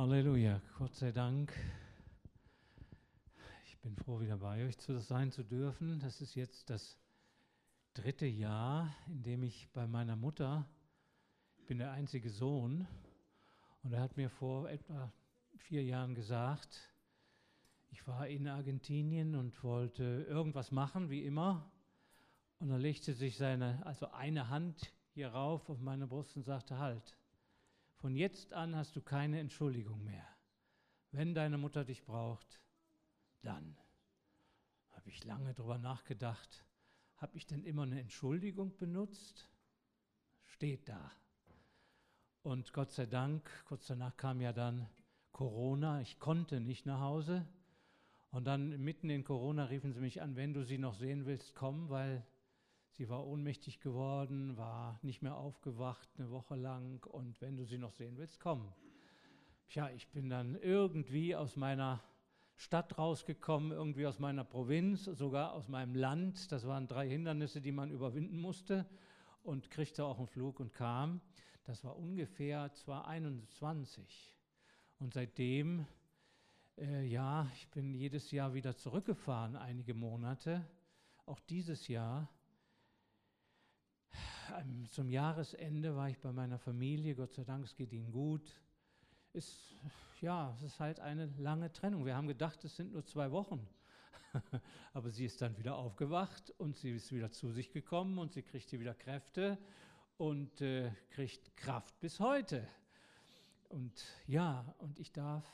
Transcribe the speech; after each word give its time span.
Halleluja, 0.00 0.62
Gott 0.78 0.94
sei 0.94 1.12
Dank. 1.12 1.52
Ich 3.66 3.78
bin 3.80 3.94
froh, 3.96 4.18
wieder 4.18 4.38
bei 4.38 4.64
euch 4.64 4.78
zu 4.78 4.98
sein 4.98 5.30
zu 5.30 5.44
dürfen. 5.44 6.00
Das 6.00 6.22
ist 6.22 6.34
jetzt 6.36 6.70
das 6.70 6.96
dritte 7.92 8.24
Jahr, 8.24 8.96
in 9.08 9.22
dem 9.22 9.42
ich 9.42 9.68
bei 9.74 9.86
meiner 9.86 10.16
Mutter, 10.16 10.66
ich 11.58 11.66
bin 11.66 11.76
der 11.76 11.90
einzige 11.90 12.30
Sohn, 12.30 12.86
und 13.82 13.92
er 13.92 14.00
hat 14.00 14.16
mir 14.16 14.30
vor 14.30 14.70
etwa 14.70 15.12
vier 15.58 15.84
Jahren 15.84 16.14
gesagt, 16.14 16.80
ich 17.90 18.06
war 18.06 18.26
in 18.26 18.48
Argentinien 18.48 19.34
und 19.34 19.62
wollte 19.62 20.24
irgendwas 20.26 20.72
machen, 20.72 21.10
wie 21.10 21.26
immer. 21.26 21.70
Und 22.58 22.70
dann 22.70 22.80
legte 22.80 23.12
sich 23.12 23.36
seine, 23.36 23.84
also 23.84 24.10
eine 24.12 24.48
Hand 24.48 24.94
hier 25.12 25.28
rauf 25.28 25.68
auf 25.68 25.78
meine 25.78 26.06
Brust 26.06 26.38
und 26.38 26.44
sagte, 26.44 26.78
halt, 26.78 27.18
von 28.00 28.16
jetzt 28.16 28.54
an 28.54 28.74
hast 28.74 28.96
du 28.96 29.02
keine 29.02 29.38
Entschuldigung 29.40 30.02
mehr. 30.02 30.26
Wenn 31.12 31.34
deine 31.34 31.58
Mutter 31.58 31.84
dich 31.84 32.04
braucht, 32.04 32.60
dann. 33.42 33.76
Habe 34.92 35.10
ich 35.10 35.22
lange 35.24 35.52
darüber 35.52 35.76
nachgedacht. 35.76 36.64
Habe 37.16 37.36
ich 37.36 37.46
denn 37.46 37.62
immer 37.62 37.82
eine 37.82 38.00
Entschuldigung 38.00 38.74
benutzt? 38.78 39.50
Steht 40.44 40.88
da. 40.88 41.12
Und 42.42 42.72
Gott 42.72 42.90
sei 42.92 43.04
Dank, 43.04 43.48
kurz 43.66 43.86
danach 43.86 44.16
kam 44.16 44.40
ja 44.40 44.54
dann 44.54 44.88
Corona. 45.32 46.00
Ich 46.00 46.18
konnte 46.18 46.58
nicht 46.58 46.86
nach 46.86 47.00
Hause. 47.00 47.46
Und 48.30 48.44
dann 48.44 48.82
mitten 48.82 49.10
in 49.10 49.24
Corona 49.24 49.64
riefen 49.64 49.92
sie 49.92 50.00
mich 50.00 50.22
an, 50.22 50.36
wenn 50.36 50.54
du 50.54 50.64
sie 50.64 50.78
noch 50.78 50.94
sehen 50.94 51.26
willst, 51.26 51.54
komm, 51.54 51.90
weil 51.90 52.26
Sie 52.92 53.08
war 53.08 53.26
ohnmächtig 53.26 53.80
geworden, 53.80 54.56
war 54.56 54.98
nicht 55.02 55.22
mehr 55.22 55.36
aufgewacht 55.36 56.08
eine 56.18 56.30
Woche 56.30 56.56
lang 56.56 57.04
und 57.06 57.40
wenn 57.40 57.56
du 57.56 57.64
sie 57.64 57.78
noch 57.78 57.92
sehen 57.92 58.16
willst, 58.16 58.40
komm. 58.40 58.72
Tja, 59.68 59.88
ich 59.90 60.08
bin 60.08 60.28
dann 60.28 60.56
irgendwie 60.56 61.36
aus 61.36 61.56
meiner 61.56 62.02
Stadt 62.56 62.98
rausgekommen, 62.98 63.70
irgendwie 63.70 64.06
aus 64.06 64.18
meiner 64.18 64.44
Provinz, 64.44 65.04
sogar 65.04 65.52
aus 65.52 65.68
meinem 65.68 65.94
Land. 65.94 66.52
Das 66.52 66.66
waren 66.66 66.88
drei 66.88 67.08
Hindernisse, 67.08 67.60
die 67.60 67.72
man 67.72 67.90
überwinden 67.90 68.38
musste 68.38 68.84
und 69.42 69.70
kriegte 69.70 70.04
auch 70.04 70.18
einen 70.18 70.26
Flug 70.26 70.60
und 70.60 70.72
kam. 70.72 71.20
Das 71.64 71.84
war 71.84 71.96
ungefähr 71.96 72.72
2021. 72.72 74.36
Und 74.98 75.14
seitdem, 75.14 75.86
äh, 76.76 77.04
ja, 77.06 77.48
ich 77.54 77.68
bin 77.68 77.94
jedes 77.94 78.30
Jahr 78.30 78.52
wieder 78.52 78.76
zurückgefahren, 78.76 79.56
einige 79.56 79.94
Monate. 79.94 80.68
Auch 81.26 81.40
dieses 81.40 81.88
Jahr 81.88 82.28
zum 84.90 85.08
Jahresende 85.08 85.94
war 85.96 86.08
ich 86.08 86.18
bei 86.18 86.32
meiner 86.32 86.58
Familie, 86.58 87.14
Gott 87.14 87.32
sei 87.32 87.44
Dank, 87.44 87.64
es 87.64 87.74
geht 87.74 87.92
ihnen 87.92 88.10
gut. 88.10 88.60
Ist, 89.32 89.74
ja, 90.20 90.52
es 90.56 90.62
ist 90.62 90.80
halt 90.80 91.00
eine 91.00 91.26
lange 91.38 91.72
Trennung. 91.72 92.04
Wir 92.04 92.16
haben 92.16 92.26
gedacht, 92.26 92.64
es 92.64 92.76
sind 92.76 92.92
nur 92.92 93.04
zwei 93.04 93.30
Wochen. 93.30 93.66
Aber 94.92 95.10
sie 95.10 95.24
ist 95.24 95.40
dann 95.42 95.56
wieder 95.58 95.76
aufgewacht 95.76 96.52
und 96.58 96.76
sie 96.76 96.90
ist 96.92 97.12
wieder 97.12 97.30
zu 97.30 97.50
sich 97.50 97.70
gekommen 97.70 98.18
und 98.18 98.32
sie 98.32 98.42
kriegt 98.42 98.72
wieder 98.72 98.94
Kräfte 98.94 99.58
und 100.16 100.60
äh, 100.60 100.90
kriegt 101.10 101.56
Kraft 101.56 101.98
bis 102.00 102.20
heute. 102.20 102.66
Und 103.68 104.04
ja, 104.26 104.74
und 104.78 104.98
ich 104.98 105.12
darf 105.12 105.44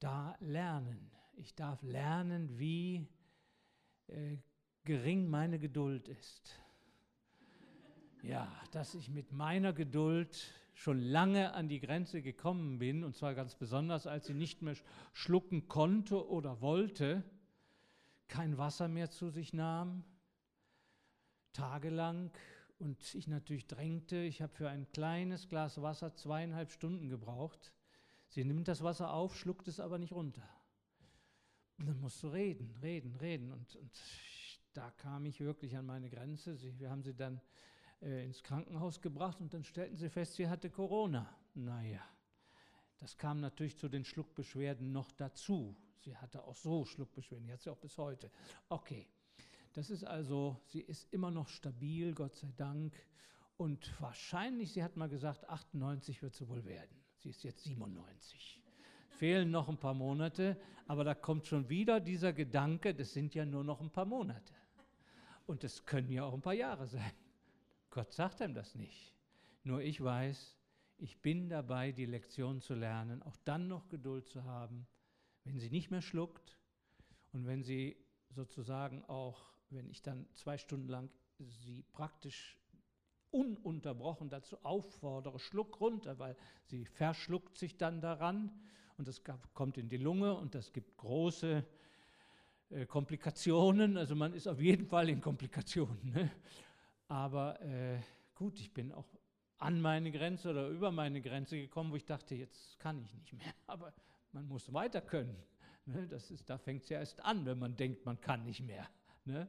da 0.00 0.36
lernen. 0.40 1.10
Ich 1.34 1.54
darf 1.54 1.82
lernen, 1.82 2.58
wie 2.58 3.06
äh, 4.08 4.36
gering 4.84 5.28
meine 5.28 5.58
Geduld 5.58 6.08
ist 6.08 6.60
ja, 8.22 8.50
dass 8.72 8.94
ich 8.94 9.08
mit 9.08 9.32
meiner 9.32 9.72
Geduld 9.72 10.52
schon 10.74 11.00
lange 11.00 11.54
an 11.54 11.68
die 11.68 11.80
Grenze 11.80 12.22
gekommen 12.22 12.78
bin, 12.78 13.04
und 13.04 13.16
zwar 13.16 13.34
ganz 13.34 13.54
besonders, 13.54 14.06
als 14.06 14.26
sie 14.26 14.34
nicht 14.34 14.62
mehr 14.62 14.76
schlucken 15.12 15.68
konnte 15.68 16.28
oder 16.28 16.60
wollte, 16.60 17.24
kein 18.28 18.58
Wasser 18.58 18.88
mehr 18.88 19.10
zu 19.10 19.30
sich 19.30 19.52
nahm, 19.52 20.04
tagelang, 21.52 22.30
und 22.78 23.14
ich 23.14 23.26
natürlich 23.26 23.66
drängte. 23.66 24.16
Ich 24.16 24.40
habe 24.40 24.54
für 24.54 24.68
ein 24.68 24.90
kleines 24.92 25.48
Glas 25.48 25.82
Wasser 25.82 26.14
zweieinhalb 26.14 26.70
Stunden 26.70 27.08
gebraucht. 27.08 27.72
Sie 28.28 28.44
nimmt 28.44 28.68
das 28.68 28.82
Wasser 28.82 29.12
auf, 29.12 29.36
schluckt 29.36 29.68
es 29.68 29.80
aber 29.80 29.98
nicht 29.98 30.12
runter. 30.12 30.48
Und 31.78 31.86
dann 31.86 32.00
musst 32.00 32.22
du 32.22 32.28
reden, 32.28 32.74
reden, 32.82 33.16
reden. 33.16 33.52
Und, 33.52 33.76
und 33.76 33.90
da 34.72 34.90
kam 34.92 35.26
ich 35.26 35.40
wirklich 35.40 35.76
an 35.76 35.86
meine 35.86 36.08
Grenze. 36.08 36.56
Sie, 36.56 36.78
wir 36.78 36.90
haben 36.90 37.02
sie 37.02 37.14
dann 37.14 37.40
äh, 38.00 38.24
ins 38.24 38.42
Krankenhaus 38.42 39.00
gebracht 39.00 39.40
und 39.40 39.52
dann 39.52 39.64
stellten 39.64 39.96
sie 39.96 40.08
fest, 40.08 40.34
sie 40.34 40.48
hatte 40.48 40.70
Corona. 40.70 41.28
Naja, 41.54 42.02
das 42.98 43.16
kam 43.16 43.40
natürlich 43.40 43.76
zu 43.76 43.88
den 43.88 44.04
Schluckbeschwerden 44.04 44.92
noch 44.92 45.10
dazu. 45.12 45.76
Sie 46.00 46.16
hatte 46.16 46.44
auch 46.44 46.56
so 46.56 46.84
Schluckbeschwerden, 46.84 47.46
die 47.46 47.52
hat 47.52 47.62
sie 47.62 47.70
auch 47.70 47.78
bis 47.78 47.98
heute. 47.98 48.30
Okay, 48.68 49.08
das 49.72 49.90
ist 49.90 50.04
also, 50.04 50.60
sie 50.66 50.80
ist 50.80 51.12
immer 51.12 51.30
noch 51.30 51.48
stabil, 51.48 52.14
Gott 52.14 52.36
sei 52.36 52.52
Dank. 52.56 52.94
Und 53.56 53.92
wahrscheinlich, 54.00 54.72
sie 54.72 54.84
hat 54.84 54.96
mal 54.96 55.08
gesagt, 55.08 55.48
98 55.48 56.22
wird 56.22 56.34
sie 56.34 56.48
wohl 56.48 56.64
werden. 56.64 56.96
Sie 57.16 57.30
ist 57.30 57.42
jetzt 57.42 57.64
97. 57.64 58.62
Fehlen 59.08 59.50
noch 59.50 59.68
ein 59.68 59.78
paar 59.78 59.94
Monate, 59.94 60.56
aber 60.86 61.02
da 61.02 61.14
kommt 61.14 61.48
schon 61.48 61.68
wieder 61.68 61.98
dieser 61.98 62.32
Gedanke, 62.32 62.94
das 62.94 63.12
sind 63.12 63.34
ja 63.34 63.44
nur 63.44 63.64
noch 63.64 63.80
ein 63.80 63.90
paar 63.90 64.04
Monate. 64.04 64.54
Und 65.46 65.64
es 65.64 65.84
können 65.84 66.10
ja 66.12 66.24
auch 66.24 66.34
ein 66.34 66.40
paar 66.40 66.54
Jahre 66.54 66.86
sein. 66.86 67.12
Gott 67.98 68.12
sagt 68.12 68.40
einem 68.42 68.54
das 68.54 68.76
nicht. 68.76 69.12
Nur 69.64 69.82
ich 69.82 70.00
weiß, 70.00 70.56
ich 70.98 71.20
bin 71.20 71.48
dabei, 71.48 71.90
die 71.90 72.06
Lektion 72.06 72.60
zu 72.60 72.74
lernen, 72.74 73.24
auch 73.24 73.34
dann 73.44 73.66
noch 73.66 73.88
Geduld 73.88 74.28
zu 74.28 74.44
haben, 74.44 74.86
wenn 75.42 75.58
sie 75.58 75.68
nicht 75.68 75.90
mehr 75.90 76.00
schluckt 76.00 76.56
und 77.32 77.44
wenn 77.44 77.64
sie 77.64 77.96
sozusagen 78.30 79.04
auch, 79.06 79.52
wenn 79.70 79.90
ich 79.90 80.00
dann 80.00 80.28
zwei 80.34 80.58
Stunden 80.58 80.86
lang 80.86 81.10
sie 81.40 81.82
praktisch 81.90 82.56
ununterbrochen 83.32 84.30
dazu 84.30 84.64
auffordere, 84.64 85.40
schluck 85.40 85.80
runter, 85.80 86.20
weil 86.20 86.36
sie 86.66 86.84
verschluckt 86.84 87.58
sich 87.58 87.78
dann 87.78 88.00
daran 88.00 88.52
und 88.96 89.08
das 89.08 89.24
kommt 89.54 89.76
in 89.76 89.88
die 89.88 89.96
Lunge 89.96 90.36
und 90.36 90.54
das 90.54 90.72
gibt 90.72 90.96
große 90.98 91.66
äh, 92.70 92.86
Komplikationen. 92.86 93.96
Also 93.96 94.14
man 94.14 94.34
ist 94.34 94.46
auf 94.46 94.60
jeden 94.60 94.86
Fall 94.86 95.08
in 95.08 95.20
Komplikationen. 95.20 96.12
Ne? 96.12 96.30
Aber 97.08 97.60
äh, 97.62 98.00
gut, 98.34 98.60
ich 98.60 98.72
bin 98.72 98.92
auch 98.92 99.06
an 99.58 99.80
meine 99.80 100.12
Grenze 100.12 100.50
oder 100.50 100.68
über 100.68 100.92
meine 100.92 101.20
Grenze 101.20 101.56
gekommen, 101.56 101.90
wo 101.90 101.96
ich 101.96 102.04
dachte, 102.04 102.34
jetzt 102.34 102.78
kann 102.78 103.00
ich 103.00 103.12
nicht 103.14 103.32
mehr. 103.32 103.52
Aber 103.66 103.92
man 104.32 104.46
muss 104.46 104.72
weiter 104.72 105.00
können. 105.00 105.36
Ne? 105.86 106.06
Das 106.06 106.30
ist, 106.30 106.48
da 106.48 106.58
fängt 106.58 106.84
es 106.84 106.90
ja 106.90 106.98
erst 106.98 107.20
an, 107.24 107.44
wenn 107.46 107.58
man 107.58 107.76
denkt, 107.76 108.04
man 108.04 108.20
kann 108.20 108.44
nicht 108.44 108.60
mehr. 108.60 108.88
Ne? 109.24 109.48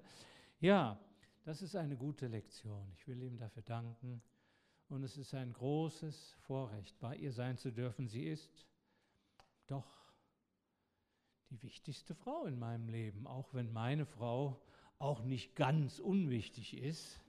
Ja, 0.59 0.99
das 1.43 1.61
ist 1.61 1.75
eine 1.75 1.95
gute 1.95 2.27
Lektion. 2.27 2.91
Ich 2.93 3.07
will 3.07 3.21
ihm 3.21 3.37
dafür 3.37 3.63
danken. 3.63 4.21
Und 4.87 5.03
es 5.03 5.17
ist 5.17 5.35
ein 5.35 5.53
großes 5.53 6.35
Vorrecht, 6.41 6.99
bei 6.99 7.15
ihr 7.15 7.31
sein 7.31 7.57
zu 7.57 7.71
dürfen. 7.71 8.07
Sie 8.07 8.25
ist 8.25 8.65
doch 9.67 9.85
die 11.51 11.61
wichtigste 11.61 12.15
Frau 12.15 12.45
in 12.45 12.57
meinem 12.57 12.89
Leben, 12.89 13.27
auch 13.27 13.53
wenn 13.53 13.71
meine 13.71 14.05
Frau 14.05 14.59
auch 14.97 15.23
nicht 15.23 15.55
ganz 15.55 15.99
unwichtig 15.99 16.75
ist. 16.75 17.21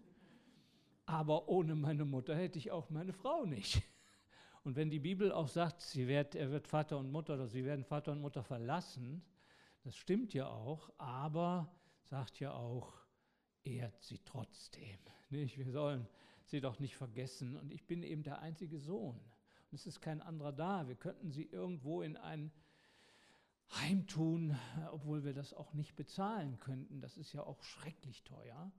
Aber 1.10 1.48
ohne 1.48 1.74
meine 1.74 2.04
Mutter 2.04 2.36
hätte 2.36 2.56
ich 2.56 2.70
auch 2.70 2.88
meine 2.88 3.12
Frau 3.12 3.44
nicht. 3.44 3.82
Und 4.62 4.76
wenn 4.76 4.90
die 4.90 5.00
Bibel 5.00 5.32
auch 5.32 5.48
sagt, 5.48 5.80
sie 5.80 6.06
wird, 6.06 6.36
er 6.36 6.52
wird 6.52 6.68
Vater 6.68 6.98
und 6.98 7.10
Mutter 7.10 7.34
oder 7.34 7.48
sie 7.48 7.64
werden 7.64 7.84
Vater 7.84 8.12
und 8.12 8.20
Mutter 8.20 8.44
verlassen, 8.44 9.24
das 9.82 9.96
stimmt 9.96 10.34
ja 10.34 10.46
auch, 10.46 10.90
aber 10.98 11.74
sagt 12.02 12.38
ja 12.38 12.52
auch, 12.52 12.92
ehrt 13.64 14.00
sie 14.02 14.18
trotzdem. 14.18 14.98
Nicht? 15.30 15.58
Wir 15.58 15.72
sollen 15.72 16.06
sie 16.44 16.60
doch 16.60 16.78
nicht 16.78 16.96
vergessen. 16.96 17.56
Und 17.56 17.72
ich 17.72 17.86
bin 17.86 18.04
eben 18.04 18.22
der 18.22 18.40
einzige 18.40 18.78
Sohn. 18.78 19.16
Und 19.16 19.72
es 19.72 19.86
ist 19.86 20.00
kein 20.00 20.20
anderer 20.20 20.52
da. 20.52 20.86
Wir 20.86 20.96
könnten 20.96 21.32
sie 21.32 21.44
irgendwo 21.44 22.02
in 22.02 22.16
ein 22.16 22.52
Heim 23.80 24.06
tun, 24.06 24.56
obwohl 24.92 25.24
wir 25.24 25.34
das 25.34 25.54
auch 25.54 25.72
nicht 25.72 25.96
bezahlen 25.96 26.60
könnten. 26.60 27.00
Das 27.00 27.16
ist 27.16 27.32
ja 27.32 27.42
auch 27.42 27.62
schrecklich 27.64 28.22
teuer. 28.22 28.70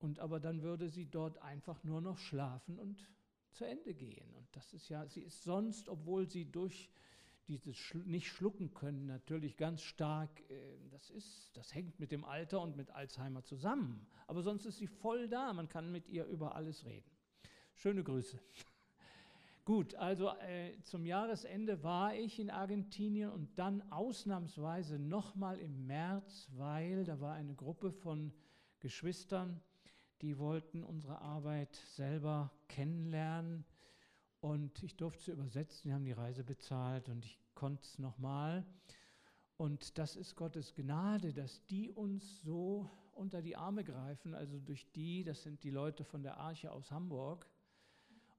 Und 0.00 0.18
aber 0.18 0.40
dann 0.40 0.62
würde 0.62 0.88
sie 0.88 1.06
dort 1.06 1.38
einfach 1.38 1.84
nur 1.84 2.00
noch 2.00 2.18
schlafen 2.18 2.78
und 2.78 3.06
zu 3.52 3.64
Ende 3.64 3.94
gehen. 3.94 4.34
Und 4.34 4.48
das 4.52 4.72
ist 4.72 4.88
ja, 4.88 5.06
sie 5.06 5.20
ist 5.22 5.42
sonst, 5.42 5.88
obwohl 5.88 6.28
sie 6.28 6.50
durch 6.50 6.90
dieses 7.48 7.76
Schl 7.76 8.04
nicht 8.06 8.28
schlucken 8.28 8.72
können 8.72 9.06
natürlich 9.06 9.56
ganz 9.56 9.82
stark, 9.82 10.30
äh, 10.48 10.78
das, 10.90 11.10
ist, 11.10 11.50
das 11.54 11.74
hängt 11.74 11.98
mit 11.98 12.12
dem 12.12 12.24
Alter 12.24 12.60
und 12.60 12.76
mit 12.76 12.90
Alzheimer 12.90 13.42
zusammen. 13.42 14.06
Aber 14.26 14.42
sonst 14.42 14.66
ist 14.66 14.78
sie 14.78 14.86
voll 14.86 15.28
da, 15.28 15.52
man 15.52 15.68
kann 15.68 15.90
mit 15.90 16.08
ihr 16.08 16.24
über 16.26 16.54
alles 16.54 16.84
reden. 16.86 17.10
Schöne 17.74 18.04
Grüße. 18.04 18.38
Gut, 19.64 19.94
also 19.96 20.30
äh, 20.38 20.80
zum 20.82 21.04
Jahresende 21.04 21.82
war 21.82 22.14
ich 22.14 22.38
in 22.38 22.50
Argentinien 22.50 23.30
und 23.30 23.58
dann 23.58 23.82
ausnahmsweise 23.90 24.98
nochmal 24.98 25.58
im 25.58 25.86
März, 25.86 26.48
weil 26.56 27.04
da 27.04 27.20
war 27.20 27.34
eine 27.34 27.54
Gruppe 27.54 27.92
von 27.92 28.32
Geschwistern, 28.78 29.60
die 30.22 30.38
wollten 30.38 30.82
unsere 30.82 31.20
Arbeit 31.20 31.76
selber 31.94 32.50
kennenlernen. 32.68 33.64
Und 34.40 34.82
ich 34.82 34.96
durfte 34.96 35.24
sie 35.24 35.32
übersetzen, 35.32 35.88
die 35.88 35.92
haben 35.92 36.04
die 36.04 36.12
Reise 36.12 36.44
bezahlt 36.44 37.08
und 37.08 37.24
ich 37.24 37.38
konnte 37.54 37.82
es 37.82 37.98
nochmal. 37.98 38.64
Und 39.56 39.98
das 39.98 40.16
ist 40.16 40.36
Gottes 40.36 40.74
Gnade, 40.74 41.32
dass 41.34 41.64
die 41.66 41.90
uns 41.90 42.42
so 42.42 42.88
unter 43.12 43.42
die 43.42 43.56
Arme 43.56 43.84
greifen, 43.84 44.34
also 44.34 44.58
durch 44.58 44.90
die, 44.92 45.24
das 45.24 45.42
sind 45.42 45.62
die 45.62 45.70
Leute 45.70 46.04
von 46.04 46.22
der 46.22 46.38
Arche 46.38 46.72
aus 46.72 46.90
Hamburg, 46.90 47.46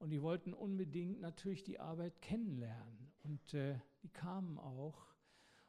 und 0.02 0.10
die 0.10 0.20
wollten 0.20 0.52
unbedingt 0.52 1.20
natürlich 1.20 1.62
die 1.62 1.78
Arbeit 1.78 2.20
kennenlernen. 2.20 3.12
Und 3.22 3.54
äh, 3.54 3.78
die 4.02 4.08
kamen 4.08 4.58
auch. 4.58 5.06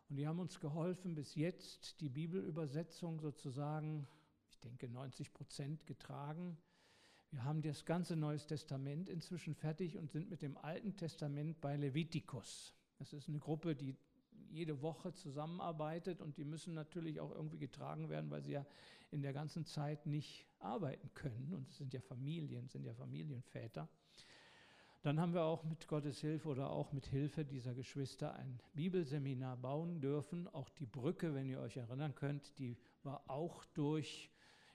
Und 0.10 0.16
die 0.16 0.28
haben 0.28 0.40
uns 0.40 0.60
geholfen, 0.60 1.14
bis 1.14 1.36
jetzt 1.36 2.02
die 2.02 2.10
Bibelübersetzung 2.10 3.20
sozusagen, 3.20 4.08
denke 4.64 4.88
90 4.88 5.34
Prozent 5.34 5.86
getragen. 5.86 6.58
Wir 7.32 7.44
haben 7.44 7.62
das 7.62 7.86
ganze 7.86 8.16
Neues 8.16 8.46
Testament 8.46 9.10
inzwischen 9.10 9.56
fertig 9.56 9.98
und 9.98 10.12
sind 10.12 10.30
mit 10.30 10.42
dem 10.42 10.56
Alten 10.58 10.96
Testament 10.96 11.60
bei 11.62 11.76
Levitikus. 11.76 12.76
Das 13.00 13.12
ist 13.12 13.28
eine 13.28 13.40
Gruppe, 13.40 13.76
die 13.76 13.96
jede 14.52 14.82
Woche 14.82 15.14
zusammenarbeitet 15.14 16.22
und 16.22 16.38
die 16.38 16.46
müssen 16.46 16.74
natürlich 16.76 17.20
auch 17.20 17.32
irgendwie 17.32 17.58
getragen 17.58 18.10
werden, 18.10 18.30
weil 18.30 18.44
sie 18.44 18.52
ja 18.52 18.66
in 19.10 19.22
der 19.22 19.34
ganzen 19.34 19.66
Zeit 19.66 20.06
nicht 20.06 20.46
arbeiten 20.60 21.10
können. 21.16 21.54
Und 21.54 21.68
es 21.70 21.78
sind 21.78 21.92
ja 21.94 22.02
Familien, 22.02 22.70
sind 22.70 22.86
ja 22.86 22.94
Familienväter. 22.94 23.90
Dann 25.02 25.20
haben 25.20 25.34
wir 25.34 25.44
auch 25.44 25.64
mit 25.66 25.88
Gottes 25.88 26.22
Hilfe 26.22 26.48
oder 26.48 26.70
auch 26.70 26.94
mit 26.94 27.08
Hilfe 27.08 27.44
dieser 27.44 27.74
Geschwister 27.74 28.36
ein 28.36 28.60
Bibelseminar 28.74 29.58
bauen 29.58 30.00
dürfen. 30.00 30.48
Auch 30.48 30.70
die 30.70 30.86
Brücke, 30.86 31.34
wenn 31.34 31.50
ihr 31.50 31.60
euch 31.60 31.76
erinnern 31.76 32.16
könnt, 32.16 32.58
die 32.58 32.78
war 33.04 33.22
auch 33.28 33.66
durch 33.74 34.30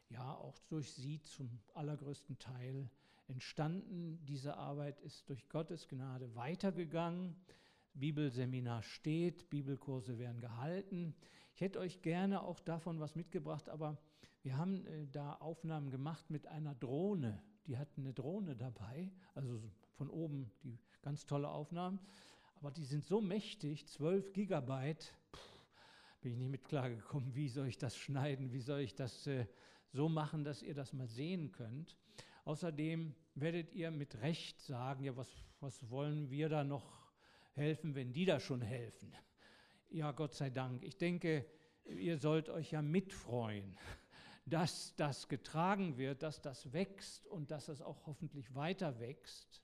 ja 0.08 0.34
auch 0.34 0.58
durch 0.68 0.92
sie 0.92 1.20
zum 1.22 1.60
allergrößten 1.74 2.38
Teil 2.38 2.90
entstanden. 3.28 4.24
Diese 4.24 4.56
Arbeit 4.56 5.00
ist 5.00 5.28
durch 5.28 5.48
Gottes 5.48 5.88
Gnade 5.88 6.34
weitergegangen. 6.34 7.36
Bibelseminar 7.94 8.82
steht, 8.82 9.50
Bibelkurse 9.50 10.18
werden 10.18 10.40
gehalten. 10.40 11.14
Ich 11.54 11.60
hätte 11.60 11.80
euch 11.80 12.00
gerne 12.02 12.42
auch 12.42 12.60
davon 12.60 13.00
was 13.00 13.16
mitgebracht, 13.16 13.68
aber 13.68 13.98
wir 14.42 14.56
haben 14.56 14.86
äh, 14.86 15.06
da 15.08 15.34
Aufnahmen 15.34 15.90
gemacht 15.90 16.30
mit 16.30 16.46
einer 16.46 16.74
Drohne. 16.74 17.42
Die 17.66 17.76
hatten 17.76 18.02
eine 18.02 18.14
Drohne 18.14 18.56
dabei, 18.56 19.10
also 19.34 19.60
von 19.94 20.08
oben 20.08 20.50
die 20.62 20.78
ganz 21.02 21.26
tolle 21.26 21.48
Aufnahmen. 21.48 21.98
Aber 22.54 22.70
die 22.70 22.84
sind 22.84 23.04
so 23.04 23.20
mächtig, 23.20 23.86
12 23.86 24.32
Gigabyte, 24.32 25.14
pff, 25.34 25.58
bin 26.20 26.32
ich 26.32 26.38
nicht 26.38 26.50
mit 26.50 26.64
klargekommen, 26.64 27.34
wie 27.34 27.48
soll 27.48 27.66
ich 27.66 27.78
das 27.78 27.96
schneiden, 27.96 28.52
wie 28.52 28.60
soll 28.60 28.80
ich 28.80 28.94
das 28.94 29.26
äh, 29.26 29.46
so 29.92 30.08
machen, 30.08 30.44
dass 30.44 30.62
ihr 30.62 30.74
das 30.74 30.92
mal 30.92 31.08
sehen 31.08 31.52
könnt. 31.52 31.96
Außerdem 32.44 33.14
werdet 33.34 33.72
ihr 33.74 33.90
mit 33.90 34.20
Recht 34.20 34.60
sagen, 34.60 35.04
ja, 35.04 35.16
was, 35.16 35.28
was 35.60 35.90
wollen 35.90 36.30
wir 36.30 36.48
da 36.48 36.64
noch 36.64 37.12
helfen, 37.52 37.94
wenn 37.94 38.12
die 38.12 38.24
da 38.24 38.40
schon 38.40 38.62
helfen? 38.62 39.12
Ja, 39.90 40.12
Gott 40.12 40.34
sei 40.34 40.50
Dank. 40.50 40.84
Ich 40.84 40.96
denke, 40.96 41.46
ihr 41.84 42.18
sollt 42.18 42.48
euch 42.48 42.72
ja 42.72 42.82
mitfreuen, 42.82 43.76
dass 44.46 44.94
das 44.96 45.28
getragen 45.28 45.96
wird, 45.98 46.22
dass 46.22 46.40
das 46.40 46.72
wächst 46.72 47.26
und 47.26 47.50
dass 47.50 47.68
es 47.68 47.82
auch 47.82 48.06
hoffentlich 48.06 48.54
weiter 48.54 48.98
wächst. 49.00 49.62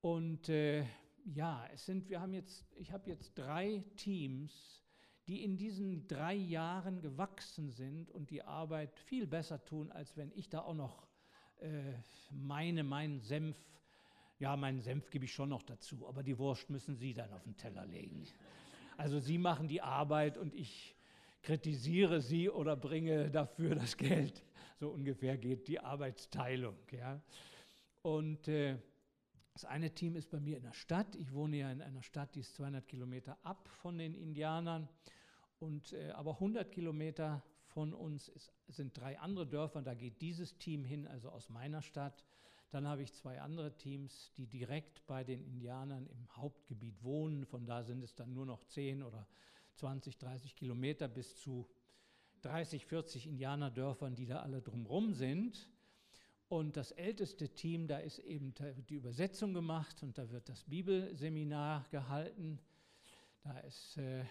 Und 0.00 0.48
äh, 0.48 0.84
ja, 1.24 1.66
es 1.72 1.86
sind, 1.86 2.08
wir 2.08 2.20
haben 2.20 2.34
jetzt, 2.34 2.66
ich 2.76 2.92
habe 2.92 3.08
jetzt 3.08 3.38
drei 3.38 3.82
Teams, 3.96 4.83
die 5.26 5.42
in 5.42 5.56
diesen 5.56 6.06
drei 6.06 6.34
Jahren 6.34 7.00
gewachsen 7.00 7.70
sind 7.70 8.10
und 8.10 8.30
die 8.30 8.42
Arbeit 8.42 8.98
viel 8.98 9.26
besser 9.26 9.64
tun, 9.64 9.90
als 9.90 10.16
wenn 10.16 10.30
ich 10.34 10.48
da 10.48 10.60
auch 10.60 10.74
noch 10.74 11.06
äh, 11.60 11.94
meine, 12.30 12.84
meinen 12.84 13.20
Senf, 13.20 13.56
ja, 14.38 14.56
meinen 14.56 14.80
Senf 14.80 15.10
gebe 15.10 15.24
ich 15.24 15.32
schon 15.32 15.48
noch 15.48 15.62
dazu, 15.62 16.06
aber 16.06 16.22
die 16.22 16.38
Wurst 16.38 16.68
müssen 16.68 16.96
Sie 16.96 17.14
dann 17.14 17.32
auf 17.32 17.44
den 17.44 17.56
Teller 17.56 17.86
legen. 17.86 18.26
Also 18.96 19.18
Sie 19.18 19.38
machen 19.38 19.68
die 19.68 19.80
Arbeit 19.80 20.36
und 20.36 20.54
ich 20.54 20.94
kritisiere 21.42 22.20
Sie 22.20 22.50
oder 22.50 22.76
bringe 22.76 23.30
dafür 23.30 23.74
das 23.74 23.96
Geld. 23.96 24.44
So 24.78 24.90
ungefähr 24.90 25.38
geht 25.38 25.68
die 25.68 25.80
Arbeitsteilung. 25.80 26.76
Ja. 26.90 27.20
Und 28.02 28.48
äh, 28.48 28.76
das 29.54 29.64
eine 29.64 29.94
Team 29.94 30.16
ist 30.16 30.30
bei 30.30 30.40
mir 30.40 30.56
in 30.56 30.64
der 30.64 30.72
Stadt. 30.72 31.14
Ich 31.14 31.32
wohne 31.32 31.56
ja 31.56 31.70
in 31.70 31.80
einer 31.80 32.02
Stadt, 32.02 32.34
die 32.34 32.40
ist 32.40 32.54
200 32.56 32.86
Kilometer 32.88 33.38
ab 33.44 33.68
von 33.68 33.96
den 33.96 34.14
Indianern. 34.14 34.88
Und, 35.60 35.92
äh, 35.92 36.10
aber 36.10 36.32
100 36.32 36.72
Kilometer 36.72 37.42
von 37.66 37.94
uns 37.94 38.28
ist, 38.28 38.52
sind 38.66 38.98
drei 38.98 39.18
andere 39.20 39.46
Dörfer. 39.46 39.80
Da 39.80 39.94
geht 39.94 40.20
dieses 40.20 40.58
Team 40.58 40.84
hin, 40.84 41.06
also 41.06 41.30
aus 41.30 41.48
meiner 41.50 41.82
Stadt. 41.82 42.26
Dann 42.70 42.88
habe 42.88 43.02
ich 43.02 43.14
zwei 43.14 43.40
andere 43.40 43.76
Teams, 43.76 44.32
die 44.36 44.48
direkt 44.48 45.06
bei 45.06 45.22
den 45.22 45.40
Indianern 45.44 46.08
im 46.08 46.36
Hauptgebiet 46.36 47.04
wohnen. 47.04 47.46
Von 47.46 47.64
da 47.64 47.84
sind 47.84 48.02
es 48.02 48.16
dann 48.16 48.32
nur 48.32 48.46
noch 48.46 48.64
10 48.64 49.04
oder 49.04 49.28
20, 49.76 50.18
30 50.18 50.56
Kilometer 50.56 51.06
bis 51.06 51.36
zu 51.36 51.68
30, 52.42 52.86
40 52.86 53.28
Indianerdörfern, 53.28 54.16
die 54.16 54.26
da 54.26 54.40
alle 54.40 54.60
drumherum 54.60 55.14
sind. 55.14 55.70
Und 56.48 56.76
das 56.76 56.92
älteste 56.92 57.48
Team, 57.48 57.86
da 57.86 57.98
ist 57.98 58.18
eben 58.18 58.54
die 58.88 58.94
Übersetzung 58.94 59.54
gemacht 59.54 60.02
und 60.02 60.18
da 60.18 60.30
wird 60.30 60.48
das 60.48 60.64
Bibelseminar 60.64 61.86
gehalten. 61.90 62.60
Da 63.42 63.58
ist, 63.60 63.96
äh, 63.96 64.24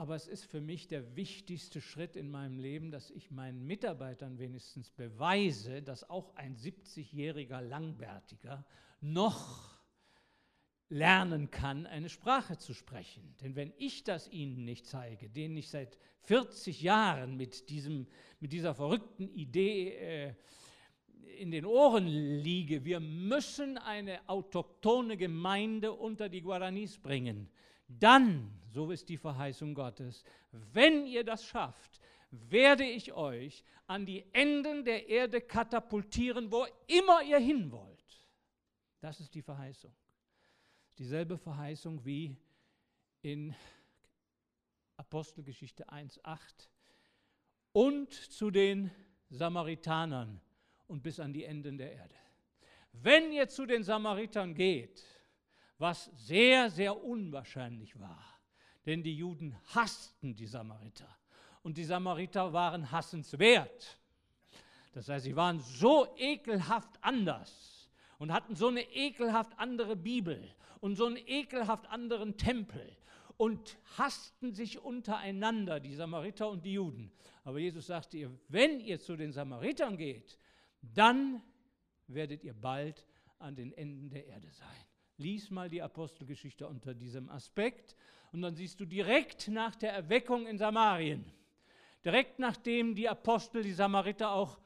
Aber 0.00 0.14
es 0.14 0.26
ist 0.26 0.46
für 0.46 0.62
mich 0.62 0.88
der 0.88 1.14
wichtigste 1.14 1.82
Schritt 1.82 2.16
in 2.16 2.30
meinem 2.30 2.58
Leben, 2.58 2.90
dass 2.90 3.10
ich 3.10 3.30
meinen 3.30 3.66
Mitarbeitern 3.66 4.38
wenigstens 4.38 4.90
beweise, 4.90 5.82
dass 5.82 6.08
auch 6.08 6.34
ein 6.36 6.56
70-jähriger 6.56 7.60
Langbärtiger 7.60 8.64
noch 9.02 9.78
lernen 10.88 11.50
kann, 11.50 11.84
eine 11.84 12.08
Sprache 12.08 12.56
zu 12.56 12.72
sprechen. 12.72 13.34
Denn 13.42 13.56
wenn 13.56 13.74
ich 13.76 14.02
das 14.02 14.26
ihnen 14.28 14.64
nicht 14.64 14.86
zeige, 14.86 15.28
denen 15.28 15.58
ich 15.58 15.68
seit 15.68 15.98
40 16.22 16.80
Jahren 16.80 17.36
mit, 17.36 17.68
diesem, 17.68 18.06
mit 18.40 18.54
dieser 18.54 18.74
verrückten 18.74 19.28
Idee 19.28 19.90
äh, 19.96 20.34
in 21.36 21.50
den 21.50 21.66
Ohren 21.66 22.06
liege. 22.06 22.86
Wir 22.86 23.00
müssen 23.00 23.76
eine 23.76 24.26
autochtone 24.30 25.18
Gemeinde 25.18 25.92
unter 25.92 26.30
die 26.30 26.40
Guaranis 26.40 26.96
bringen. 26.96 27.50
Dann, 27.98 28.52
so 28.68 28.90
ist 28.90 29.08
die 29.08 29.16
Verheißung 29.16 29.74
Gottes, 29.74 30.22
wenn 30.52 31.06
ihr 31.06 31.24
das 31.24 31.44
schafft, 31.44 32.00
werde 32.30 32.84
ich 32.84 33.12
euch 33.12 33.64
an 33.88 34.06
die 34.06 34.24
Enden 34.32 34.84
der 34.84 35.08
Erde 35.08 35.40
katapultieren, 35.40 36.52
wo 36.52 36.66
immer 36.86 37.22
ihr 37.24 37.38
hin 37.38 37.72
wollt. 37.72 38.28
Das 39.00 39.18
ist 39.18 39.34
die 39.34 39.42
Verheißung. 39.42 39.92
Dieselbe 40.98 41.36
Verheißung 41.36 42.04
wie 42.04 42.36
in 43.22 43.54
Apostelgeschichte 44.96 45.88
1.8 45.88 46.68
und 47.72 48.12
zu 48.12 48.50
den 48.50 48.90
Samaritanern 49.30 50.40
und 50.86 51.02
bis 51.02 51.18
an 51.18 51.32
die 51.32 51.44
Enden 51.44 51.78
der 51.78 51.92
Erde. 51.92 52.14
Wenn 52.92 53.32
ihr 53.32 53.48
zu 53.48 53.66
den 53.66 53.82
Samaritern 53.82 54.54
geht, 54.54 55.04
was 55.80 56.10
sehr, 56.14 56.70
sehr 56.70 57.02
unwahrscheinlich 57.02 57.98
war, 57.98 58.22
denn 58.84 59.02
die 59.02 59.16
Juden 59.16 59.56
hassten 59.74 60.36
die 60.36 60.46
Samariter 60.46 61.08
und 61.62 61.78
die 61.78 61.84
Samariter 61.84 62.52
waren 62.52 62.90
hassenswert. 62.92 63.98
Das 64.92 65.08
heißt, 65.08 65.24
sie 65.24 65.36
waren 65.36 65.60
so 65.60 66.06
ekelhaft 66.18 66.90
anders 67.00 67.88
und 68.18 68.32
hatten 68.32 68.54
so 68.54 68.68
eine 68.68 68.82
ekelhaft 68.82 69.58
andere 69.58 69.96
Bibel 69.96 70.54
und 70.80 70.96
so 70.96 71.06
einen 71.06 71.16
ekelhaft 71.16 71.86
anderen 71.86 72.36
Tempel 72.36 72.96
und 73.38 73.78
hassten 73.96 74.52
sich 74.52 74.80
untereinander, 74.80 75.80
die 75.80 75.94
Samariter 75.94 76.50
und 76.50 76.64
die 76.66 76.74
Juden. 76.74 77.10
Aber 77.44 77.58
Jesus 77.58 77.86
sagte 77.86 78.18
ihr, 78.18 78.38
wenn 78.48 78.80
ihr 78.80 79.00
zu 79.00 79.16
den 79.16 79.32
Samaritern 79.32 79.96
geht, 79.96 80.38
dann 80.82 81.42
werdet 82.06 82.44
ihr 82.44 82.54
bald 82.54 83.06
an 83.38 83.54
den 83.54 83.72
Enden 83.72 84.10
der 84.10 84.26
Erde 84.26 84.50
sein. 84.50 84.89
Lies 85.20 85.50
mal 85.50 85.68
die 85.68 85.82
Apostelgeschichte 85.82 86.66
unter 86.66 86.94
diesem 86.94 87.28
Aspekt 87.28 87.94
und 88.32 88.40
dann 88.40 88.54
siehst 88.54 88.80
du 88.80 88.86
direkt 88.86 89.48
nach 89.48 89.76
der 89.76 89.92
Erweckung 89.92 90.46
in 90.46 90.56
Samarien, 90.56 91.30
direkt 92.04 92.38
nachdem 92.38 92.94
die 92.94 93.06
Apostel 93.06 93.62
die 93.62 93.74
Samariter 93.74 94.32
auch 94.32 94.58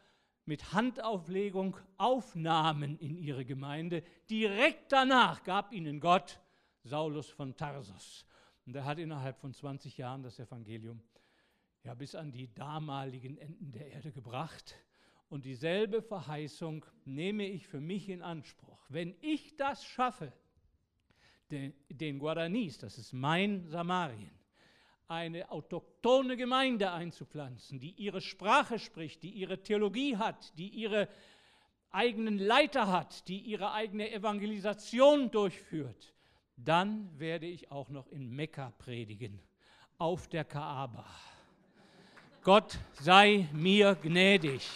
mit 0.45 0.73
Handauflegung 0.73 1.77
aufnahmen 1.97 2.97
in 2.99 3.17
ihre 3.17 3.45
Gemeinde, 3.45 4.05
direkt 4.31 4.93
danach 4.93 5.43
gab 5.43 5.73
ihnen 5.73 5.99
Gott 5.99 6.39
Saulus 6.85 7.31
von 7.31 7.57
Tarsus. 7.57 8.25
Und 8.65 8.77
er 8.77 8.85
hat 8.85 9.01
innerhalb 9.01 9.39
von 9.39 9.53
20 9.53 9.99
Jahren 9.99 10.23
das 10.23 10.39
Evangelium 10.39 11.03
ja 11.83 11.95
bis 11.95 12.15
an 12.15 12.31
die 12.31 12.55
damaligen 12.55 13.39
Enden 13.39 13.73
der 13.73 13.89
Erde 13.89 14.13
gebracht. 14.13 14.77
Und 15.29 15.47
dieselbe 15.47 16.01
Verheißung 16.01 16.85
nehme 17.05 17.49
ich 17.49 17.67
für 17.67 17.81
mich 17.81 18.09
in 18.09 18.23
Anspruch. 18.23 18.79
Wenn 18.89 19.17
ich 19.21 19.57
das 19.57 19.85
schaffe, 19.85 20.33
den, 21.55 21.75
den 21.89 22.19
Guaranis, 22.19 22.79
das 22.79 22.99
ist 22.99 23.13
mein 23.13 23.67
Samarien, 23.69 24.31
eine 25.09 25.51
autochtone 25.51 26.37
Gemeinde 26.37 26.91
einzupflanzen, 26.91 27.79
die 27.81 27.93
ihre 27.93 28.21
Sprache 28.21 28.79
spricht, 28.79 29.23
die 29.23 29.31
ihre 29.31 29.63
Theologie 29.63 30.17
hat, 30.17 30.57
die 30.59 30.69
ihre 30.69 31.09
eigenen 31.91 32.39
Leiter 32.39 32.91
hat, 32.91 33.29
die 33.29 33.39
ihre 33.39 33.73
eigene 33.73 34.11
Evangelisation 34.11 35.31
durchführt, 35.31 36.13
dann 36.57 37.09
werde 37.19 37.47
ich 37.47 37.71
auch 37.71 37.89
noch 37.89 38.09
in 38.09 38.31
Mekka 38.31 38.71
predigen, 38.79 39.41
auf 39.99 40.29
der 40.29 40.45
Kaaba. 40.45 41.07
Gott 42.43 42.79
sei 43.01 43.49
mir 43.53 43.95
gnädig. 43.95 44.69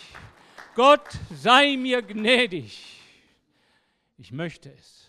Gott 0.75 1.19
sei 1.35 1.77
mir 1.77 2.03
gnädig. 2.03 3.03
Ich 4.17 4.33
möchte 4.33 4.73
es. 4.73 5.08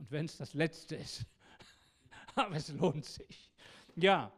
Und 0.00 0.10
wenn 0.10 0.24
es 0.24 0.38
das 0.38 0.54
Letzte 0.54 0.96
ist. 0.96 1.26
Aber 2.34 2.56
es 2.56 2.72
lohnt 2.72 3.04
sich. 3.04 3.50
Ja, 3.96 4.32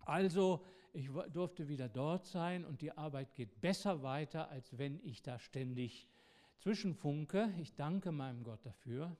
also 0.00 0.64
ich 0.94 1.10
durfte 1.30 1.68
wieder 1.68 1.90
dort 1.90 2.24
sein 2.24 2.64
und 2.64 2.80
die 2.80 2.90
Arbeit 2.90 3.34
geht 3.34 3.60
besser 3.60 4.02
weiter, 4.02 4.48
als 4.48 4.78
wenn 4.78 4.98
ich 5.04 5.20
da 5.20 5.38
ständig 5.38 6.08
zwischenfunke. 6.56 7.52
Ich 7.60 7.74
danke 7.74 8.12
meinem 8.12 8.44
Gott 8.44 8.64
dafür. 8.64 9.14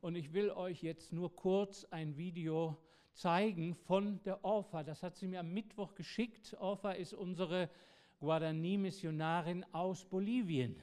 Und 0.00 0.14
ich 0.14 0.32
will 0.32 0.50
euch 0.50 0.82
jetzt 0.82 1.12
nur 1.12 1.36
kurz 1.36 1.84
ein 1.90 2.16
Video 2.16 2.78
zeigen 3.12 3.74
von 3.74 4.22
der 4.22 4.42
Orpha. 4.46 4.82
Das 4.82 5.02
hat 5.02 5.18
sie 5.18 5.28
mir 5.28 5.40
am 5.40 5.52
Mittwoch 5.52 5.94
geschickt. 5.94 6.56
Orpha 6.58 6.92
ist 6.92 7.12
unsere 7.12 7.68
Guarani-Missionarin 8.20 9.66
aus 9.72 10.06
Bolivien. 10.06 10.82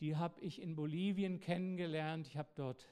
Die 0.00 0.14
habe 0.14 0.42
ich 0.42 0.60
in 0.60 0.76
Bolivien 0.76 1.40
kennengelernt. 1.40 2.26
Ich 2.26 2.36
habe 2.36 2.50
dort 2.54 2.86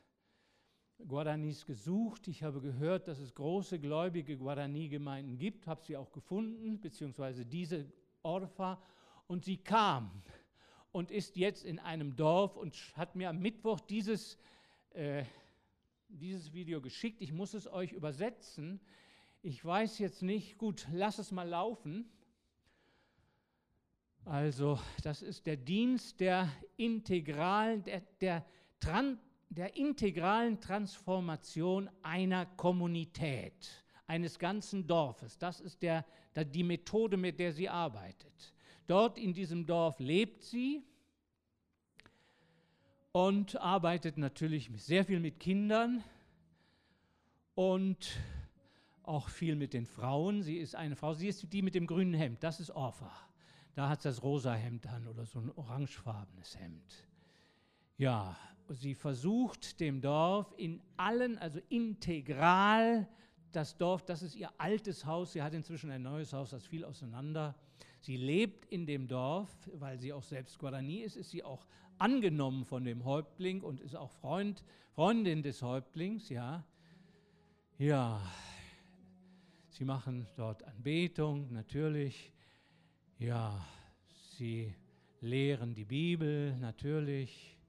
Guaranis 1.08 1.66
gesucht. 1.66 2.28
Ich 2.28 2.42
habe 2.42 2.60
gehört, 2.60 3.08
dass 3.08 3.18
es 3.18 3.34
große 3.34 3.78
gläubige 3.78 4.36
Guarani-Gemeinden 4.36 5.38
gibt, 5.38 5.66
habe 5.66 5.82
sie 5.84 5.96
auch 5.96 6.12
gefunden, 6.12 6.80
beziehungsweise 6.80 7.44
diese 7.44 7.86
Orpha. 8.22 8.82
Und 9.26 9.44
sie 9.44 9.58
kam 9.58 10.22
und 10.92 11.10
ist 11.10 11.36
jetzt 11.36 11.64
in 11.64 11.78
einem 11.78 12.16
Dorf 12.16 12.56
und 12.56 12.76
hat 12.96 13.14
mir 13.14 13.28
am 13.28 13.38
Mittwoch 13.38 13.80
dieses 13.80 14.38
äh, 14.92 15.24
dieses 16.10 16.52
Video 16.52 16.80
geschickt. 16.80 17.20
Ich 17.20 17.32
muss 17.32 17.54
es 17.54 17.66
euch 17.66 17.92
übersetzen. 17.92 18.80
Ich 19.42 19.64
weiß 19.64 19.98
jetzt 19.98 20.22
nicht, 20.22 20.58
gut, 20.58 20.86
lass 20.92 21.18
es 21.18 21.30
mal 21.30 21.48
laufen. 21.48 22.10
Also, 24.24 24.78
das 25.02 25.22
ist 25.22 25.46
der 25.46 25.56
Dienst 25.56 26.20
der 26.20 26.50
integralen, 26.76 27.82
der, 27.84 28.02
der, 28.20 28.44
der 29.50 29.76
integralen 29.76 30.60
Transformation 30.60 31.90
einer 32.02 32.46
Kommunität, 32.46 33.84
eines 34.06 34.38
ganzen 34.38 34.86
Dorfes. 34.86 35.38
Das 35.38 35.60
ist 35.60 35.82
der, 35.82 36.04
die 36.34 36.62
Methode, 36.62 37.16
mit 37.16 37.38
der 37.38 37.52
sie 37.52 37.68
arbeitet. 37.68 38.54
Dort 38.86 39.18
in 39.18 39.34
diesem 39.34 39.66
Dorf 39.66 39.98
lebt 39.98 40.42
sie 40.42 40.84
und 43.12 43.60
arbeitet 43.60 44.18
natürlich 44.18 44.70
sehr 44.76 45.04
viel 45.04 45.20
mit 45.20 45.40
Kindern 45.40 46.02
und 47.54 48.18
auch 49.02 49.28
viel 49.28 49.56
mit 49.56 49.74
den 49.74 49.86
Frauen. 49.86 50.42
Sie 50.42 50.58
ist 50.58 50.76
eine 50.76 50.94
Frau, 50.94 51.14
sie 51.14 51.28
ist 51.28 51.52
die 51.52 51.62
mit 51.62 51.74
dem 51.74 51.88
grünen 51.88 52.14
Hemd, 52.14 52.42
das 52.42 52.60
ist 52.60 52.70
Orpha. 52.70 53.10
Da 53.74 53.88
hat 53.88 54.02
sie 54.02 54.08
das 54.08 54.22
rosa 54.22 54.54
Hemd 54.54 54.86
an 54.86 55.08
oder 55.08 55.24
so 55.24 55.40
ein 55.40 55.50
orangefarbenes 55.50 56.58
Hemd. 56.58 57.08
Ja, 57.96 58.36
sie 58.74 58.94
versucht 58.94 59.80
dem 59.80 60.00
Dorf 60.00 60.54
in 60.56 60.80
allen, 60.96 61.38
also 61.38 61.60
integral, 61.68 63.08
das 63.52 63.76
Dorf, 63.76 64.04
das 64.04 64.22
ist 64.22 64.36
ihr 64.36 64.50
altes 64.58 65.04
Haus, 65.04 65.32
sie 65.32 65.42
hat 65.42 65.54
inzwischen 65.54 65.90
ein 65.90 66.02
neues 66.02 66.32
Haus, 66.32 66.50
das 66.50 66.66
fiel 66.66 66.84
auseinander. 66.84 67.56
Sie 68.00 68.16
lebt 68.16 68.64
in 68.66 68.86
dem 68.86 69.08
Dorf, 69.08 69.48
weil 69.74 69.98
sie 69.98 70.12
auch 70.12 70.22
selbst 70.22 70.58
Guarani 70.58 70.98
ist, 70.98 71.16
ist 71.16 71.30
sie 71.30 71.42
auch 71.42 71.66
angenommen 71.98 72.64
von 72.64 72.84
dem 72.84 73.04
Häuptling 73.04 73.62
und 73.62 73.80
ist 73.80 73.96
auch 73.96 74.10
Freund, 74.10 74.64
Freundin 74.94 75.42
des 75.42 75.62
Häuptlings, 75.62 76.28
ja. 76.28 76.64
Ja, 77.78 78.22
sie 79.68 79.84
machen 79.84 80.26
dort 80.36 80.62
Anbetung, 80.64 81.52
natürlich. 81.52 82.32
Ja, 83.18 83.66
sie 84.36 84.74
lehren 85.20 85.74
die 85.74 85.84
Bibel, 85.84 86.56
natürlich. 86.56 87.59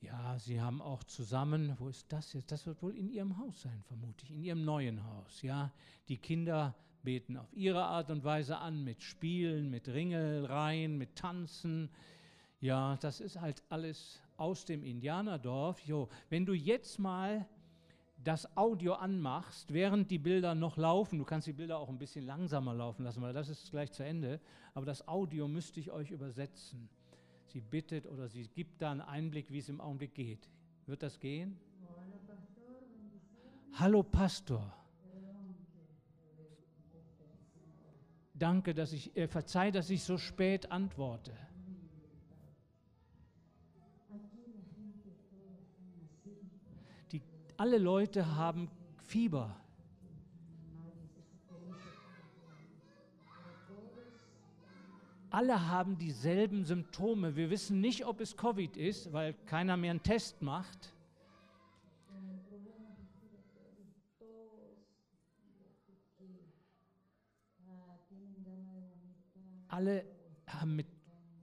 Ja, 0.00 0.38
sie 0.38 0.60
haben 0.60 0.80
auch 0.80 1.02
zusammen, 1.04 1.74
wo 1.78 1.88
ist 1.88 2.12
das 2.12 2.32
jetzt? 2.32 2.52
Das 2.52 2.66
wird 2.66 2.82
wohl 2.82 2.96
in 2.96 3.08
ihrem 3.08 3.36
Haus 3.38 3.62
sein, 3.62 3.82
vermute 3.88 4.24
ich, 4.24 4.30
in 4.30 4.44
ihrem 4.44 4.64
neuen 4.64 5.04
Haus. 5.04 5.42
Ja, 5.42 5.72
die 6.08 6.18
Kinder 6.18 6.76
beten 7.02 7.36
auf 7.36 7.52
ihre 7.52 7.82
Art 7.82 8.10
und 8.10 8.22
Weise 8.22 8.58
an, 8.58 8.84
mit 8.84 9.02
Spielen, 9.02 9.70
mit 9.70 9.88
Ringelreihen, 9.88 10.98
mit 10.98 11.16
Tanzen. 11.16 11.90
Ja, 12.60 12.96
das 13.00 13.20
ist 13.20 13.40
halt 13.40 13.62
alles 13.70 14.20
aus 14.36 14.64
dem 14.64 14.84
Indianerdorf. 14.84 15.80
Jo, 15.80 16.08
wenn 16.28 16.46
du 16.46 16.52
jetzt 16.52 17.00
mal 17.00 17.48
das 18.22 18.56
Audio 18.56 18.94
anmachst, 18.94 19.72
während 19.72 20.10
die 20.10 20.18
Bilder 20.18 20.54
noch 20.54 20.76
laufen, 20.76 21.18
du 21.18 21.24
kannst 21.24 21.46
die 21.48 21.52
Bilder 21.52 21.78
auch 21.78 21.88
ein 21.88 21.98
bisschen 21.98 22.24
langsamer 22.24 22.74
laufen 22.74 23.04
lassen, 23.04 23.22
weil 23.22 23.32
das 23.32 23.48
ist 23.48 23.70
gleich 23.70 23.92
zu 23.92 24.04
Ende, 24.04 24.40
aber 24.74 24.86
das 24.86 25.06
Audio 25.08 25.48
müsste 25.48 25.80
ich 25.80 25.90
euch 25.90 26.10
übersetzen. 26.10 26.88
Sie 27.52 27.60
bittet 27.60 28.06
oder 28.06 28.28
sie 28.28 28.46
gibt 28.48 28.80
da 28.82 28.90
einen 28.90 29.00
Einblick, 29.00 29.50
wie 29.50 29.58
es 29.58 29.68
im 29.68 29.80
Augenblick 29.80 30.14
geht. 30.14 30.48
Wird 30.86 31.02
das 31.02 31.18
gehen? 31.18 31.58
Hallo 33.74 34.02
Pastor. 34.02 34.74
Danke, 38.34 38.72
dass 38.72 38.92
ich, 38.92 39.16
äh, 39.16 39.26
verzeih, 39.26 39.70
dass 39.70 39.90
ich 39.90 40.02
so 40.04 40.16
spät 40.16 40.70
antworte. 40.70 41.32
alle 47.58 47.78
Leute 47.78 48.36
haben 48.36 48.70
Fieber. 48.96 49.54
Alle 55.30 55.68
haben 55.68 55.98
dieselben 55.98 56.64
Symptome. 56.64 57.36
Wir 57.36 57.50
wissen 57.50 57.80
nicht, 57.80 58.06
ob 58.06 58.20
es 58.20 58.36
Covid 58.36 58.76
ist, 58.76 59.12
weil 59.12 59.34
keiner 59.46 59.76
mehr 59.76 59.90
einen 59.90 60.02
Test 60.02 60.42
macht. 60.42 60.94
Alle 69.68 70.04
haben 70.46 70.76
mit 70.76 70.86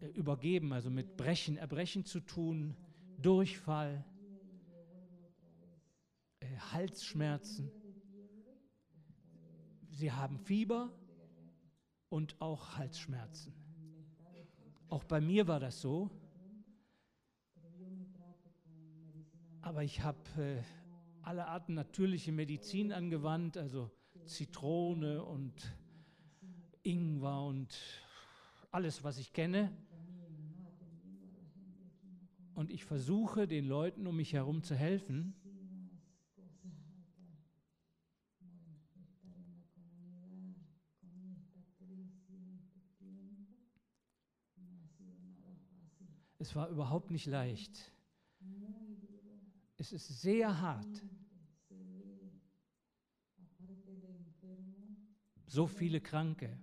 äh, 0.01 0.07
übergeben, 0.07 0.73
also 0.73 0.89
mit 0.89 1.15
Brechen, 1.15 1.57
Erbrechen 1.57 2.05
zu 2.05 2.19
tun, 2.19 2.75
Durchfall, 3.21 4.03
äh, 6.39 6.57
Halsschmerzen. 6.71 7.71
Sie 9.91 10.11
haben 10.11 10.39
Fieber 10.39 10.91
und 12.09 12.35
auch 12.41 12.77
Halsschmerzen. 12.77 13.64
Auch 14.89 15.03
bei 15.03 15.19
mir 15.19 15.47
war 15.47 15.59
das 15.59 15.81
so. 15.81 16.09
Aber 19.61 19.83
ich 19.83 20.01
habe 20.01 20.19
äh, 20.37 20.61
alle 21.23 21.47
Arten 21.47 21.73
natürliche 21.73 22.31
Medizin 22.31 22.91
angewandt, 22.91 23.57
also 23.57 23.89
Zitrone 24.25 25.23
und 25.23 25.53
Ingwer 26.83 27.41
und 27.41 27.75
alles, 28.71 29.03
was 29.03 29.17
ich 29.17 29.33
kenne. 29.33 29.75
Und 32.53 32.69
ich 32.71 32.85
versuche 32.85 33.47
den 33.47 33.65
Leuten 33.65 34.05
um 34.05 34.15
mich 34.15 34.33
herum 34.33 34.61
zu 34.61 34.75
helfen. 34.75 35.33
Es 46.45 46.55
war 46.55 46.69
überhaupt 46.69 47.09
nicht 47.09 47.25
leicht. 47.25 47.91
Es 49.77 49.91
ist 49.91 50.21
sehr 50.21 50.61
hart. 50.61 51.03
So 55.47 55.65
viele 55.65 56.01
Kranke. 56.01 56.55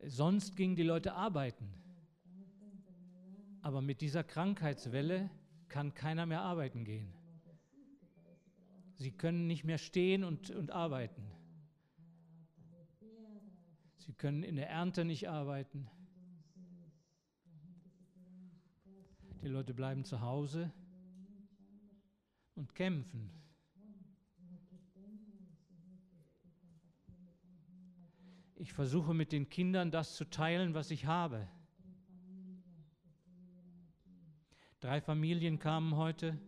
Sonst 0.00 0.56
gingen 0.56 0.76
die 0.76 0.82
Leute 0.82 1.14
arbeiten. 1.14 1.72
Aber 3.62 3.80
mit 3.80 4.02
dieser 4.02 4.24
Krankheitswelle 4.24 5.30
kann 5.68 5.94
keiner 5.94 6.26
mehr 6.26 6.42
arbeiten 6.42 6.84
gehen. 6.84 7.14
Sie 8.96 9.10
können 9.10 9.46
nicht 9.46 9.64
mehr 9.64 9.78
stehen 9.78 10.22
und, 10.22 10.50
und 10.50 10.70
arbeiten. 10.70 11.35
Sie 14.06 14.14
können 14.14 14.44
in 14.44 14.54
der 14.54 14.70
Ernte 14.70 15.04
nicht 15.04 15.28
arbeiten. 15.28 15.90
Die 19.42 19.48
Leute 19.48 19.74
bleiben 19.74 20.04
zu 20.04 20.20
Hause 20.20 20.72
und 22.54 22.72
kämpfen. 22.76 23.32
Ich 28.54 28.72
versuche 28.72 29.12
mit 29.12 29.32
den 29.32 29.48
Kindern 29.48 29.90
das 29.90 30.14
zu 30.14 30.24
teilen, 30.24 30.72
was 30.72 30.92
ich 30.92 31.06
habe. 31.06 31.48
Drei 34.78 35.00
Familien 35.00 35.58
kamen 35.58 35.96
heute. 35.96 36.38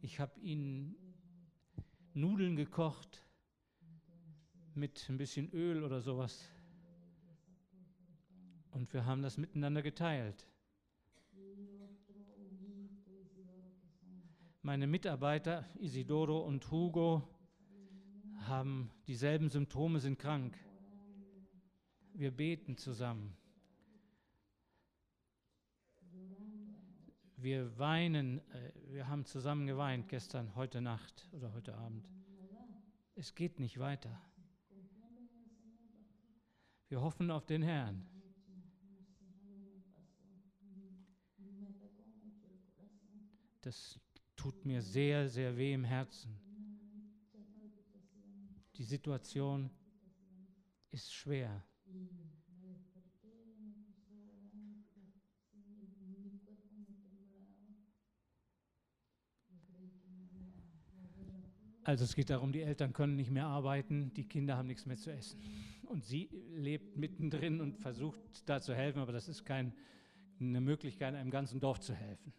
Ich 0.00 0.20
habe 0.20 0.38
ihnen 0.38 0.94
Nudeln 2.14 2.54
gekocht 2.54 3.24
mit 4.80 5.06
ein 5.10 5.18
bisschen 5.18 5.52
Öl 5.52 5.84
oder 5.84 6.00
sowas. 6.00 6.48
Und 8.70 8.92
wir 8.94 9.04
haben 9.04 9.20
das 9.20 9.36
miteinander 9.36 9.82
geteilt. 9.82 10.46
Meine 14.62 14.86
Mitarbeiter 14.86 15.66
Isidoro 15.78 16.40
und 16.40 16.70
Hugo 16.70 17.28
haben 18.46 18.90
dieselben 19.06 19.50
Symptome, 19.50 20.00
sind 20.00 20.18
krank. 20.18 20.56
Wir 22.14 22.30
beten 22.30 22.78
zusammen. 22.78 23.36
Wir 27.36 27.78
weinen, 27.78 28.38
äh, 28.50 28.72
wir 28.88 29.08
haben 29.08 29.26
zusammen 29.26 29.66
geweint 29.66 30.08
gestern, 30.08 30.54
heute 30.56 30.80
Nacht 30.80 31.28
oder 31.32 31.52
heute 31.52 31.74
Abend. 31.74 32.08
Es 33.14 33.34
geht 33.34 33.60
nicht 33.60 33.78
weiter. 33.78 34.20
Wir 36.90 37.00
hoffen 37.00 37.30
auf 37.30 37.46
den 37.46 37.62
Herrn. 37.62 38.04
Das 43.60 44.00
tut 44.34 44.64
mir 44.64 44.82
sehr, 44.82 45.28
sehr 45.28 45.56
weh 45.56 45.72
im 45.72 45.84
Herzen. 45.84 46.36
Die 48.74 48.82
Situation 48.82 49.70
ist 50.90 51.14
schwer. 51.14 51.64
Also 61.84 62.04
es 62.04 62.16
geht 62.16 62.30
darum, 62.30 62.50
die 62.50 62.62
Eltern 62.62 62.92
können 62.92 63.14
nicht 63.14 63.30
mehr 63.30 63.46
arbeiten, 63.46 64.12
die 64.14 64.24
Kinder 64.24 64.56
haben 64.56 64.66
nichts 64.66 64.86
mehr 64.86 64.96
zu 64.96 65.12
essen. 65.12 65.40
Und 65.90 66.04
sie 66.04 66.28
lebt 66.54 66.96
mittendrin 66.96 67.60
und 67.60 67.76
versucht 67.76 68.20
da 68.48 68.60
zu 68.60 68.72
helfen, 68.76 69.00
aber 69.00 69.10
das 69.10 69.26
ist 69.26 69.44
keine 69.44 69.72
Möglichkeit, 70.38 71.16
einem 71.16 71.32
ganzen 71.32 71.58
Dorf 71.58 71.80
zu 71.80 71.92
helfen. 71.92 72.32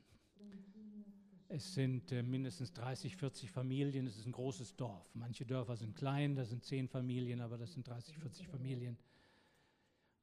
Es 1.50 1.74
sind 1.74 2.14
äh, 2.14 2.24
mindestens 2.24 2.72
30, 2.72 3.18
40 3.18 3.52
Familien, 3.52 4.08
es 4.08 4.16
ist 4.16 4.26
ein 4.26 4.32
großes 4.32 4.78
Dorf. 4.78 5.14
Manche 5.16 5.46
Dörfer 5.46 5.76
sind 5.76 5.98
klein, 5.98 6.38
da 6.38 6.46
sind 6.46 6.64
10 6.64 6.88
Familien, 6.88 7.42
aber 7.42 7.58
das 7.58 7.74
sind 7.74 7.86
30, 7.86 8.18
40 8.20 8.48
Familien. 8.48 8.98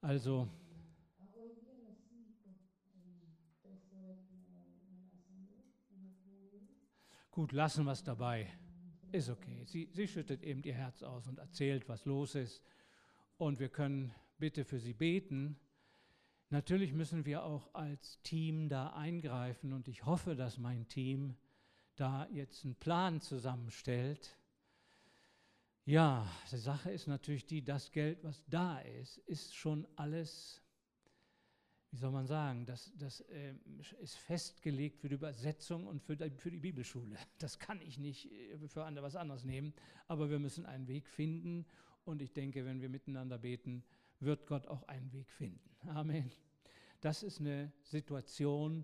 Also 0.01 0.49
gut, 7.29 7.51
lassen 7.51 7.85
wir 7.85 7.91
es 7.91 8.03
dabei. 8.03 8.51
Ist 9.11 9.29
okay. 9.29 9.65
Sie, 9.65 9.87
sie 9.91 10.07
schüttet 10.07 10.41
eben 10.41 10.63
ihr 10.63 10.73
Herz 10.73 11.03
aus 11.03 11.27
und 11.27 11.37
erzählt, 11.37 11.87
was 11.87 12.05
los 12.05 12.33
ist. 12.33 12.63
Und 13.39 13.61
wir 13.61 13.69
können 13.69 14.13
bitte 14.37 14.65
für 14.65 14.79
sie 14.79 14.93
beten. 14.93 15.57
Natürlich 16.49 16.91
müssen 16.91 17.23
wir 17.23 17.45
auch 17.45 17.73
als 17.73 18.21
Team 18.21 18.67
da 18.67 18.89
eingreifen 18.89 19.71
und 19.71 19.87
ich 19.87 20.05
hoffe, 20.05 20.35
dass 20.35 20.57
mein 20.57 20.89
Team 20.89 21.37
da 21.95 22.27
jetzt 22.33 22.65
einen 22.65 22.75
Plan 22.75 23.21
zusammenstellt. 23.21 24.35
Ja, 25.85 26.27
die 26.51 26.57
Sache 26.57 26.91
ist 26.91 27.07
natürlich 27.07 27.45
die, 27.45 27.63
das 27.63 27.93
Geld, 27.93 28.25
was 28.25 28.43
da 28.47 28.79
ist, 28.79 29.19
ist 29.19 29.55
schon 29.55 29.87
alles 29.95 30.61
wie 31.91 31.97
soll 31.97 32.11
man 32.11 32.27
sagen, 32.27 32.65
das, 32.67 32.91
das 32.97 33.21
äh, 33.21 33.55
ist 33.99 34.15
festgelegt 34.15 34.99
für 34.99 35.09
die 35.09 35.15
Übersetzung 35.15 35.87
und 35.87 36.03
für 36.03 36.15
die, 36.15 36.29
für 36.37 36.51
die 36.51 36.59
Bibelschule. 36.59 37.17
Das 37.39 37.57
kann 37.57 37.81
ich 37.81 37.97
nicht 37.97 38.31
äh, 38.31 38.67
für 38.67 38.81
was 39.01 39.15
anderes 39.15 39.43
nehmen, 39.43 39.73
aber 40.07 40.29
wir 40.29 40.37
müssen 40.37 40.67
einen 40.67 40.87
Weg 40.87 41.07
finden 41.07 41.65
und 42.09 42.21
ich 42.21 42.33
denke, 42.33 42.65
wenn 42.65 42.81
wir 42.81 42.89
miteinander 42.89 43.37
beten, 43.37 43.83
wird 44.19 44.47
Gott 44.47 44.67
auch 44.67 44.83
einen 44.83 45.11
Weg 45.13 45.31
finden. 45.31 45.69
Amen. 45.87 46.31
Das 47.01 47.23
ist 47.23 47.39
eine 47.39 47.71
Situation, 47.83 48.83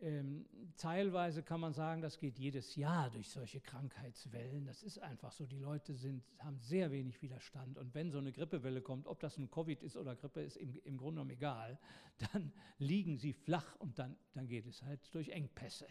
ähm, 0.00 0.44
teilweise 0.76 1.42
kann 1.42 1.60
man 1.60 1.72
sagen, 1.72 2.02
das 2.02 2.18
geht 2.18 2.38
jedes 2.38 2.74
Jahr 2.76 3.10
durch 3.10 3.30
solche 3.30 3.60
Krankheitswellen. 3.60 4.66
Das 4.66 4.82
ist 4.82 4.98
einfach 4.98 5.32
so. 5.32 5.46
Die 5.46 5.58
Leute 5.58 5.94
sind, 5.94 6.24
haben 6.40 6.58
sehr 6.58 6.90
wenig 6.90 7.22
Widerstand. 7.22 7.78
Und 7.78 7.94
wenn 7.94 8.10
so 8.10 8.18
eine 8.18 8.32
Grippewelle 8.32 8.82
kommt, 8.82 9.06
ob 9.06 9.20
das 9.20 9.38
nun 9.38 9.50
Covid 9.50 9.82
ist 9.82 9.96
oder 9.96 10.16
Grippe, 10.16 10.42
ist 10.42 10.56
im, 10.56 10.74
im 10.84 10.96
Grunde 10.96 11.20
genommen 11.20 11.30
egal. 11.30 11.78
Dann 12.32 12.52
liegen 12.78 13.16
sie 13.16 13.32
flach 13.32 13.76
und 13.76 13.98
dann, 13.98 14.16
dann 14.34 14.46
geht 14.46 14.66
es 14.66 14.82
halt 14.82 15.00
durch 15.14 15.30
Engpässe. 15.30 15.86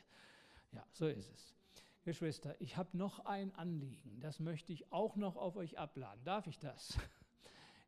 Ja, 0.72 0.86
so 0.92 1.08
ist 1.08 1.32
es. 1.32 1.56
Geschwister, 2.04 2.60
ich 2.60 2.76
habe 2.76 2.98
noch 2.98 3.26
ein 3.26 3.56
Anliegen. 3.56 4.20
Das 4.20 4.40
möchte 4.40 4.74
ich 4.74 4.92
auch 4.92 5.16
noch 5.16 5.38
auf 5.38 5.56
euch 5.56 5.78
abladen. 5.78 6.24
Darf 6.24 6.48
ich 6.48 6.60
das? 6.60 6.98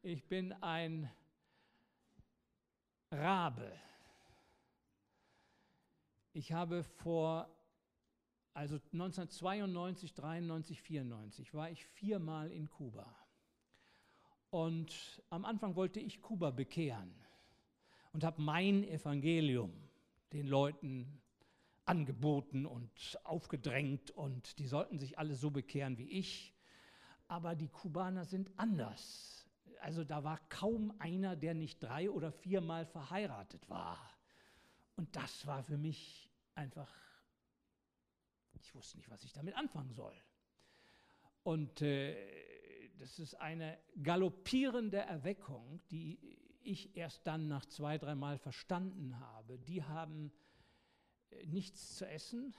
Ich 0.08 0.28
bin 0.28 0.54
ein 0.62 1.10
Rabe. 3.10 3.72
Ich 6.32 6.52
habe 6.52 6.84
vor, 6.84 7.50
also 8.54 8.76
1992, 8.76 10.14
93, 10.14 10.80
94 10.84 11.54
war 11.56 11.72
ich 11.72 11.84
viermal 11.88 12.52
in 12.52 12.70
Kuba. 12.70 13.16
Und 14.52 15.24
am 15.32 15.44
Anfang 15.44 15.76
wollte 15.76 16.00
ich 16.00 16.22
Kuba 16.22 16.52
bekehren 16.52 17.16
und 18.14 18.24
habe 18.24 18.40
mein 18.42 18.84
Evangelium 18.84 19.74
den 20.34 20.46
Leuten 20.46 21.20
angeboten 21.86 22.66
und 22.66 23.20
aufgedrängt 23.24 24.12
und 24.12 24.60
die 24.60 24.68
sollten 24.68 25.00
sich 25.00 25.20
alle 25.20 25.36
so 25.36 25.52
bekehren 25.52 25.98
wie 25.98 26.10
ich. 26.10 26.54
aber 27.28 27.56
die 27.56 27.70
Kubaner 27.70 28.26
sind 28.26 28.52
anders. 28.58 29.48
Also 29.82 30.04
da 30.04 30.24
war 30.24 30.40
kaum 30.50 30.94
einer, 31.00 31.36
der 31.36 31.54
nicht 31.54 31.82
drei 31.82 32.10
oder 32.10 32.32
viermal 32.32 32.86
verheiratet 32.86 33.68
war. 33.70 33.98
Und 34.96 35.16
das 35.16 35.46
war 35.46 35.64
für 35.64 35.78
mich 35.78 36.30
einfach, 36.54 36.92
ich 38.54 38.74
wusste 38.74 38.98
nicht, 38.98 39.10
was 39.10 39.24
ich 39.24 39.34
damit 39.34 39.56
anfangen 39.56 39.94
soll. 39.94 40.16
Und 41.44 41.82
äh, 41.82 42.16
das 42.98 43.20
ist 43.20 43.36
eine 43.36 43.78
galoppierende 44.02 44.98
Erweckung, 44.98 45.82
die 45.92 46.20
ich 46.64 46.96
erst 46.96 47.28
dann 47.28 47.48
nach 47.48 47.66
zwei, 47.66 47.98
dreimal 47.98 48.38
verstanden 48.38 49.20
habe. 49.20 49.60
Die 49.60 49.84
haben 49.84 50.32
nichts 51.46 51.96
zu 51.96 52.08
essen 52.08 52.56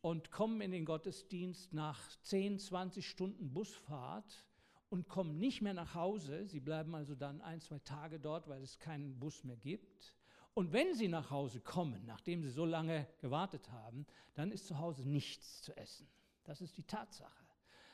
und 0.00 0.30
kommen 0.30 0.60
in 0.60 0.70
den 0.70 0.84
Gottesdienst 0.84 1.72
nach 1.72 1.98
10, 2.22 2.58
20 2.58 3.08
Stunden 3.08 3.52
Busfahrt 3.52 4.44
und 4.90 5.08
kommen 5.08 5.38
nicht 5.38 5.62
mehr 5.62 5.74
nach 5.74 5.94
Hause. 5.94 6.46
Sie 6.46 6.60
bleiben 6.60 6.94
also 6.94 7.14
dann 7.14 7.40
ein, 7.40 7.60
zwei 7.60 7.78
Tage 7.78 8.20
dort, 8.20 8.48
weil 8.48 8.62
es 8.62 8.78
keinen 8.78 9.18
Bus 9.18 9.44
mehr 9.44 9.56
gibt. 9.56 10.14
Und 10.52 10.72
wenn 10.72 10.94
sie 10.94 11.08
nach 11.08 11.30
Hause 11.30 11.60
kommen, 11.60 12.04
nachdem 12.06 12.42
sie 12.42 12.50
so 12.50 12.64
lange 12.64 13.08
gewartet 13.20 13.70
haben, 13.72 14.06
dann 14.34 14.52
ist 14.52 14.66
zu 14.66 14.78
Hause 14.78 15.08
nichts 15.08 15.62
zu 15.62 15.76
essen. 15.76 16.06
Das 16.44 16.60
ist 16.60 16.76
die 16.76 16.84
Tatsache. 16.84 17.44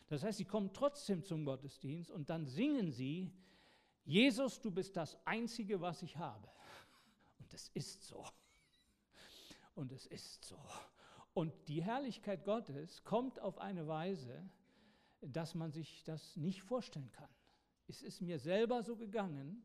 Das 0.08 0.24
heißt, 0.24 0.38
sie 0.38 0.44
kommen 0.44 0.72
trotzdem 0.72 1.22
zum 1.22 1.44
Gottesdienst 1.44 2.10
und 2.10 2.28
dann 2.28 2.46
singen 2.46 2.90
sie, 2.90 3.32
Jesus, 4.04 4.60
du 4.60 4.70
bist 4.72 4.96
das 4.96 5.16
Einzige, 5.24 5.80
was 5.80 6.02
ich 6.02 6.16
habe. 6.16 6.48
Und 7.38 7.54
es 7.54 7.68
ist 7.68 8.02
so. 8.02 8.26
Und 9.74 9.92
es 9.92 10.06
ist 10.06 10.44
so. 10.44 10.58
Und 11.32 11.52
die 11.68 11.82
Herrlichkeit 11.82 12.44
Gottes 12.44 13.04
kommt 13.04 13.40
auf 13.40 13.58
eine 13.58 13.86
Weise, 13.86 14.48
dass 15.20 15.54
man 15.54 15.70
sich 15.70 16.02
das 16.04 16.36
nicht 16.36 16.62
vorstellen 16.62 17.10
kann. 17.12 17.28
Es 17.86 18.02
ist 18.02 18.20
mir 18.20 18.38
selber 18.38 18.82
so 18.82 18.96
gegangen, 18.96 19.64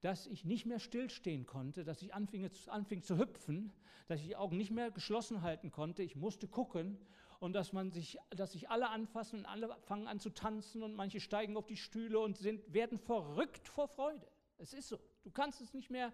dass 0.00 0.26
ich 0.26 0.44
nicht 0.44 0.66
mehr 0.66 0.78
stillstehen 0.78 1.46
konnte, 1.46 1.84
dass 1.84 2.02
ich 2.02 2.14
anfing, 2.14 2.48
anfing 2.66 3.02
zu 3.02 3.18
hüpfen, 3.18 3.72
dass 4.08 4.20
ich 4.20 4.26
die 4.26 4.36
Augen 4.36 4.56
nicht 4.56 4.70
mehr 4.70 4.90
geschlossen 4.90 5.42
halten 5.42 5.70
konnte. 5.70 6.02
Ich 6.02 6.16
musste 6.16 6.48
gucken 6.48 6.98
und 7.40 7.54
dass 7.54 7.72
man 7.72 7.90
sich, 7.90 8.18
dass 8.30 8.52
sich 8.52 8.70
alle 8.70 8.88
anfassen 8.88 9.40
und 9.40 9.46
alle 9.46 9.76
fangen 9.82 10.06
an 10.06 10.20
zu 10.20 10.30
tanzen 10.30 10.82
und 10.82 10.94
manche 10.94 11.20
steigen 11.20 11.56
auf 11.56 11.66
die 11.66 11.76
Stühle 11.76 12.20
und 12.20 12.36
sind, 12.36 12.72
werden 12.72 12.98
verrückt 12.98 13.68
vor 13.68 13.88
Freude. 13.88 14.26
Es 14.58 14.72
ist 14.74 14.88
so. 14.88 14.98
Du 15.22 15.30
kannst 15.30 15.60
es 15.60 15.74
nicht 15.74 15.90
mehr 15.90 16.12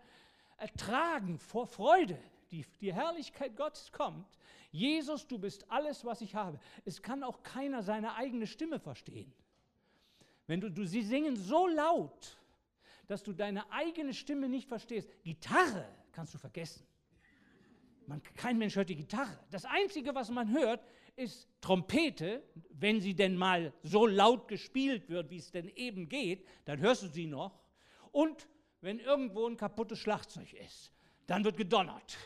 ertragen 0.57 1.38
vor 1.38 1.66
Freude. 1.66 2.18
Die, 2.53 2.65
die 2.81 2.93
Herrlichkeit 2.93 3.57
Gottes 3.57 3.91
kommt. 3.91 4.38
Jesus, 4.71 5.27
du 5.27 5.38
bist 5.38 5.69
alles, 5.71 6.05
was 6.05 6.21
ich 6.21 6.35
habe. 6.35 6.61
Es 6.85 7.03
kann 7.03 7.25
auch 7.25 7.43
keiner 7.43 7.83
seine 7.83 8.15
eigene 8.15 8.47
Stimme 8.47 8.79
verstehen. 8.79 9.33
Wenn 10.47 10.61
du, 10.61 10.71
du 10.71 10.85
sie 10.85 11.03
singen 11.03 11.35
so 11.35 11.67
laut, 11.67 12.37
dass 13.07 13.23
du 13.23 13.33
deine 13.33 13.71
eigene 13.73 14.15
Stimme 14.15 14.49
nicht 14.49 14.69
verstehst. 14.69 15.09
Gitarre 15.23 15.87
kannst 16.12 16.35
du 16.35 16.38
vergessen. 16.38 16.87
Man, 18.07 18.23
kein 18.37 18.59
Mensch 18.59 18.77
hört 18.77 18.88
die 18.88 18.97
Gitarre. 18.97 19.38
Das 19.51 19.65
Einzige, 19.65 20.15
was 20.15 20.31
man 20.31 20.53
hört, 20.53 20.85
ist 21.17 21.49
Trompete. 21.61 22.43
Wenn 22.71 23.01
sie 23.01 23.15
denn 23.15 23.37
mal 23.37 23.73
so 23.83 24.07
laut 24.07 24.49
gespielt 24.49 25.09
wird, 25.09 25.31
wie 25.31 25.38
es 25.38 25.51
denn 25.51 25.69
eben 25.69 26.09
geht, 26.09 26.47
dann 26.65 26.81
hörst 26.81 27.03
du 27.03 27.09
sie 27.09 27.27
noch. 27.27 27.61
Und 28.11 28.49
wenn 28.81 28.99
irgendwo 28.99 29.47
ein 29.47 29.57
kaputtes 29.57 29.99
Schlagzeug 29.99 30.53
ist, 30.55 30.93
dann 31.27 31.45
wird 31.45 31.57
gedonnert. 31.57 32.17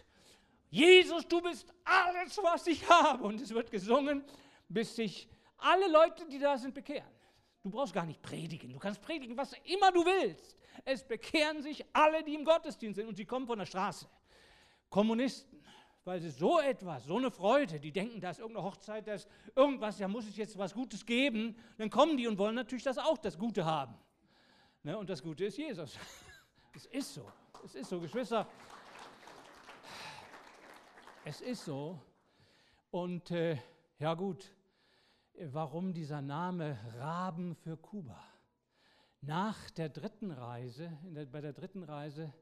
Jesus, 0.71 1.27
du 1.27 1.41
bist 1.41 1.73
alles, 1.85 2.39
was 2.43 2.67
ich 2.67 2.89
habe. 2.89 3.25
Und 3.25 3.41
es 3.41 3.53
wird 3.53 3.71
gesungen, 3.71 4.25
bis 4.69 4.97
sich 4.97 5.29
alle 5.59 5.89
Leute, 5.91 6.27
die 6.27 6.39
da 6.39 6.59
sind, 6.59 6.75
bekehren. 6.75 7.11
Du 7.63 7.71
brauchst 7.71 7.93
gar 7.93 8.07
nicht 8.07 8.23
predigen. 8.23 8.73
Du 8.73 8.79
kannst 8.79 9.01
predigen, 9.01 9.37
was 9.37 9.53
immer 9.65 9.91
du 9.91 10.05
willst. 10.05 10.57
Es 10.85 11.03
bekehren 11.03 11.63
sich 11.63 11.85
alle, 11.93 12.23
die 12.23 12.35
im 12.35 12.45
Gottesdienst 12.45 12.97
sind. 12.97 13.09
Und 13.09 13.17
sie 13.17 13.25
kommen 13.25 13.47
von 13.47 13.59
der 13.59 13.67
Straße. 13.67 14.09
Kommunisten, 14.89 15.65
weil 16.05 16.21
sie 16.21 16.31
so 16.31 16.61
etwas, 16.61 17.05
so 17.05 17.17
eine 17.17 17.31
Freude, 17.31 17.81
die 17.81 17.91
denken, 17.91 18.21
da 18.21 18.31
ist 18.31 18.39
irgendeine 18.39 18.67
Hochzeit, 18.67 19.09
da 19.09 19.15
ist 19.15 19.29
irgendwas, 19.57 19.99
da 19.99 20.07
muss 20.07 20.29
es 20.29 20.37
jetzt 20.37 20.57
was 20.57 20.73
Gutes 20.73 21.05
geben. 21.05 21.57
Dann 21.79 21.91
kommen 21.91 22.17
die 22.17 22.29
und 22.29 22.39
wollen 22.39 22.55
natürlich 22.55 22.85
das 22.85 22.99
auch, 22.99 23.19
das 23.19 23.37
Gute 23.37 23.65
haben. 23.65 23.97
Ne? 24.85 24.97
Und 24.97 25.11
das 25.11 25.23
Gute 25.23 25.47
ist 25.47 25.59
Jesus. 25.59 25.99
Es 26.73 26.85
ist 26.85 27.15
so. 27.15 27.33
Es 27.65 27.75
ist 27.75 27.89
so, 27.89 27.99
Geschwister. 27.99 28.47
Es 31.29 31.41
ist 31.41 31.65
so. 31.65 32.01
Und 32.93 33.33
äh, 33.33 33.59
ja 33.99 34.15
gut, 34.15 34.55
warum 35.51 35.93
dieser 35.93 36.23
Name 36.23 36.79
Raben 36.99 37.57
für 37.57 37.77
Kuba? 37.77 38.23
Nach 39.23 39.69
der 39.71 39.89
dritten 39.89 40.31
Reise, 40.31 40.97
der, 41.03 41.27
bei 41.27 41.41
der 41.41 41.53
dritten 41.53 41.83
Reise, 41.83 42.33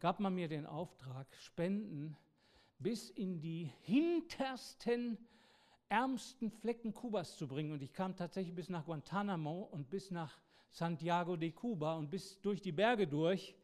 gab 0.00 0.20
man 0.20 0.34
mir 0.34 0.48
den 0.48 0.66
Auftrag, 0.66 1.26
Spenden 1.34 2.14
bis 2.78 3.08
in 3.08 3.40
die 3.40 3.72
hintersten, 3.84 5.16
ärmsten 5.88 6.50
Flecken 6.50 6.92
Kubas 6.92 7.38
zu 7.38 7.48
bringen. 7.48 7.72
Und 7.72 7.82
ich 7.82 7.94
kam 7.94 8.16
tatsächlich 8.16 8.54
bis 8.54 8.68
nach 8.68 8.84
Guantanamo 8.84 9.62
und 9.62 9.88
bis 9.88 10.10
nach 10.10 10.38
Santiago 10.72 11.36
de 11.36 11.52
Cuba 11.52 11.96
und 11.96 12.10
bis 12.10 12.38
durch 12.42 12.60
die 12.60 12.72
Berge 12.72 13.08
durch. 13.08 13.56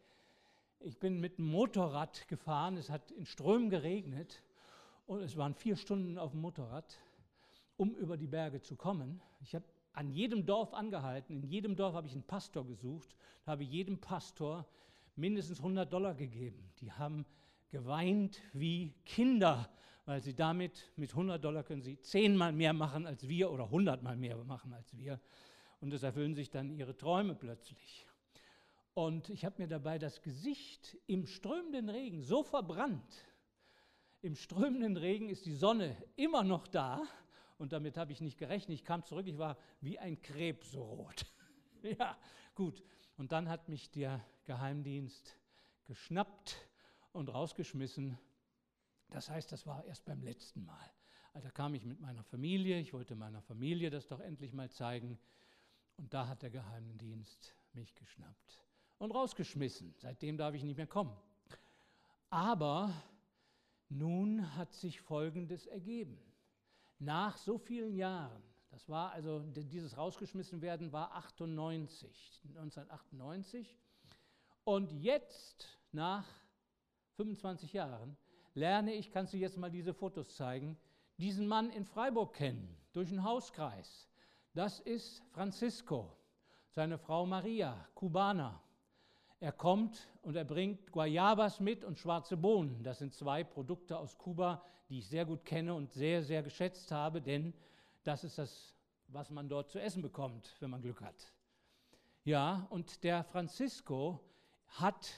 Ich 0.80 0.98
bin 0.98 1.20
mit 1.20 1.36
dem 1.36 1.50
Motorrad 1.50 2.26
gefahren, 2.26 2.78
es 2.78 2.88
hat 2.88 3.10
in 3.10 3.26
Strömen 3.26 3.68
geregnet 3.68 4.42
und 5.06 5.20
es 5.22 5.36
waren 5.36 5.54
vier 5.54 5.76
Stunden 5.76 6.18
auf 6.18 6.32
dem 6.32 6.40
Motorrad, 6.40 6.98
um 7.76 7.94
über 7.96 8.16
die 8.16 8.26
Berge 8.26 8.60
zu 8.60 8.76
kommen. 8.76 9.20
Ich 9.40 9.54
habe 9.54 9.64
an 9.92 10.10
jedem 10.10 10.46
Dorf 10.46 10.72
angehalten, 10.72 11.42
in 11.42 11.42
jedem 11.42 11.76
Dorf 11.76 11.94
habe 11.94 12.06
ich 12.06 12.14
einen 12.14 12.22
Pastor 12.22 12.66
gesucht, 12.66 13.14
habe 13.46 13.64
jedem 13.64 13.98
Pastor 14.00 14.66
mindestens 15.16 15.58
100 15.58 15.92
Dollar 15.92 16.14
gegeben. 16.14 16.70
Die 16.80 16.92
haben 16.92 17.26
geweint 17.68 18.40
wie 18.52 18.94
Kinder, 19.04 19.68
weil 20.06 20.22
sie 20.22 20.34
damit 20.34 20.90
mit 20.96 21.10
100 21.10 21.42
Dollar 21.42 21.62
können 21.62 21.82
sie 21.82 22.00
zehnmal 22.00 22.52
mehr 22.52 22.72
machen 22.72 23.06
als 23.06 23.28
wir 23.28 23.50
oder 23.50 23.70
hundertmal 23.70 24.16
mehr 24.16 24.36
machen 24.44 24.72
als 24.72 24.96
wir. 24.96 25.20
Und 25.80 25.92
es 25.92 26.02
erfüllen 26.02 26.34
sich 26.34 26.50
dann 26.50 26.70
ihre 26.70 26.96
Träume 26.96 27.34
plötzlich. 27.34 28.06
Und 28.94 29.30
ich 29.30 29.44
habe 29.44 29.62
mir 29.62 29.68
dabei 29.68 29.98
das 29.98 30.22
Gesicht 30.22 30.98
im 31.06 31.26
strömenden 31.26 31.88
Regen 31.88 32.22
so 32.22 32.42
verbrannt. 32.42 33.24
Im 34.22 34.36
strömenden 34.36 34.96
Regen 34.96 35.28
ist 35.28 35.46
die 35.46 35.54
Sonne 35.54 35.96
immer 36.14 36.44
noch 36.44 36.68
da. 36.68 37.02
Und 37.58 37.72
damit 37.72 37.96
habe 37.96 38.12
ich 38.12 38.20
nicht 38.20 38.38
gerechnet. 38.38 38.76
Ich 38.76 38.84
kam 38.84 39.04
zurück, 39.04 39.26
ich 39.26 39.36
war 39.36 39.58
wie 39.80 39.98
ein 39.98 40.20
Krebs 40.22 40.70
so 40.70 40.82
rot. 40.84 41.26
ja, 41.98 42.16
gut. 42.54 42.84
Und 43.16 43.32
dann 43.32 43.48
hat 43.48 43.68
mich 43.68 43.90
der 43.90 44.24
Geheimdienst 44.44 45.36
geschnappt 45.84 46.56
und 47.10 47.28
rausgeschmissen. 47.34 48.16
Das 49.10 49.28
heißt, 49.28 49.50
das 49.50 49.66
war 49.66 49.84
erst 49.84 50.04
beim 50.04 50.22
letzten 50.22 50.64
Mal. 50.64 50.90
Also 51.32 51.48
da 51.48 51.52
kam 51.52 51.74
ich 51.74 51.84
mit 51.84 51.98
meiner 51.98 52.22
Familie, 52.22 52.78
ich 52.78 52.92
wollte 52.92 53.16
meiner 53.16 53.42
Familie 53.42 53.90
das 53.90 54.06
doch 54.06 54.20
endlich 54.20 54.52
mal 54.52 54.70
zeigen. 54.70 55.18
Und 55.96 56.14
da 56.14 56.28
hat 56.28 56.42
der 56.42 56.50
Geheimdienst 56.50 57.56
mich 57.72 57.94
geschnappt 57.96 58.60
und 58.98 59.10
rausgeschmissen. 59.10 59.94
Seitdem 59.98 60.36
darf 60.36 60.54
ich 60.54 60.62
nicht 60.62 60.76
mehr 60.76 60.86
kommen. 60.86 61.16
Aber 62.30 62.92
nun 63.98 64.56
hat 64.56 64.72
sich 64.72 65.00
Folgendes 65.00 65.66
ergeben. 65.66 66.18
Nach 66.98 67.36
so 67.36 67.58
vielen 67.58 67.94
Jahren, 67.94 68.42
das 68.70 68.88
war 68.88 69.12
also, 69.12 69.40
dieses 69.40 69.96
rausgeschmissen 69.96 70.62
werden 70.62 70.92
war 70.92 71.14
98, 71.14 72.40
1998. 72.48 73.76
Und 74.64 74.92
jetzt, 74.92 75.66
nach 75.90 76.26
25 77.16 77.72
Jahren, 77.72 78.16
lerne 78.54 78.94
ich, 78.94 79.10
kannst 79.10 79.32
du 79.32 79.36
jetzt 79.36 79.58
mal 79.58 79.70
diese 79.70 79.92
Fotos 79.92 80.36
zeigen, 80.36 80.78
diesen 81.18 81.46
Mann 81.46 81.70
in 81.70 81.84
Freiburg 81.84 82.34
kennen, 82.34 82.76
durch 82.92 83.08
den 83.08 83.24
Hauskreis. 83.24 84.08
Das 84.54 84.80
ist 84.80 85.22
Francisco, 85.32 86.16
seine 86.70 86.98
Frau 86.98 87.26
Maria, 87.26 87.88
Kubaner. 87.94 88.62
Er 89.42 89.50
kommt 89.50 90.08
und 90.22 90.36
er 90.36 90.44
bringt 90.44 90.92
Guayabas 90.92 91.58
mit 91.58 91.82
und 91.82 91.98
schwarze 91.98 92.36
Bohnen. 92.36 92.84
Das 92.84 93.00
sind 93.00 93.12
zwei 93.12 93.42
Produkte 93.42 93.98
aus 93.98 94.16
Kuba, 94.16 94.62
die 94.88 95.00
ich 95.00 95.08
sehr 95.08 95.24
gut 95.24 95.44
kenne 95.44 95.74
und 95.74 95.92
sehr, 95.92 96.22
sehr 96.22 96.44
geschätzt 96.44 96.92
habe, 96.92 97.20
denn 97.20 97.52
das 98.04 98.22
ist 98.22 98.38
das, 98.38 98.76
was 99.08 99.30
man 99.30 99.48
dort 99.48 99.68
zu 99.68 99.80
essen 99.80 100.00
bekommt, 100.00 100.54
wenn 100.60 100.70
man 100.70 100.80
Glück 100.80 101.02
hat. 101.02 101.32
Ja, 102.22 102.68
und 102.70 103.02
der 103.02 103.24
Francisco 103.24 104.20
hat 104.68 105.10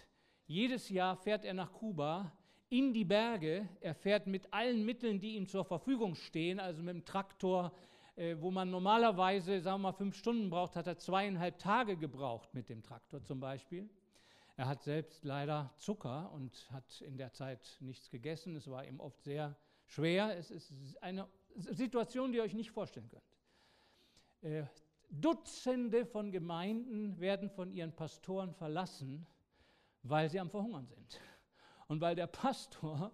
jedes 0.46 0.88
Jahr 0.88 1.16
fährt 1.16 1.44
er 1.44 1.52
nach 1.52 1.74
Kuba 1.74 2.32
in 2.70 2.94
die 2.94 3.04
Berge. 3.04 3.68
Er 3.82 3.94
fährt 3.94 4.26
mit 4.26 4.50
allen 4.54 4.86
Mitteln, 4.86 5.20
die 5.20 5.36
ihm 5.36 5.46
zur 5.46 5.66
Verfügung 5.66 6.14
stehen, 6.14 6.60
also 6.60 6.82
mit 6.82 6.94
dem 6.94 7.04
Traktor, 7.04 7.74
äh, 8.16 8.36
wo 8.40 8.50
man 8.50 8.70
normalerweise, 8.70 9.60
sagen 9.60 9.82
wir 9.82 9.90
mal, 9.90 9.92
fünf 9.92 10.16
Stunden 10.16 10.48
braucht, 10.48 10.76
hat 10.76 10.86
er 10.86 10.96
zweieinhalb 10.96 11.58
Tage 11.58 11.98
gebraucht 11.98 12.54
mit 12.54 12.70
dem 12.70 12.82
Traktor 12.82 13.22
zum 13.22 13.38
Beispiel. 13.38 13.90
Er 14.56 14.68
hat 14.68 14.82
selbst 14.84 15.24
leider 15.24 15.72
Zucker 15.76 16.30
und 16.32 16.70
hat 16.70 17.00
in 17.00 17.16
der 17.16 17.32
Zeit 17.32 17.76
nichts 17.80 18.10
gegessen. 18.10 18.54
Es 18.54 18.70
war 18.70 18.84
ihm 18.84 19.00
oft 19.00 19.20
sehr 19.22 19.56
schwer. 19.86 20.36
Es 20.36 20.50
ist 20.50 21.02
eine 21.02 21.28
Situation, 21.56 22.30
die 22.30 22.38
ihr 22.38 22.44
euch 22.44 22.54
nicht 22.54 22.70
vorstellen 22.70 23.08
könnt. 23.08 23.38
Äh, 24.42 24.66
Dutzende 25.10 26.06
von 26.06 26.30
Gemeinden 26.30 27.18
werden 27.18 27.50
von 27.50 27.70
ihren 27.72 27.94
Pastoren 27.94 28.54
verlassen, 28.54 29.26
weil 30.02 30.30
sie 30.30 30.38
am 30.38 30.50
Verhungern 30.50 30.86
sind. 30.86 31.20
Und 31.88 32.00
weil 32.00 32.14
der 32.14 32.26
Pastor 32.26 33.12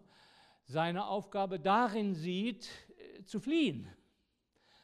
seine 0.65 1.07
Aufgabe 1.07 1.59
darin 1.59 2.15
sieht, 2.15 2.69
äh, 2.99 3.25
zu 3.25 3.41
fliehen, 3.41 3.89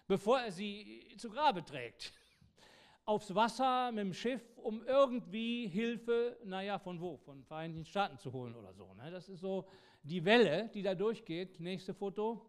bevor 0.07 0.40
er 0.40 0.53
sie 0.53 1.14
zu 1.19 1.29
Grabe 1.29 1.64
trägt. 1.64 2.12
Aufs 3.07 3.35
Wasser 3.35 3.92
mit 3.92 4.05
dem 4.05 4.12
Schiff, 4.12 4.42
um 4.57 4.83
irgendwie 4.85 5.69
Hilfe, 5.69 6.37
naja, 6.45 6.79
von 6.79 7.01
wo? 7.01 7.16
Von 7.19 7.45
Vereinigten 7.45 7.85
Staaten 7.85 8.19
zu 8.19 8.33
holen 8.33 8.55
oder 8.55 8.75
so. 8.75 8.92
Ne? 8.95 9.11
Das 9.11 9.29
ist 9.29 9.40
so 9.40 9.66
die 10.03 10.25
Welle, 10.25 10.69
die 10.75 10.83
da 10.83 10.95
durchgeht. 10.95 11.61
Nächste 11.61 11.95
Foto. 11.95 12.45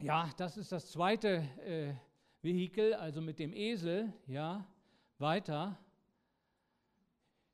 Ja, 0.00 0.28
das 0.36 0.56
ist 0.56 0.72
das 0.72 0.90
zweite 0.90 1.48
äh, 1.64 1.94
Vehikel, 2.42 2.94
also 2.94 3.20
mit 3.20 3.38
dem 3.38 3.52
Esel. 3.52 4.12
Ja, 4.26 4.66
weiter. 5.18 5.78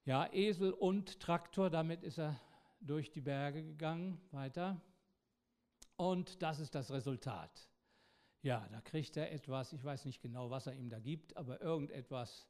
Ja, 0.06 0.32
Esel 0.32 0.72
und 0.72 1.20
Traktor, 1.20 1.68
damit 1.68 2.02
ist 2.02 2.18
er 2.18 2.40
durch 2.80 3.10
die 3.10 3.20
Berge 3.20 3.62
gegangen. 3.62 4.18
Weiter. 4.30 4.80
Und 5.96 6.42
das 6.42 6.58
ist 6.58 6.74
das 6.74 6.90
Resultat. 6.90 7.68
Ja, 8.48 8.66
da 8.72 8.80
kriegt 8.80 9.14
er 9.18 9.30
etwas, 9.30 9.74
ich 9.74 9.84
weiß 9.84 10.06
nicht 10.06 10.22
genau, 10.22 10.48
was 10.48 10.66
er 10.66 10.72
ihm 10.72 10.88
da 10.88 10.98
gibt, 10.98 11.36
aber 11.36 11.60
irgendetwas. 11.60 12.48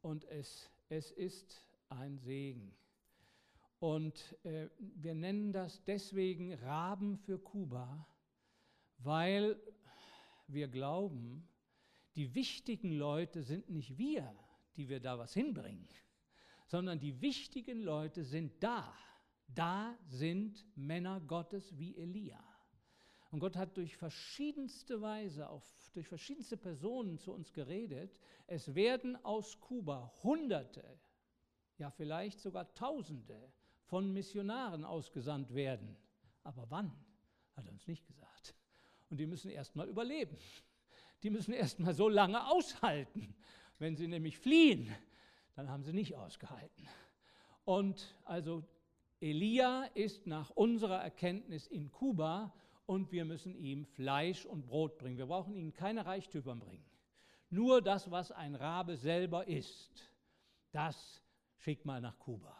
Und 0.00 0.24
es, 0.24 0.68
es 0.88 1.12
ist 1.12 1.64
ein 1.88 2.18
Segen. 2.18 2.74
Und 3.78 4.36
äh, 4.42 4.68
wir 4.80 5.14
nennen 5.14 5.52
das 5.52 5.84
deswegen 5.84 6.54
Raben 6.54 7.16
für 7.16 7.38
Kuba, 7.38 8.08
weil 8.98 9.56
wir 10.48 10.66
glauben, 10.66 11.48
die 12.16 12.34
wichtigen 12.34 12.90
Leute 12.90 13.44
sind 13.44 13.70
nicht 13.70 13.98
wir, 13.98 14.34
die 14.74 14.88
wir 14.88 14.98
da 14.98 15.16
was 15.16 15.32
hinbringen, 15.32 15.86
sondern 16.66 16.98
die 16.98 17.20
wichtigen 17.20 17.82
Leute 17.82 18.24
sind 18.24 18.60
da. 18.60 18.92
Da 19.46 19.96
sind 20.08 20.66
Männer 20.74 21.20
Gottes 21.20 21.78
wie 21.78 21.96
Elia. 21.96 22.49
Und 23.30 23.38
Gott 23.38 23.56
hat 23.56 23.76
durch 23.76 23.96
verschiedenste 23.96 25.00
Weise, 25.00 25.48
auf, 25.48 25.64
durch 25.92 26.08
verschiedenste 26.08 26.56
Personen 26.56 27.18
zu 27.18 27.32
uns 27.32 27.52
geredet. 27.52 28.18
Es 28.46 28.74
werden 28.74 29.16
aus 29.24 29.60
Kuba 29.60 30.12
Hunderte, 30.22 30.98
ja 31.78 31.90
vielleicht 31.90 32.40
sogar 32.40 32.74
Tausende 32.74 33.52
von 33.84 34.12
Missionaren 34.12 34.84
ausgesandt 34.84 35.54
werden. 35.54 35.96
Aber 36.42 36.70
wann, 36.70 36.92
hat 37.54 37.66
er 37.66 37.72
uns 37.72 37.86
nicht 37.86 38.06
gesagt. 38.06 38.54
Und 39.10 39.18
die 39.18 39.26
müssen 39.26 39.50
erst 39.50 39.76
mal 39.76 39.88
überleben. 39.88 40.36
Die 41.22 41.30
müssen 41.30 41.52
erst 41.52 41.78
mal 41.78 41.94
so 41.94 42.08
lange 42.08 42.46
aushalten. 42.48 43.34
Wenn 43.78 43.96
sie 43.96 44.08
nämlich 44.08 44.38
fliehen, 44.38 44.92
dann 45.54 45.68
haben 45.68 45.84
sie 45.84 45.92
nicht 45.92 46.16
ausgehalten. 46.16 46.88
Und 47.64 48.14
also 48.24 48.64
Elia 49.20 49.84
ist 49.94 50.26
nach 50.26 50.50
unserer 50.50 51.02
Erkenntnis 51.02 51.66
in 51.66 51.90
Kuba 51.90 52.54
und 52.90 53.12
wir 53.12 53.24
müssen 53.24 53.54
ihm 53.54 53.86
Fleisch 53.86 54.44
und 54.44 54.66
Brot 54.66 54.98
bringen. 54.98 55.16
Wir 55.16 55.26
brauchen 55.26 55.54
ihnen 55.54 55.72
keine 55.72 56.06
Reichtümer 56.06 56.56
bringen. 56.56 56.84
Nur 57.48 57.80
das, 57.80 58.10
was 58.10 58.32
ein 58.32 58.56
Rabe 58.56 58.96
selber 58.96 59.46
ist, 59.46 60.10
das 60.72 61.22
schickt 61.58 61.84
mal 61.84 62.00
nach 62.00 62.18
Kuba. 62.18 62.56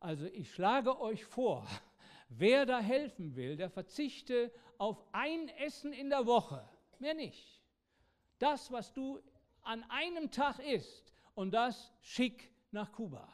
Also 0.00 0.26
ich 0.26 0.52
schlage 0.52 1.00
euch 1.00 1.24
vor, 1.24 1.66
wer 2.28 2.66
da 2.66 2.78
helfen 2.78 3.36
will, 3.36 3.56
der 3.56 3.70
verzichte 3.70 4.52
auf 4.76 5.02
ein 5.12 5.48
Essen 5.64 5.94
in 5.94 6.10
der 6.10 6.26
Woche, 6.26 6.62
mehr 6.98 7.14
nicht. 7.14 7.64
Das, 8.38 8.70
was 8.70 8.92
du 8.92 9.18
an 9.62 9.82
einem 9.88 10.30
Tag 10.30 10.58
isst, 10.58 11.14
und 11.34 11.52
das 11.52 11.90
schick 12.02 12.52
nach 12.70 12.92
Kuba. 12.92 13.26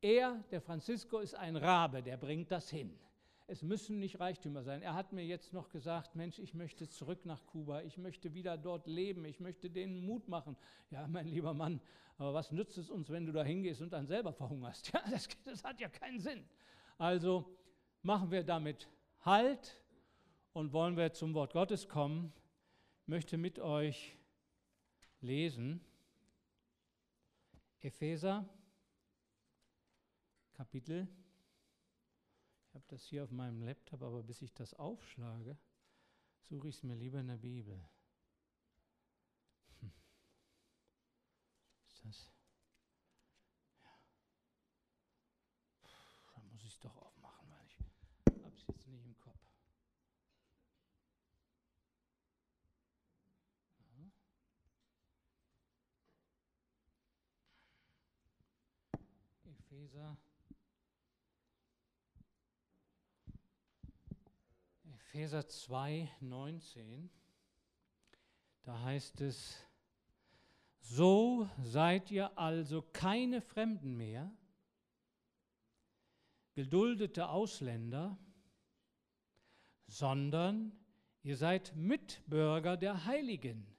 Er, 0.00 0.44
der 0.52 0.60
Francisco, 0.60 1.18
ist 1.18 1.34
ein 1.34 1.56
Rabe, 1.56 2.04
der 2.04 2.18
bringt 2.18 2.52
das 2.52 2.70
hin. 2.70 2.96
Es 3.46 3.62
müssen 3.62 3.98
nicht 3.98 4.20
Reichtümer 4.20 4.62
sein. 4.62 4.80
Er 4.80 4.94
hat 4.94 5.12
mir 5.12 5.24
jetzt 5.24 5.52
noch 5.52 5.68
gesagt, 5.68 6.16
Mensch, 6.16 6.38
ich 6.38 6.54
möchte 6.54 6.88
zurück 6.88 7.26
nach 7.26 7.44
Kuba, 7.44 7.82
ich 7.82 7.98
möchte 7.98 8.32
wieder 8.32 8.56
dort 8.56 8.86
leben, 8.86 9.24
ich 9.26 9.38
möchte 9.38 9.68
denen 9.68 10.06
Mut 10.06 10.28
machen. 10.28 10.56
Ja, 10.90 11.06
mein 11.06 11.26
lieber 11.26 11.52
Mann, 11.52 11.80
aber 12.16 12.32
was 12.32 12.52
nützt 12.52 12.78
es 12.78 12.88
uns, 12.88 13.10
wenn 13.10 13.26
du 13.26 13.32
da 13.32 13.44
hingehst 13.44 13.82
und 13.82 13.92
dann 13.92 14.06
selber 14.06 14.32
verhungerst? 14.32 14.92
Ja, 14.94 15.02
das, 15.10 15.28
das 15.44 15.62
hat 15.62 15.78
ja 15.80 15.88
keinen 15.88 16.20
Sinn. 16.20 16.48
Also 16.96 17.44
machen 18.02 18.30
wir 18.30 18.44
damit 18.44 18.88
Halt 19.20 19.82
und 20.52 20.72
wollen 20.72 20.96
wir 20.96 21.12
zum 21.12 21.32
Wort 21.32 21.54
Gottes 21.54 21.88
kommen. 21.88 22.32
Ich 23.00 23.08
möchte 23.08 23.38
mit 23.38 23.58
euch 23.58 24.18
lesen. 25.20 25.80
Epheser, 27.80 28.46
Kapitel 30.52 31.08
habe 32.74 32.84
das 32.88 33.04
hier 33.04 33.22
auf 33.24 33.30
meinem 33.30 33.62
Laptop, 33.62 34.02
aber 34.02 34.22
bis 34.22 34.42
ich 34.42 34.52
das 34.52 34.74
aufschlage, 34.74 35.56
suche 36.42 36.68
ich 36.68 36.76
es 36.76 36.82
mir 36.82 36.96
lieber 36.96 37.20
in 37.20 37.28
der 37.28 37.36
Bibel. 37.36 37.88
Hm. 39.80 39.92
Ist 41.86 42.04
das? 42.04 42.32
Ja. 43.82 43.96
Da 46.34 46.42
muss 46.42 46.64
ich 46.64 46.72
es 46.72 46.80
doch 46.80 46.96
aufmachen, 46.96 47.48
weil 47.50 47.66
ich 47.66 48.44
habe 48.44 48.54
es 48.54 48.66
jetzt 48.66 48.86
nicht 48.88 49.04
im 49.04 49.18
Kopf. 49.18 49.38
Epheser 59.44 60.16
Epheser 65.14 65.46
2, 65.46 66.10
19, 66.22 67.08
da 68.64 68.80
heißt 68.80 69.20
es, 69.20 69.64
so 70.80 71.48
seid 71.62 72.10
ihr 72.10 72.36
also 72.36 72.82
keine 72.82 73.40
Fremden 73.40 73.96
mehr, 73.96 74.36
geduldete 76.54 77.28
Ausländer, 77.28 78.18
sondern 79.86 80.72
ihr 81.22 81.36
seid 81.36 81.76
Mitbürger 81.76 82.76
der 82.76 83.04
Heiligen 83.04 83.72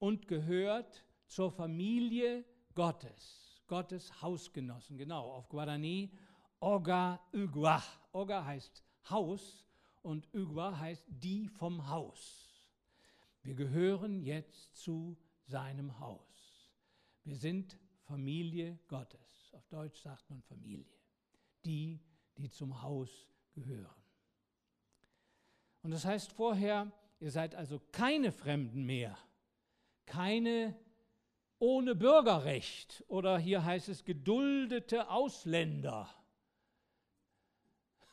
und 0.00 0.26
gehört 0.26 1.04
zur 1.28 1.52
Familie 1.52 2.44
Gottes, 2.74 3.62
Gottes 3.68 4.20
Hausgenossen. 4.20 4.98
Genau, 4.98 5.34
auf 5.34 5.48
Guarani, 5.48 6.10
Oga 6.58 7.20
Ugua. 7.32 7.80
Oga 8.10 8.44
heißt 8.44 8.82
Haus 9.08 9.63
und 10.04 10.28
Ugwa 10.34 10.78
heißt 10.78 11.06
die 11.08 11.48
vom 11.48 11.88
Haus. 11.88 12.62
Wir 13.42 13.54
gehören 13.54 14.22
jetzt 14.22 14.76
zu 14.76 15.16
seinem 15.46 15.98
Haus. 15.98 16.70
Wir 17.24 17.36
sind 17.36 17.78
Familie 18.04 18.78
Gottes. 18.88 19.50
Auf 19.52 19.66
Deutsch 19.68 20.00
sagt 20.00 20.28
man 20.28 20.42
Familie. 20.42 20.98
Die, 21.64 22.00
die 22.36 22.50
zum 22.50 22.82
Haus 22.82 23.28
gehören. 23.52 24.02
Und 25.82 25.90
das 25.90 26.04
heißt 26.04 26.32
vorher, 26.32 26.92
ihr 27.20 27.30
seid 27.30 27.54
also 27.54 27.80
keine 27.92 28.30
Fremden 28.30 28.84
mehr, 28.84 29.16
keine 30.04 30.78
ohne 31.58 31.94
Bürgerrecht 31.94 33.04
oder 33.08 33.38
hier 33.38 33.64
heißt 33.64 33.88
es 33.88 34.04
geduldete 34.04 35.08
Ausländer. 35.08 36.14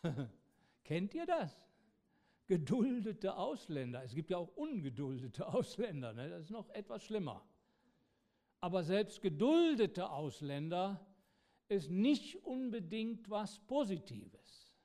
Kennt 0.86 1.14
ihr 1.14 1.26
das? 1.26 1.71
Geduldete 2.48 3.38
Ausländer. 3.38 4.04
Es 4.04 4.14
gibt 4.14 4.30
ja 4.30 4.38
auch 4.38 4.56
ungeduldete 4.56 5.48
Ausländer, 5.48 6.14
ne? 6.14 6.30
das 6.30 6.44
ist 6.44 6.52
noch 6.52 6.70
etwas 6.70 7.04
schlimmer. 7.04 7.46
Aber 8.60 8.84
selbst 8.84 9.22
geduldete 9.22 10.10
Ausländer 10.10 11.06
ist 11.68 11.90
nicht 11.90 12.44
unbedingt 12.44 13.30
was 13.30 13.60
Positives. 13.60 14.76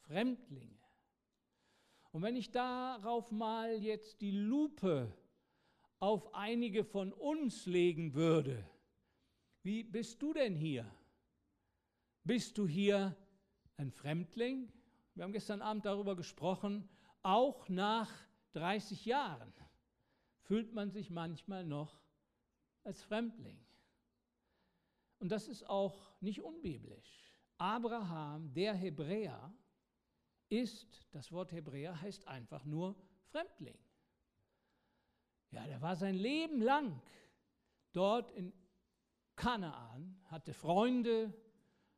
Fremdlinge. 0.00 0.78
Und 2.12 2.22
wenn 2.22 2.36
ich 2.36 2.50
darauf 2.50 3.30
mal 3.30 3.82
jetzt 3.82 4.20
die 4.20 4.30
Lupe 4.30 5.12
auf 5.98 6.34
einige 6.34 6.84
von 6.84 7.12
uns 7.12 7.66
legen 7.66 8.14
würde, 8.14 8.64
wie 9.62 9.82
bist 9.82 10.22
du 10.22 10.32
denn 10.32 10.54
hier? 10.54 10.86
Bist 12.22 12.56
du 12.58 12.68
hier 12.68 13.16
ein 13.76 13.90
Fremdling? 13.90 14.72
Wir 15.14 15.24
haben 15.24 15.32
gestern 15.32 15.62
Abend 15.62 15.84
darüber 15.86 16.14
gesprochen, 16.14 16.88
auch 17.26 17.68
nach 17.68 18.10
30 18.52 19.04
Jahren 19.04 19.52
fühlt 20.42 20.72
man 20.72 20.90
sich 20.92 21.10
manchmal 21.10 21.64
noch 21.64 22.00
als 22.84 23.02
Fremdling. 23.02 23.58
Und 25.18 25.32
das 25.32 25.48
ist 25.48 25.68
auch 25.68 26.14
nicht 26.20 26.40
unbiblisch. 26.40 27.32
Abraham, 27.58 28.52
der 28.54 28.74
Hebräer, 28.74 29.52
ist, 30.48 31.08
das 31.10 31.32
Wort 31.32 31.50
Hebräer 31.50 32.00
heißt 32.00 32.28
einfach 32.28 32.64
nur 32.64 32.94
Fremdling. 33.32 33.78
Ja, 35.50 35.66
der 35.66 35.82
war 35.82 35.96
sein 35.96 36.14
Leben 36.14 36.62
lang 36.62 37.02
dort 37.92 38.30
in 38.30 38.52
Kanaan, 39.34 40.20
hatte 40.26 40.54
Freunde, 40.54 41.34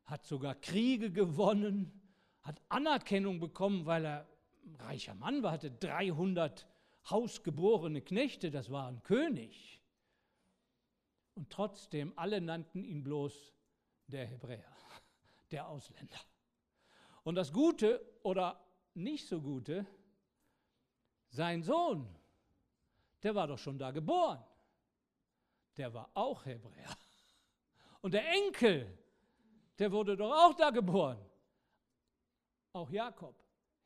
hat 0.04 0.24
sogar 0.24 0.54
Kriege 0.54 1.12
gewonnen, 1.12 1.92
hat 2.40 2.62
Anerkennung 2.70 3.40
bekommen, 3.40 3.84
weil 3.84 4.06
er 4.06 4.37
reicher 4.76 5.14
Mann 5.14 5.42
war, 5.42 5.52
hatte 5.52 5.70
300 5.70 6.66
hausgeborene 7.10 8.02
Knechte, 8.02 8.50
das 8.50 8.70
war 8.70 8.88
ein 8.88 9.02
König. 9.02 9.82
Und 11.34 11.50
trotzdem, 11.50 12.12
alle 12.16 12.40
nannten 12.40 12.84
ihn 12.84 13.02
bloß 13.04 13.54
der 14.06 14.26
Hebräer, 14.26 14.76
der 15.50 15.68
Ausländer. 15.68 16.20
Und 17.22 17.34
das 17.34 17.52
Gute 17.52 18.04
oder 18.22 18.60
nicht 18.94 19.26
so 19.26 19.40
Gute, 19.40 19.86
sein 21.28 21.62
Sohn, 21.62 22.08
der 23.22 23.34
war 23.34 23.46
doch 23.46 23.58
schon 23.58 23.78
da 23.78 23.90
geboren. 23.90 24.42
Der 25.76 25.92
war 25.92 26.10
auch 26.14 26.44
Hebräer. 26.44 26.96
Und 28.00 28.14
der 28.14 28.28
Enkel, 28.28 28.98
der 29.78 29.92
wurde 29.92 30.16
doch 30.16 30.32
auch 30.32 30.54
da 30.54 30.70
geboren. 30.70 31.18
Auch 32.72 32.90
Jakob, 32.90 33.34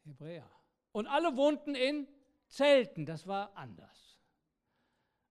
Hebräer. 0.05 0.49
Und 0.93 1.07
alle 1.07 1.37
wohnten 1.37 1.75
in 1.75 2.07
Zelten, 2.47 3.07
das 3.07 3.27
war 3.27 3.57
anders. 3.57 4.21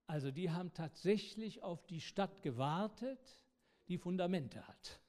Also 0.08 0.32
die 0.32 0.50
haben 0.50 0.74
tatsächlich 0.74 1.64
auf 1.64 1.86
die 1.86 2.02
Stadt 2.02 2.42
gewartet, 2.42 3.46
die 3.88 3.98
Fundamente 3.98 4.68
hat. 4.68 5.00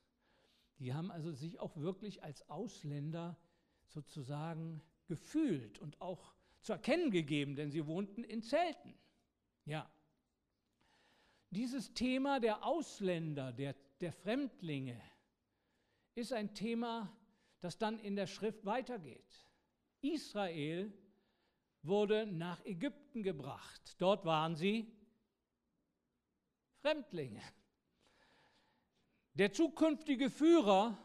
Die 0.78 0.94
haben 0.94 1.10
also 1.10 1.32
sich 1.32 1.58
auch 1.58 1.76
wirklich 1.76 2.22
als 2.22 2.48
Ausländer 2.48 3.36
sozusagen 3.88 4.82
gefühlt 5.06 5.78
und 5.78 6.00
auch 6.00 6.34
zu 6.60 6.72
erkennen 6.72 7.10
gegeben, 7.10 7.56
denn 7.56 7.70
sie 7.70 7.86
wohnten 7.86 8.22
in 8.24 8.42
Zelten. 8.42 8.94
Ja. 9.64 9.90
Dieses 11.50 11.92
Thema 11.94 12.40
der 12.40 12.64
Ausländer, 12.64 13.52
der, 13.52 13.74
der 14.00 14.12
Fremdlinge, 14.12 15.00
ist 16.14 16.32
ein 16.32 16.54
Thema, 16.54 17.14
das 17.60 17.78
dann 17.78 17.98
in 17.98 18.16
der 18.16 18.26
Schrift 18.26 18.64
weitergeht. 18.64 19.46
Israel 20.02 20.92
wurde 21.82 22.26
nach 22.26 22.64
Ägypten 22.64 23.22
gebracht. 23.22 23.96
Dort 23.98 24.24
waren 24.24 24.54
sie 24.54 24.92
Fremdlinge. 26.80 27.42
Der 29.34 29.52
zukünftige 29.52 30.28
Führer 30.30 30.98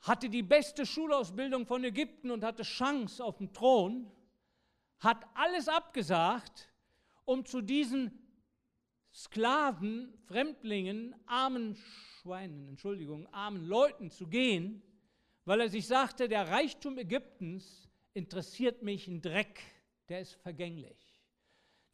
hatte 0.00 0.28
die 0.28 0.42
beste 0.42 0.84
Schulausbildung 0.84 1.66
von 1.66 1.82
Ägypten 1.82 2.30
und 2.30 2.44
hatte 2.44 2.62
Chance 2.62 3.24
auf 3.24 3.38
den 3.38 3.52
Thron, 3.52 4.10
hat 4.98 5.24
alles 5.34 5.68
abgesagt, 5.68 6.68
um 7.24 7.46
zu 7.46 7.62
diesen 7.62 8.20
Sklaven, 9.14 10.12
Fremdlingen, 10.26 11.14
armen 11.26 11.76
Schweinen, 11.76 12.68
Entschuldigung, 12.68 13.26
armen 13.32 13.64
Leuten 13.64 14.10
zu 14.10 14.26
gehen, 14.26 14.82
weil 15.44 15.60
er 15.60 15.68
sich 15.68 15.86
sagte, 15.86 16.28
der 16.28 16.48
Reichtum 16.48 16.98
Ägyptens 16.98 17.88
interessiert 18.14 18.82
mich 18.82 19.08
ein 19.08 19.20
Dreck, 19.20 19.60
der 20.08 20.20
ist 20.20 20.34
vergänglich. 20.34 21.20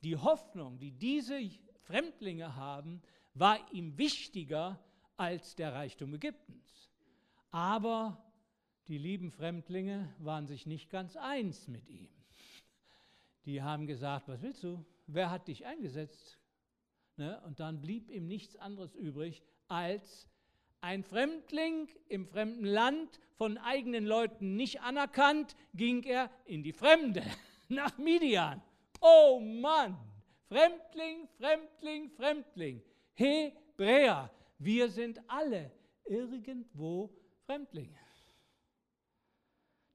Die 0.03 0.17
Hoffnung, 0.17 0.79
die 0.79 0.93
diese 0.93 1.41
Fremdlinge 1.83 2.57
haben, 2.57 3.03
war 3.35 3.59
ihm 3.73 3.99
wichtiger 3.99 4.79
als 5.17 5.55
der 5.57 5.75
Reichtum 5.75 6.15
Ägyptens. 6.15 6.91
Aber 7.51 8.25
die 8.89 8.99
lieben 8.99 9.31
Fremdlinge 9.31 10.15
waren 10.19 10.47
sich 10.47 10.67
nicht 10.67 10.91
ganz 10.91 11.17
eins 11.17 11.69
mit 11.69 11.89
ihm. 11.89 12.11
Die 13.45 13.63
haben 13.63 13.87
gesagt, 13.87 14.29
was 14.29 14.43
willst 14.43 14.63
du? 14.63 14.85
Wer 15.07 15.31
hat 15.31 15.49
dich 15.49 15.67
eingesetzt? 15.67 16.39
Ne? 17.17 17.41
Und 17.43 17.61
dann 17.61 17.81
blieb 17.81 18.11
ihm 18.11 18.27
nichts 18.27 18.57
anderes 18.57 18.95
übrig, 18.95 19.43
als 19.69 20.29
ein 20.81 21.05
Fremdling 21.05 21.89
im 22.09 22.27
fremden 22.27 22.65
Land, 22.65 23.21
von 23.37 23.57
eigenen 23.59 24.05
Leuten 24.05 24.57
nicht 24.57 24.83
anerkannt, 24.83 25.57
ging 25.75 26.03
er 26.03 26.31
in 26.45 26.63
die 26.63 26.73
Fremde, 26.73 27.23
nach 27.69 27.97
Midian. 27.99 28.63
Oh 29.01 29.41
Mann, 29.41 29.97
Fremdling, 30.49 31.29
Fremdling, 31.39 32.11
Fremdling. 32.11 32.83
Hebräer, 33.15 34.31
wir 34.59 34.91
sind 34.91 35.21
alle 35.29 35.71
irgendwo 36.05 37.15
Fremdlinge. 37.47 37.99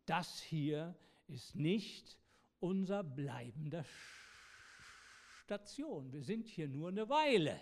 Das 0.05 0.41
hier 0.41 0.95
ist 1.27 1.55
nicht 1.55 2.17
unser 2.59 3.03
bleibender 3.03 3.85
Station. 5.43 6.11
Wir 6.11 6.23
sind 6.23 6.47
hier 6.47 6.67
nur 6.67 6.89
eine 6.89 7.07
Weile. 7.09 7.59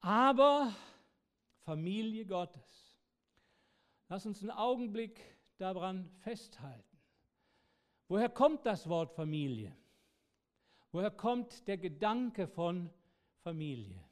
Aber 0.00 0.74
Familie 1.64 2.26
Gottes. 2.26 2.98
Lass 4.08 4.26
uns 4.26 4.42
einen 4.42 4.50
Augenblick 4.50 5.20
daran 5.56 6.10
festhalten. 6.20 6.98
Woher 8.08 8.28
kommt 8.28 8.66
das 8.66 8.88
Wort 8.88 9.12
Familie? 9.14 9.74
Woher 10.92 11.10
kommt 11.10 11.66
der 11.66 11.78
Gedanke 11.78 12.46
von 12.46 12.90
Familie? 13.42 14.04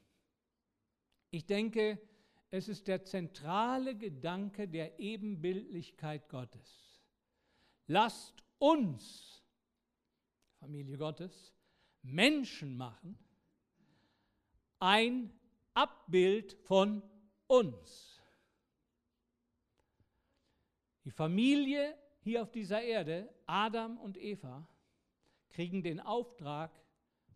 Ich 1.30 1.46
denke, 1.46 2.00
es 2.50 2.68
ist 2.68 2.88
der 2.88 3.04
zentrale 3.04 3.96
Gedanke 3.96 4.66
der 4.66 4.98
Ebenbildlichkeit 4.98 6.28
Gottes. 6.28 7.00
Lasst 7.86 8.42
uns, 8.58 9.42
Familie 10.58 10.96
Gottes, 10.96 11.52
Menschen 12.02 12.76
machen, 12.76 13.18
ein 14.78 15.32
Abbild 15.74 16.54
von 16.64 17.02
uns. 17.52 18.18
Die 21.04 21.10
Familie 21.10 21.98
hier 22.20 22.42
auf 22.42 22.50
dieser 22.50 22.80
Erde, 22.80 23.28
Adam 23.46 23.98
und 23.98 24.16
Eva, 24.16 24.66
kriegen 25.50 25.82
den 25.82 26.00
Auftrag, 26.00 26.70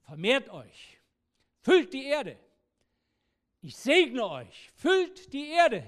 vermehrt 0.04 0.48
euch, 0.48 0.98
füllt 1.60 1.92
die 1.92 2.04
Erde, 2.04 2.38
ich 3.60 3.76
segne 3.76 4.26
euch, 4.26 4.70
füllt 4.76 5.32
die 5.32 5.48
Erde. 5.48 5.84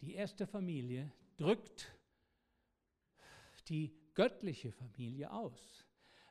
Die 0.00 0.14
erste 0.14 0.46
Familie 0.46 1.10
drückt 1.36 1.94
die 3.68 3.94
göttliche 4.14 4.72
Familie 4.72 5.30
aus. 5.30 5.86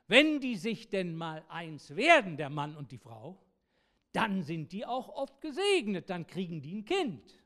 Wenn 0.06 0.40
die 0.40 0.56
sich 0.56 0.88
denn 0.88 1.16
mal 1.16 1.44
eins 1.48 1.96
werden, 1.96 2.36
der 2.36 2.50
Mann 2.50 2.76
und 2.76 2.92
die 2.92 2.98
Frau, 2.98 3.45
dann 4.16 4.42
sind 4.42 4.72
die 4.72 4.86
auch 4.86 5.10
oft 5.10 5.42
gesegnet, 5.42 6.08
dann 6.08 6.26
kriegen 6.26 6.62
die 6.62 6.74
ein 6.76 6.84
Kind. 6.86 7.38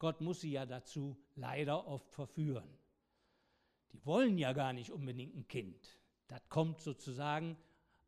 Gott 0.00 0.20
muss 0.20 0.40
sie 0.40 0.50
ja 0.50 0.66
dazu 0.66 1.16
leider 1.36 1.86
oft 1.86 2.10
verführen. 2.12 2.68
Die 3.92 4.04
wollen 4.04 4.36
ja 4.36 4.52
gar 4.52 4.72
nicht 4.72 4.90
unbedingt 4.90 5.36
ein 5.36 5.46
Kind. 5.46 5.98
Das 6.26 6.40
kommt 6.48 6.80
sozusagen 6.80 7.56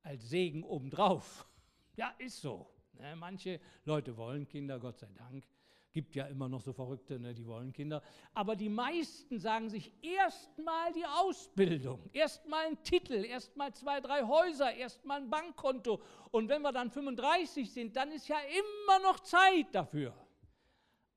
als 0.03 0.29
Segen 0.29 0.64
obendrauf. 0.64 1.49
Ja, 1.95 2.09
ist 2.16 2.40
so. 2.40 2.73
Ne? 2.95 3.14
Manche 3.16 3.61
Leute 3.85 4.16
wollen 4.16 4.49
Kinder, 4.49 4.81
Gott 4.81 4.99
sei 4.99 5.11
Dank. 5.14 5.47
Gibt 5.93 6.15
ja 6.15 6.27
immer 6.27 6.49
noch 6.49 6.63
so 6.63 6.73
Verrückte, 6.73 7.21
ne, 7.21 7.35
die 7.35 7.47
wollen 7.47 7.71
Kinder. 7.71 8.03
Aber 8.33 8.57
die 8.57 8.71
meisten 8.71 9.39
sagen 9.39 9.69
sich 9.69 9.93
erstmal 10.03 10.91
die 10.95 11.05
Ausbildung, 11.05 12.09
erstmal 12.15 12.67
ein 12.67 12.83
Titel, 12.83 13.25
erstmal 13.25 13.75
zwei, 13.75 14.01
drei 14.01 14.23
Häuser, 14.23 14.73
erstmal 14.73 15.21
ein 15.21 15.29
Bankkonto. 15.29 16.01
Und 16.31 16.49
wenn 16.49 16.63
wir 16.63 16.73
dann 16.73 16.91
35 16.91 17.71
sind, 17.71 17.95
dann 17.95 18.11
ist 18.11 18.27
ja 18.27 18.39
immer 18.41 19.01
noch 19.01 19.21
Zeit 19.21 19.67
dafür. 19.73 20.15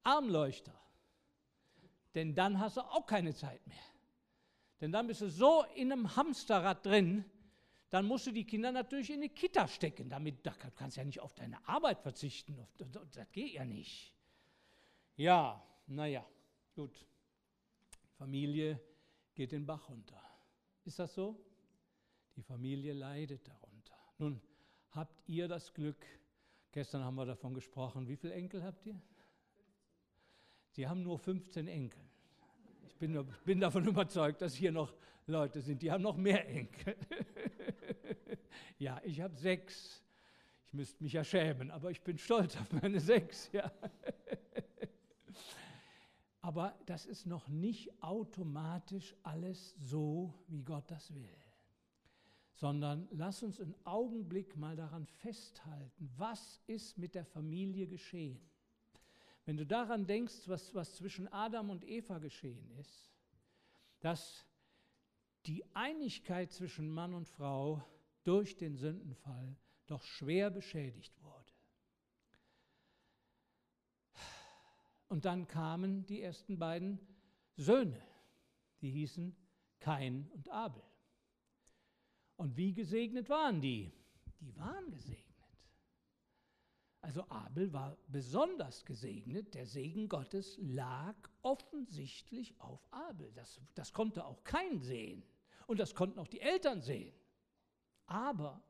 Armleuchter. 0.03 0.73
Denn 2.13 2.35
dann 2.35 2.59
hast 2.59 2.75
du 2.75 2.81
auch 2.81 3.05
keine 3.05 3.33
Zeit 3.33 3.65
mehr. 3.67 3.77
Denn 4.81 4.91
dann 4.91 5.07
bist 5.07 5.21
du 5.21 5.29
so 5.29 5.63
in 5.75 5.91
einem 5.91 6.15
Hamsterrad 6.17 6.85
drin, 6.85 7.23
dann 7.89 8.05
musst 8.05 8.27
du 8.27 8.31
die 8.31 8.45
Kinder 8.45 8.73
natürlich 8.73 9.09
in 9.09 9.17
eine 9.17 9.29
Kita 9.29 9.69
stecken. 9.69 10.09
Damit, 10.09 10.45
da 10.45 10.53
kannst 10.75 10.97
du 10.97 11.01
ja 11.01 11.05
nicht 11.05 11.21
auf 11.21 11.33
deine 11.33 11.65
Arbeit 11.65 12.01
verzichten. 12.01 12.57
Das 12.77 13.31
geht 13.31 13.53
ja 13.53 13.63
nicht. 13.63 14.14
Ja, 15.17 15.63
naja, 15.87 16.25
gut. 16.75 17.05
Familie 18.17 18.79
geht 19.33 19.51
den 19.51 19.65
Bach 19.65 19.89
runter. 19.89 20.21
Ist 20.83 20.99
das 20.99 21.13
so? 21.13 21.39
Die 22.35 22.41
Familie 22.41 22.93
leidet 22.93 23.47
darunter. 23.47 23.95
Nun, 24.17 24.41
habt 24.91 25.21
ihr 25.27 25.47
das 25.47 25.73
Glück, 25.73 26.05
gestern 26.71 27.03
haben 27.03 27.15
wir 27.15 27.25
davon 27.25 27.53
gesprochen, 27.53 28.07
wie 28.07 28.15
viele 28.15 28.33
Enkel 28.33 28.63
habt 28.63 28.85
ihr? 28.85 29.01
Sie 30.71 30.87
haben 30.87 31.03
nur 31.03 31.17
15 31.17 31.67
Enkel. 31.67 32.01
Ich 32.87 32.95
bin, 32.97 33.25
bin 33.45 33.59
davon 33.61 33.85
überzeugt, 33.87 34.41
dass 34.41 34.53
hier 34.53 34.71
noch 34.71 34.93
Leute 35.27 35.61
sind, 35.61 35.81
die 35.81 35.91
haben 35.91 36.03
noch 36.03 36.17
mehr 36.17 36.47
Enkel. 36.47 36.95
ja, 38.77 39.01
ich 39.03 39.21
habe 39.21 39.35
sechs. 39.35 40.03
Ich 40.67 40.73
müsste 40.73 41.01
mich 41.01 41.13
ja 41.13 41.23
schämen, 41.23 41.71
aber 41.71 41.89
ich 41.91 42.01
bin 42.01 42.17
stolz 42.17 42.57
auf 42.57 42.71
meine 42.73 42.99
sechs. 42.99 43.49
Ja. 43.53 43.71
Aber 46.45 46.77
das 46.85 47.07
ist 47.07 47.25
noch 47.25 47.47
nicht 47.47 48.03
automatisch 48.03 49.15
alles 49.23 49.73
so, 49.79 50.31
wie 50.47 50.61
Gott 50.61 50.91
das 50.91 51.11
will. 51.15 51.35
Sondern 52.53 53.07
lass 53.09 53.41
uns 53.41 53.59
einen 53.59 53.73
Augenblick 53.83 54.55
mal 54.55 54.75
daran 54.75 55.07
festhalten, 55.07 56.07
was 56.17 56.61
ist 56.67 56.99
mit 56.99 57.15
der 57.15 57.25
Familie 57.25 57.87
geschehen. 57.87 58.39
Wenn 59.45 59.57
du 59.57 59.65
daran 59.65 60.05
denkst, 60.05 60.47
was, 60.47 60.71
was 60.75 60.93
zwischen 60.93 61.27
Adam 61.33 61.71
und 61.71 61.83
Eva 61.83 62.19
geschehen 62.19 62.69
ist, 62.77 63.11
dass 64.01 64.45
die 65.47 65.65
Einigkeit 65.73 66.51
zwischen 66.51 66.91
Mann 66.91 67.15
und 67.15 67.27
Frau 67.27 67.83
durch 68.23 68.55
den 68.55 68.75
Sündenfall 68.75 69.57
doch 69.87 70.03
schwer 70.03 70.51
beschädigt 70.51 71.19
wurde. 71.23 71.24
Und 75.07 75.25
dann 75.25 75.47
kamen 75.47 76.05
die 76.05 76.21
ersten 76.21 76.57
beiden 76.57 76.99
Söhne, 77.55 78.01
die 78.81 78.91
hießen 78.91 79.35
Kain 79.79 80.29
und 80.33 80.49
Abel. 80.49 80.81
Und 82.37 82.57
wie 82.57 82.73
gesegnet 82.73 83.29
waren 83.29 83.61
die? 83.61 83.91
Die 84.41 84.55
waren 84.57 84.91
gesegnet. 84.91 85.25
Also 87.01 87.29
Abel 87.29 87.71
war 87.71 87.97
besonders 88.07 88.83
gesegnet. 88.83 89.53
Der 89.53 89.67
Segen 89.67 90.09
Gottes 90.09 90.57
lag 90.59 91.15
offensichtlich 91.43 92.59
auf 92.59 92.91
Abel. 92.91 93.31
Das, 93.33 93.61
das 93.75 93.93
konnte 93.93 94.25
auch 94.25 94.43
kein 94.43 94.79
sehen. 94.79 95.23
Und 95.67 95.79
das 95.79 95.93
konnten 95.93 96.17
auch 96.17 96.27
die 96.27 96.41
Eltern 96.41 96.81
sehen. 96.81 97.13
Aber 98.07 98.63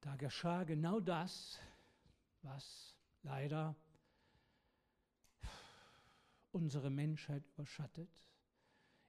da 0.00 0.16
geschah 0.16 0.64
genau 0.64 0.98
das, 0.98 1.60
was 2.42 2.96
leider 3.22 3.76
unsere 6.52 6.90
Menschheit 6.90 7.46
überschattet. 7.46 8.10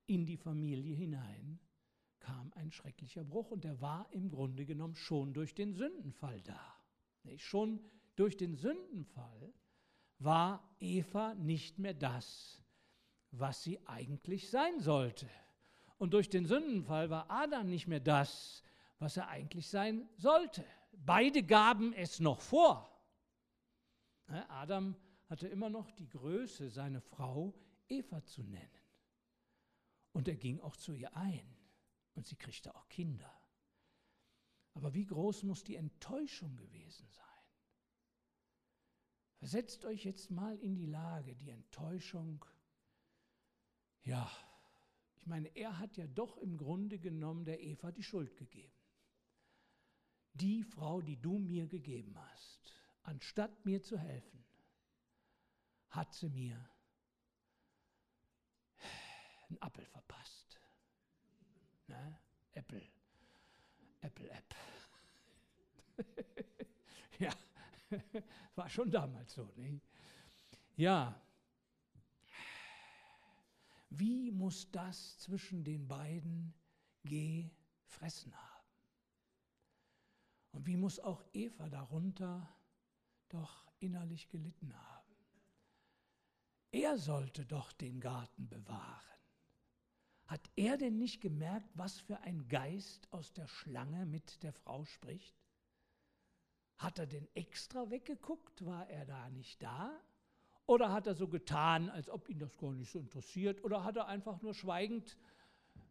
In 0.05 0.25
die 0.25 0.37
Familie 0.37 0.95
hinein 0.95 1.59
kam 2.19 2.51
ein 2.55 2.71
schrecklicher 2.71 3.23
Bruch 3.23 3.51
und 3.51 3.63
der 3.63 3.79
war 3.81 4.07
im 4.11 4.29
Grunde 4.29 4.65
genommen 4.65 4.95
schon 4.95 5.33
durch 5.33 5.53
den 5.53 5.73
Sündenfall 5.73 6.41
da. 6.41 6.77
Schon 7.37 7.79
durch 8.15 8.37
den 8.37 8.55
Sündenfall 8.55 9.53
war 10.19 10.75
Eva 10.79 11.35
nicht 11.35 11.79
mehr 11.79 11.93
das, 11.93 12.61
was 13.31 13.63
sie 13.63 13.85
eigentlich 13.87 14.49
sein 14.49 14.79
sollte. 14.79 15.29
Und 15.97 16.13
durch 16.13 16.29
den 16.29 16.45
Sündenfall 16.45 17.09
war 17.09 17.29
Adam 17.29 17.69
nicht 17.69 17.87
mehr 17.87 17.99
das, 17.99 18.63
was 18.99 19.17
er 19.17 19.27
eigentlich 19.29 19.67
sein 19.67 20.07
sollte. 20.15 20.65
Beide 20.91 21.43
gaben 21.43 21.93
es 21.93 22.19
noch 22.19 22.41
vor. 22.41 22.89
Adam 24.27 24.95
hatte 25.33 25.47
immer 25.47 25.71
noch 25.71 25.89
die 25.89 26.07
Größe, 26.07 26.69
seine 26.69 27.01
Frau 27.01 27.55
Eva 27.89 28.23
zu 28.23 28.43
nennen. 28.43 28.69
Und 30.11 30.27
er 30.27 30.35
ging 30.35 30.59
auch 30.59 30.75
zu 30.75 30.93
ihr 30.93 31.15
ein. 31.17 31.57
Und 32.13 32.27
sie 32.27 32.35
kriegte 32.35 32.75
auch 32.75 32.87
Kinder. 32.87 33.33
Aber 34.75 34.93
wie 34.93 35.07
groß 35.07 35.41
muss 35.41 35.63
die 35.63 35.75
Enttäuschung 35.75 36.55
gewesen 36.55 37.07
sein? 37.09 37.25
Versetzt 39.39 39.85
euch 39.85 40.05
jetzt 40.05 40.29
mal 40.29 40.55
in 40.59 40.75
die 40.75 40.85
Lage, 40.85 41.35
die 41.35 41.49
Enttäuschung, 41.49 42.45
ja, 44.03 44.31
ich 45.15 45.25
meine, 45.25 45.47
er 45.55 45.79
hat 45.79 45.97
ja 45.97 46.05
doch 46.05 46.37
im 46.37 46.57
Grunde 46.57 46.99
genommen 46.99 47.43
der 47.43 47.59
Eva 47.63 47.91
die 47.91 48.03
Schuld 48.03 48.37
gegeben. 48.37 48.77
Die 50.35 50.61
Frau, 50.61 51.01
die 51.01 51.17
du 51.17 51.39
mir 51.39 51.65
gegeben 51.65 52.15
hast, 52.19 52.75
anstatt 53.01 53.65
mir 53.65 53.81
zu 53.81 53.97
helfen, 53.97 54.42
hat 55.93 56.13
sie 56.13 56.29
mir 56.29 56.57
einen 59.47 59.61
Apfel 59.61 59.85
verpasst. 59.85 60.59
Ne? 61.87 62.19
Apple. 62.53 62.81
Apple 64.01 64.29
App. 64.29 64.55
ja, 67.19 67.31
war 68.55 68.69
schon 68.69 68.89
damals 68.89 69.33
so. 69.33 69.45
Nicht? 69.55 69.87
Ja, 70.75 71.21
wie 73.91 74.31
muss 74.31 74.71
das 74.71 75.19
zwischen 75.19 75.63
den 75.63 75.87
beiden 75.87 76.51
gefressen 77.03 78.35
haben? 78.35 78.67
Und 80.53 80.65
wie 80.65 80.77
muss 80.77 80.99
auch 80.99 81.23
Eva 81.33 81.69
darunter 81.69 82.49
doch 83.29 83.71
innerlich 83.79 84.29
gelitten 84.29 84.73
haben? 84.75 84.92
Er 86.73 86.97
sollte 86.97 87.45
doch 87.45 87.71
den 87.71 87.99
Garten 87.99 88.49
bewahren. 88.49 89.19
Hat 90.25 90.49
er 90.55 90.75
denn 90.75 90.97
nicht 90.97 91.21
gemerkt, 91.21 91.69
was 91.75 91.99
für 91.99 92.19
ein 92.21 92.47
Geist 92.47 93.07
aus 93.13 93.31
der 93.31 93.47
Schlange 93.47 94.07
mit 94.07 94.41
der 94.41 94.53
Frau 94.53 94.83
spricht? 94.83 95.35
Hat 96.79 96.97
er 96.97 97.05
denn 97.05 97.27
extra 97.35 97.91
weggeguckt? 97.91 98.65
War 98.65 98.89
er 98.89 99.05
da 99.05 99.29
nicht 99.29 99.61
da? 99.61 100.01
Oder 100.65 100.91
hat 100.91 101.05
er 101.05 101.13
so 101.13 101.27
getan, 101.27 101.91
als 101.91 102.09
ob 102.09 102.27
ihn 102.27 102.39
das 102.39 102.57
gar 102.57 102.73
nicht 102.73 102.91
so 102.91 102.97
interessiert? 102.97 103.63
Oder 103.63 103.83
hat 103.83 103.95
er 103.95 104.07
einfach 104.07 104.41
nur 104.41 104.55
schweigend 104.55 105.15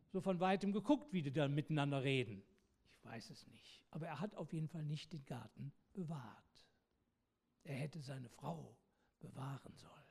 so 0.09 0.21
von 0.21 0.41
weitem 0.41 0.73
geguckt, 0.73 1.13
wie 1.13 1.23
die 1.23 1.33
da 1.33 1.47
miteinander 1.47 2.03
reden? 2.03 2.43
Ich 2.97 3.05
weiß 3.05 3.31
es 3.31 3.47
nicht. 3.47 3.85
Aber 3.93 4.09
er 4.09 4.19
hat 4.19 4.35
auf 4.35 4.53
jeden 4.53 4.69
Fall 4.69 4.85
nicht 4.85 5.13
den 5.13 5.25
Garten 5.27 5.73
bewahrt. 5.93 6.67
Er 7.63 7.77
hätte 7.77 8.01
seine 8.01 8.29
Frau 8.29 8.77
bewahren 9.21 9.77
sollen. 9.77 10.02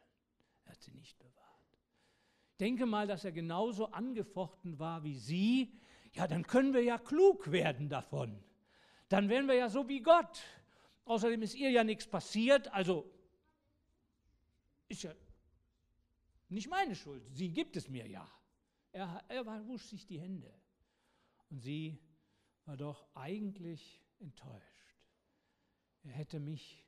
Er 0.66 0.72
hat 0.72 0.82
sie 0.82 0.92
nicht 0.92 1.18
bewahrt. 1.20 1.78
Ich 2.52 2.58
denke 2.58 2.86
mal, 2.86 3.08
dass 3.08 3.26
er 3.26 3.32
genauso 3.32 3.88
angefochten 3.88 4.80
war 4.80 5.04
wie 5.04 5.16
sie. 5.16 5.80
Ja, 6.14 6.28
dann 6.28 6.46
können 6.46 6.74
wir 6.74 6.84
ja 6.84 6.98
klug 6.98 7.52
werden 7.52 7.90
davon. 7.90 8.44
Dann 9.10 9.30
werden 9.30 9.48
wir 9.48 9.56
ja 9.56 9.70
so 9.70 9.88
wie 9.88 10.02
Gott. 10.02 10.42
Außerdem 11.06 11.42
ist 11.42 11.56
ihr 11.56 11.72
ja 11.72 11.84
nichts 11.84 12.08
passiert, 12.08 12.72
also 12.74 13.12
ist 14.88 15.04
ja 15.04 15.14
nicht 16.50 16.70
meine 16.70 16.96
Schuld. 16.96 17.24
Sie 17.34 17.52
gibt 17.52 17.76
es 17.78 17.90
mir 17.90 18.08
ja. 18.08 18.30
Er, 18.92 19.24
er 19.30 19.68
wusch 19.68 19.86
sich 19.86 20.06
die 20.06 20.20
Hände. 20.20 20.54
Und 21.50 21.60
sie 21.60 21.98
war 22.66 22.78
doch 22.78 23.06
eigentlich 23.16 24.02
enttäuscht. 24.20 24.96
Er 26.04 26.12
hätte 26.12 26.40
mich 26.40 26.86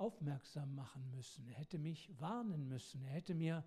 aufmerksam 0.00 0.74
machen 0.74 1.10
müssen. 1.10 1.46
Er 1.46 1.54
hätte 1.54 1.78
mich 1.78 2.10
warnen 2.18 2.66
müssen. 2.68 3.02
Er 3.04 3.10
hätte 3.10 3.34
mir 3.34 3.64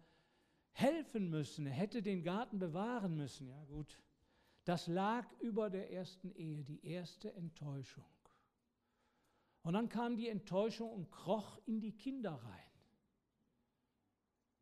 helfen 0.72 1.30
müssen. 1.30 1.68
Er 1.68 1.74
hätte 1.74 2.02
den 2.02 2.24
Garten 2.24 2.60
bewahren 2.60 3.16
müssen. 3.16 3.48
Ja, 3.48 3.64
gut. 3.66 4.00
Das 4.66 4.88
lag 4.88 5.26
über 5.40 5.70
der 5.70 5.92
ersten 5.92 6.32
Ehe, 6.32 6.64
die 6.64 6.86
erste 6.86 7.34
Enttäuschung. 7.34 8.06
Und 9.62 9.74
dann 9.74 9.90
kam 9.90 10.18
die 10.18 10.28
Enttäuschung 10.28 10.92
und 10.92 11.12
kroch 11.12 11.60
in 11.66 11.80
die 11.80 11.96
Kinder 11.96 12.34
rein. 12.34 12.74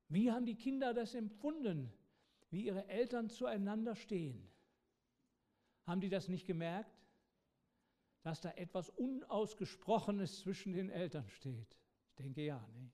Wie 0.09 0.31
haben 0.31 0.45
die 0.45 0.55
Kinder 0.57 0.93
das 0.93 1.15
empfunden, 1.15 1.91
wie 2.49 2.65
ihre 2.65 2.87
Eltern 2.89 3.29
zueinander 3.29 3.95
stehen? 3.95 4.47
Haben 5.85 6.01
die 6.01 6.09
das 6.09 6.27
nicht 6.27 6.45
gemerkt, 6.45 7.00
dass 8.23 8.41
da 8.41 8.51
etwas 8.51 8.89
Unausgesprochenes 8.89 10.39
zwischen 10.39 10.73
den 10.73 10.89
Eltern 10.89 11.27
steht? 11.29 11.77
Ich 12.09 12.15
denke 12.15 12.43
ja. 12.43 12.59
Ne? 12.73 12.91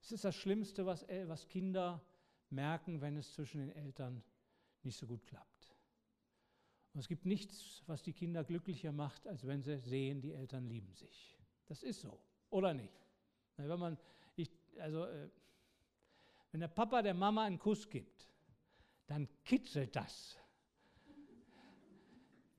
Es 0.00 0.12
ist 0.12 0.24
das 0.24 0.34
Schlimmste, 0.34 0.86
was, 0.86 1.06
was 1.26 1.48
Kinder 1.48 2.02
merken, 2.50 3.00
wenn 3.00 3.16
es 3.16 3.32
zwischen 3.32 3.60
den 3.60 3.70
Eltern 3.70 4.22
nicht 4.82 4.96
so 4.96 5.06
gut 5.06 5.24
klappt. 5.26 5.76
Und 6.94 7.00
es 7.00 7.08
gibt 7.08 7.26
nichts, 7.26 7.82
was 7.86 8.02
die 8.02 8.12
Kinder 8.12 8.44
glücklicher 8.44 8.92
macht, 8.92 9.26
als 9.26 9.46
wenn 9.46 9.62
sie 9.62 9.78
sehen, 9.78 10.20
die 10.20 10.32
Eltern 10.32 10.66
lieben 10.66 10.94
sich. 10.94 11.38
Das 11.66 11.82
ist 11.82 12.00
so, 12.00 12.18
oder 12.50 12.72
nicht? 12.74 13.06
Wenn 13.56 13.78
man, 13.78 13.98
ich, 14.36 14.50
also, 14.78 15.04
äh, 15.04 15.28
wenn 16.50 16.60
der 16.60 16.68
Papa 16.68 17.02
der 17.02 17.14
Mama 17.14 17.44
einen 17.44 17.58
Kuss 17.58 17.88
gibt, 17.88 18.28
dann 19.06 19.28
kitzelt 19.44 19.94
das 19.94 20.38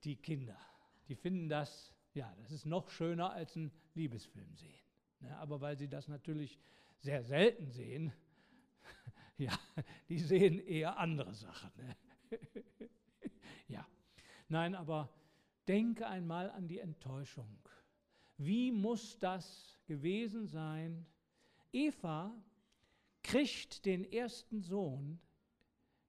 die 0.03 0.15
Kinder. 0.15 0.57
Die 1.09 1.15
finden 1.15 1.49
das, 1.49 1.93
ja, 2.13 2.33
das 2.37 2.51
ist 2.51 2.65
noch 2.65 2.89
schöner 2.89 3.31
als 3.31 3.55
ein 3.55 3.71
Liebesfilm 3.95 4.55
sehen. 4.55 4.79
Ne? 5.19 5.35
Aber 5.37 5.59
weil 5.59 5.77
sie 5.77 5.89
das 5.89 6.07
natürlich 6.07 6.59
sehr 6.99 7.23
selten 7.23 7.71
sehen, 7.71 8.13
ja, 9.37 9.57
die 10.07 10.19
sehen 10.19 10.59
eher 10.59 10.97
andere 10.97 11.33
Sachen. 11.33 11.71
Ne? 11.77 11.95
ja, 13.67 13.85
nein, 14.47 14.75
aber 14.75 15.09
denke 15.67 16.07
einmal 16.07 16.51
an 16.51 16.67
die 16.67 16.79
Enttäuschung. 16.79 17.57
Wie 18.37 18.71
muss 18.71 19.17
das 19.19 19.79
gewesen 19.87 20.45
sein? 20.45 21.05
Eva 21.73 22.33
kriegt 23.23 23.85
den 23.85 24.05
ersten 24.11 24.61
Sohn 24.61 25.19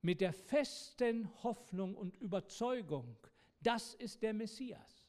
mit 0.03 0.21
der 0.21 0.33
festen 0.33 1.29
Hoffnung 1.43 1.95
und 1.95 2.17
Überzeugung, 2.19 3.17
das 3.61 3.95
ist 3.95 4.23
der 4.23 4.35
Messias. 4.35 5.07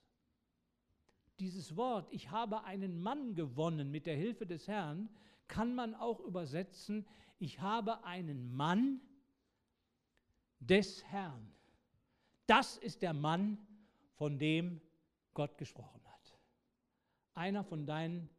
Dieses 1.39 1.76
Wort, 1.76 2.08
ich 2.12 2.30
habe 2.30 2.64
einen 2.66 3.02
Mann 3.02 3.34
gewonnen 3.34 3.89
mit 3.89 4.06
der 4.06 4.16
Hilfe 4.16 4.45
des 4.45 4.68
Herrn, 4.68 5.10
kann 5.47 5.74
man 5.74 5.95
auch 5.95 6.20
übersetzen, 6.20 7.06
ich 7.39 7.60
habe 7.60 8.04
einen 8.04 8.56
Mann 8.56 9.02
des 10.60 11.04
Herrn. 11.06 11.52
Das 12.45 12.78
ist 12.78 13.02
der 13.02 13.14
Mann, 13.14 13.58
von 14.14 14.38
dem 14.38 14.80
Gott 15.34 15.58
gesprochen 15.58 16.02
hat. 16.06 16.38
Einer 17.34 17.64
von 17.64 17.88
deinen 17.88 18.30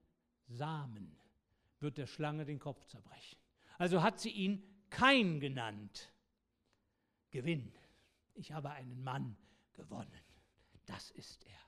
Samen 0.47 1.17
wird 1.81 1.99
der 1.99 2.07
Schlange 2.07 2.45
den 2.45 2.61
Kopf 2.61 2.85
zerbrechen. 2.85 3.39
Also 3.79 4.03
hat 4.03 4.21
sie 4.21 4.31
ihn 4.31 4.63
kein 4.91 5.41
genannt. 5.41 6.13
Gewinn. 7.33 7.73
Ich 8.35 8.53
habe 8.53 8.71
einen 8.71 9.03
Mann 9.03 9.37
gewonnen. 9.75 10.21
Das 10.87 11.11
ist 11.13 11.45
er. 11.45 11.63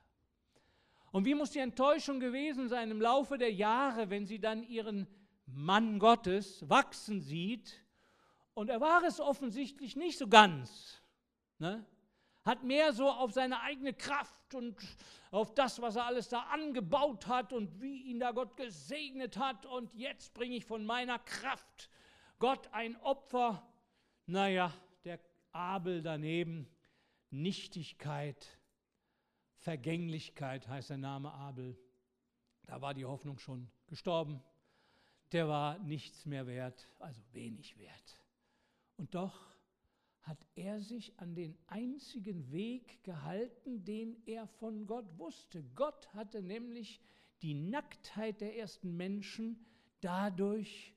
Und 1.11 1.25
wie 1.25 1.33
muss 1.33 1.51
die 1.51 1.59
Enttäuschung 1.59 2.19
gewesen 2.19 2.67
sein 2.67 2.91
im 2.91 2.99
Laufe 2.99 3.37
der 3.37 3.53
Jahre, 3.53 4.09
wenn 4.09 4.25
sie 4.25 4.39
dann 4.39 4.63
ihren 4.63 5.07
Mann 5.45 5.97
Gottes 5.97 6.67
wachsen 6.69 7.21
sieht? 7.21 7.85
Und 8.53 8.69
er 8.69 8.81
war 8.81 9.03
es 9.03 9.19
offensichtlich 9.19 9.95
nicht 9.95 10.17
so 10.17 10.27
ganz. 10.27 11.01
Ne? 11.57 11.85
Hat 12.43 12.63
mehr 12.63 12.93
so 12.93 13.09
auf 13.09 13.31
seine 13.31 13.61
eigene 13.61 13.93
Kraft 13.93 14.55
und 14.55 14.75
auf 15.31 15.53
das, 15.55 15.81
was 15.81 15.95
er 15.95 16.05
alles 16.05 16.29
da 16.29 16.41
angebaut 16.51 17.27
hat 17.27 17.53
und 17.53 17.81
wie 17.81 18.03
ihn 18.03 18.19
da 18.19 18.31
Gott 18.31 18.55
gesegnet 18.57 19.37
hat. 19.37 19.65
Und 19.65 19.93
jetzt 19.93 20.33
bringe 20.33 20.55
ich 20.55 20.65
von 20.65 20.85
meiner 20.85 21.19
Kraft 21.19 21.89
Gott 22.39 22.67
ein 22.73 22.95
Opfer. 22.97 23.65
Naja, 24.25 24.73
der 25.03 25.19
Abel 25.51 26.01
daneben, 26.01 26.67
Nichtigkeit, 27.41 28.59
Vergänglichkeit 29.57 30.67
heißt 30.67 30.91
der 30.91 30.97
Name 30.97 31.31
Abel. 31.33 31.77
Da 32.65 32.81
war 32.81 32.93
die 32.93 33.05
Hoffnung 33.05 33.39
schon 33.39 33.69
gestorben. 33.87 34.41
Der 35.31 35.47
war 35.47 35.79
nichts 35.79 36.25
mehr 36.25 36.47
wert, 36.47 36.87
also 36.99 37.21
wenig 37.31 37.77
wert. 37.77 38.21
Und 38.97 39.15
doch 39.15 39.55
hat 40.21 40.43
er 40.55 40.81
sich 40.81 41.19
an 41.19 41.35
den 41.35 41.57
einzigen 41.67 42.51
Weg 42.51 43.03
gehalten, 43.03 43.83
den 43.83 44.15
er 44.25 44.47
von 44.47 44.87
Gott 44.87 45.05
wusste. 45.17 45.63
Gott 45.75 46.13
hatte 46.13 46.41
nämlich 46.41 46.99
die 47.41 47.53
Nacktheit 47.53 48.41
der 48.41 48.57
ersten 48.57 48.95
Menschen 48.97 49.65
dadurch 50.01 50.95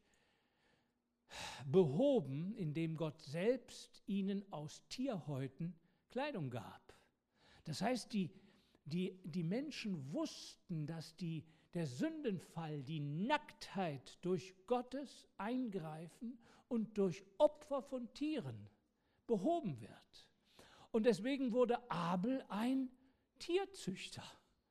behoben, 1.66 2.54
indem 2.54 2.96
Gott 2.96 3.20
selbst 3.20 4.02
ihnen 4.06 4.50
aus 4.50 4.86
Tierhäuten 4.88 5.74
Kleidung 6.10 6.50
gab. 6.50 6.94
Das 7.64 7.82
heißt, 7.82 8.12
die 8.12 8.30
die, 8.88 9.18
die 9.24 9.42
Menschen 9.42 10.12
wussten, 10.12 10.86
dass 10.86 11.14
die, 11.16 11.44
der 11.74 11.86
Sündenfall, 11.86 12.82
die 12.82 13.00
Nacktheit 13.00 14.18
durch 14.22 14.54
Gottes 14.66 15.28
Eingreifen 15.36 16.38
und 16.68 16.96
durch 16.96 17.22
Opfer 17.38 17.82
von 17.82 18.12
Tieren 18.14 18.68
behoben 19.26 19.80
wird. 19.80 20.26
Und 20.90 21.04
deswegen 21.04 21.52
wurde 21.52 21.90
Abel 21.90 22.42
ein 22.48 22.90
Tierzüchter. 23.38 24.24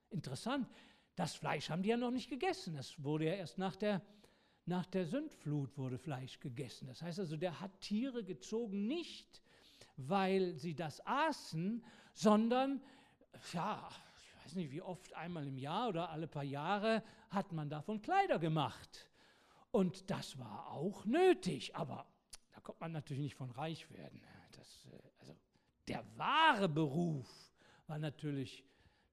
Interessant, 0.10 0.68
das 1.16 1.36
Fleisch 1.36 1.70
haben 1.70 1.84
die 1.84 1.90
ja 1.90 1.98
noch 1.98 2.12
nicht 2.12 2.30
gegessen. 2.30 2.76
Das 2.76 3.04
wurde 3.04 3.26
ja 3.26 3.34
erst 3.34 3.58
nach 3.58 3.76
der, 3.76 4.02
nach 4.66 4.86
der 4.88 5.06
Sündflut 5.06 5.78
wurde 5.78 5.98
Fleisch 6.00 6.40
gegessen. 6.40 6.88
Das 6.88 7.02
heißt 7.02 7.20
also, 7.20 7.38
der 7.38 7.60
hat 7.60 7.82
Tiere 7.82 8.24
gezogen, 8.24 8.88
nicht 8.88 9.42
weil 9.98 10.56
sie 10.56 10.76
das 10.76 11.06
aßen, 11.06 11.84
sondern 12.14 12.82
ja, 13.54 13.90
weiß 14.44 14.56
nicht, 14.56 14.72
wie 14.72 14.82
oft, 14.82 15.14
einmal 15.14 15.46
im 15.46 15.58
Jahr 15.58 15.90
oder 15.90 16.10
alle 16.10 16.28
paar 16.28 16.44
Jahre 16.44 17.04
hat 17.30 17.52
man 17.52 17.70
davon 17.70 18.02
Kleider 18.02 18.40
gemacht. 18.40 19.10
Und 19.72 20.10
das 20.10 20.40
war 20.40 20.72
auch 20.72 21.06
nötig, 21.06 21.76
aber 21.76 22.08
da 22.54 22.62
kommt 22.62 22.80
man 22.80 22.94
natürlich 22.94 23.22
nicht 23.22 23.36
von 23.36 23.52
reich 23.52 23.92
werden. 23.92 24.22
Das, 24.54 24.86
äh, 24.86 25.10
also 25.20 25.36
der 25.88 26.06
wahre 26.16 26.70
Beruf 26.70 27.28
war 27.88 28.00
natürlich 28.00 28.64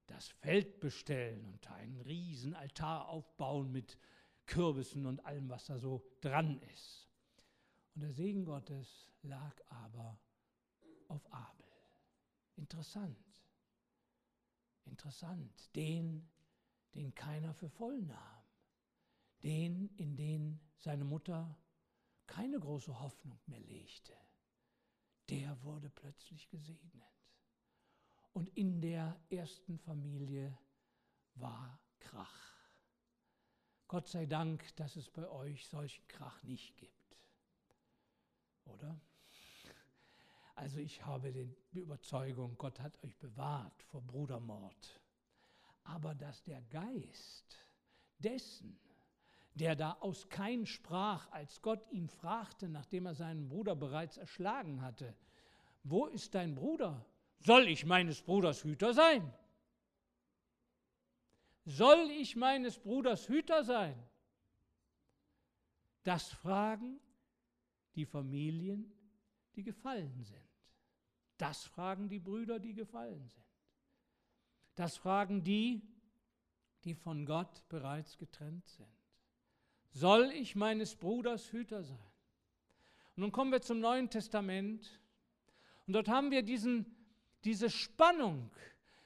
das 0.07 0.28
Feld 0.28 0.80
bestellen 0.80 1.45
und 1.47 1.70
einen 1.70 2.01
riesen 2.03 2.55
Altar 2.55 3.09
aufbauen 3.09 3.72
mit 3.72 3.99
Kürbissen 4.47 5.07
und 5.07 5.24
allem, 5.24 5.49
was 5.49 5.66
da 5.66 5.78
so 5.78 6.05
dran 6.20 6.61
ist. 6.74 7.09
Und 7.95 8.03
der 8.03 8.12
Segen 8.12 8.45
Gottes 8.45 9.11
lag 9.22 9.55
aber 9.68 10.18
auf 11.15 11.33
Abel. 11.33 11.67
Interessant. 12.57 13.17
Interessant, 14.85 15.75
den, 15.75 16.29
den 16.95 17.15
keiner 17.15 17.55
für 17.55 17.71
voll 17.71 18.03
nahm, 18.03 18.45
den, 19.43 19.89
in 19.97 20.17
den 20.17 20.61
seine 20.79 21.05
Mutter 21.05 21.57
keine 22.27 22.59
große 22.59 23.01
Hoffnung 23.01 23.39
mehr 23.47 23.61
legte, 23.61 24.15
der 25.31 25.62
wurde 25.62 25.89
plötzlich 25.89 26.49
gesegnet. 26.49 27.03
Und 28.33 28.49
in 28.57 28.81
der 28.81 29.19
ersten 29.31 29.79
Familie 29.79 30.59
war 31.35 31.81
Krach. 32.01 32.55
Gott 33.89 34.09
sei 34.09 34.27
Dank, 34.27 34.75
dass 34.77 34.97
es 34.97 35.09
bei 35.11 35.29
euch 35.29 35.67
solchen 35.69 36.07
Krach 36.09 36.43
nicht 36.43 36.77
gibt. 36.77 37.17
Oder? 38.65 39.01
Also 40.55 40.78
ich 40.78 41.05
habe 41.05 41.32
die 41.32 41.80
Überzeugung, 41.80 42.57
Gott 42.59 42.80
hat 42.80 43.02
euch 43.02 43.16
bewahrt 43.18 43.82
vor 43.82 44.02
Brudermord. 44.02 45.00
Aber 45.82 46.14
dass 46.14 46.42
der 46.44 46.62
Geist 46.62 47.59
dessen, 48.18 48.78
der 49.55 49.76
da 49.76 49.92
aus 50.00 50.28
kein 50.28 50.66
sprach, 50.66 51.30
als 51.32 51.61
Gott 51.61 51.90
ihn 51.90 52.09
fragte, 52.09 52.68
nachdem 52.68 53.07
er 53.07 53.14
seinen 53.14 53.48
Bruder 53.48 53.74
bereits 53.74 54.16
erschlagen 54.16 54.80
hatte, 54.80 55.14
wo 55.82 56.07
ist 56.07 56.34
dein 56.34 56.55
Bruder? 56.55 57.05
Soll 57.40 57.68
ich 57.68 57.84
meines 57.84 58.22
Bruders 58.22 58.64
Hüter 58.64 58.94
sein? 58.94 59.32
Soll 61.66 62.11
ich 62.11 62.36
meines 62.36 62.78
Bruders 62.78 63.28
Hüter 63.28 63.64
sein? 63.64 64.02
Das 66.05 66.28
fragen 66.28 67.00
die 67.94 68.07
Familien, 68.07 68.93
die 69.57 69.62
gefallen 69.62 70.22
sind. 70.22 70.40
Das 71.38 71.64
fragen 71.64 72.09
die 72.09 72.18
Brüder, 72.18 72.59
die 72.59 72.74
gefallen 72.74 73.28
sind. 73.28 73.44
Das 74.74 74.96
fragen 74.96 75.44
die, 75.44 75.82
die 76.84 76.94
von 76.94 77.26
Gott 77.26 77.66
bereits 77.68 78.18
getrennt 78.18 78.68
sind. 78.68 78.88
Soll 79.90 80.30
ich 80.32 80.57
meines 80.57 80.96
Bruders 80.96 81.52
Hüter 81.52 81.82
sein? 81.82 82.12
Und 83.16 83.22
nun 83.22 83.32
kommen 83.32 83.52
wir 83.52 83.62
zum 83.62 83.80
Neuen 83.80 84.11
Testament. 84.11 85.00
Und 85.86 85.94
dort 85.94 86.09
haben 86.09 86.30
wir 86.30 86.42
diesen, 86.42 86.86
diese 87.44 87.70
Spannung 87.70 88.50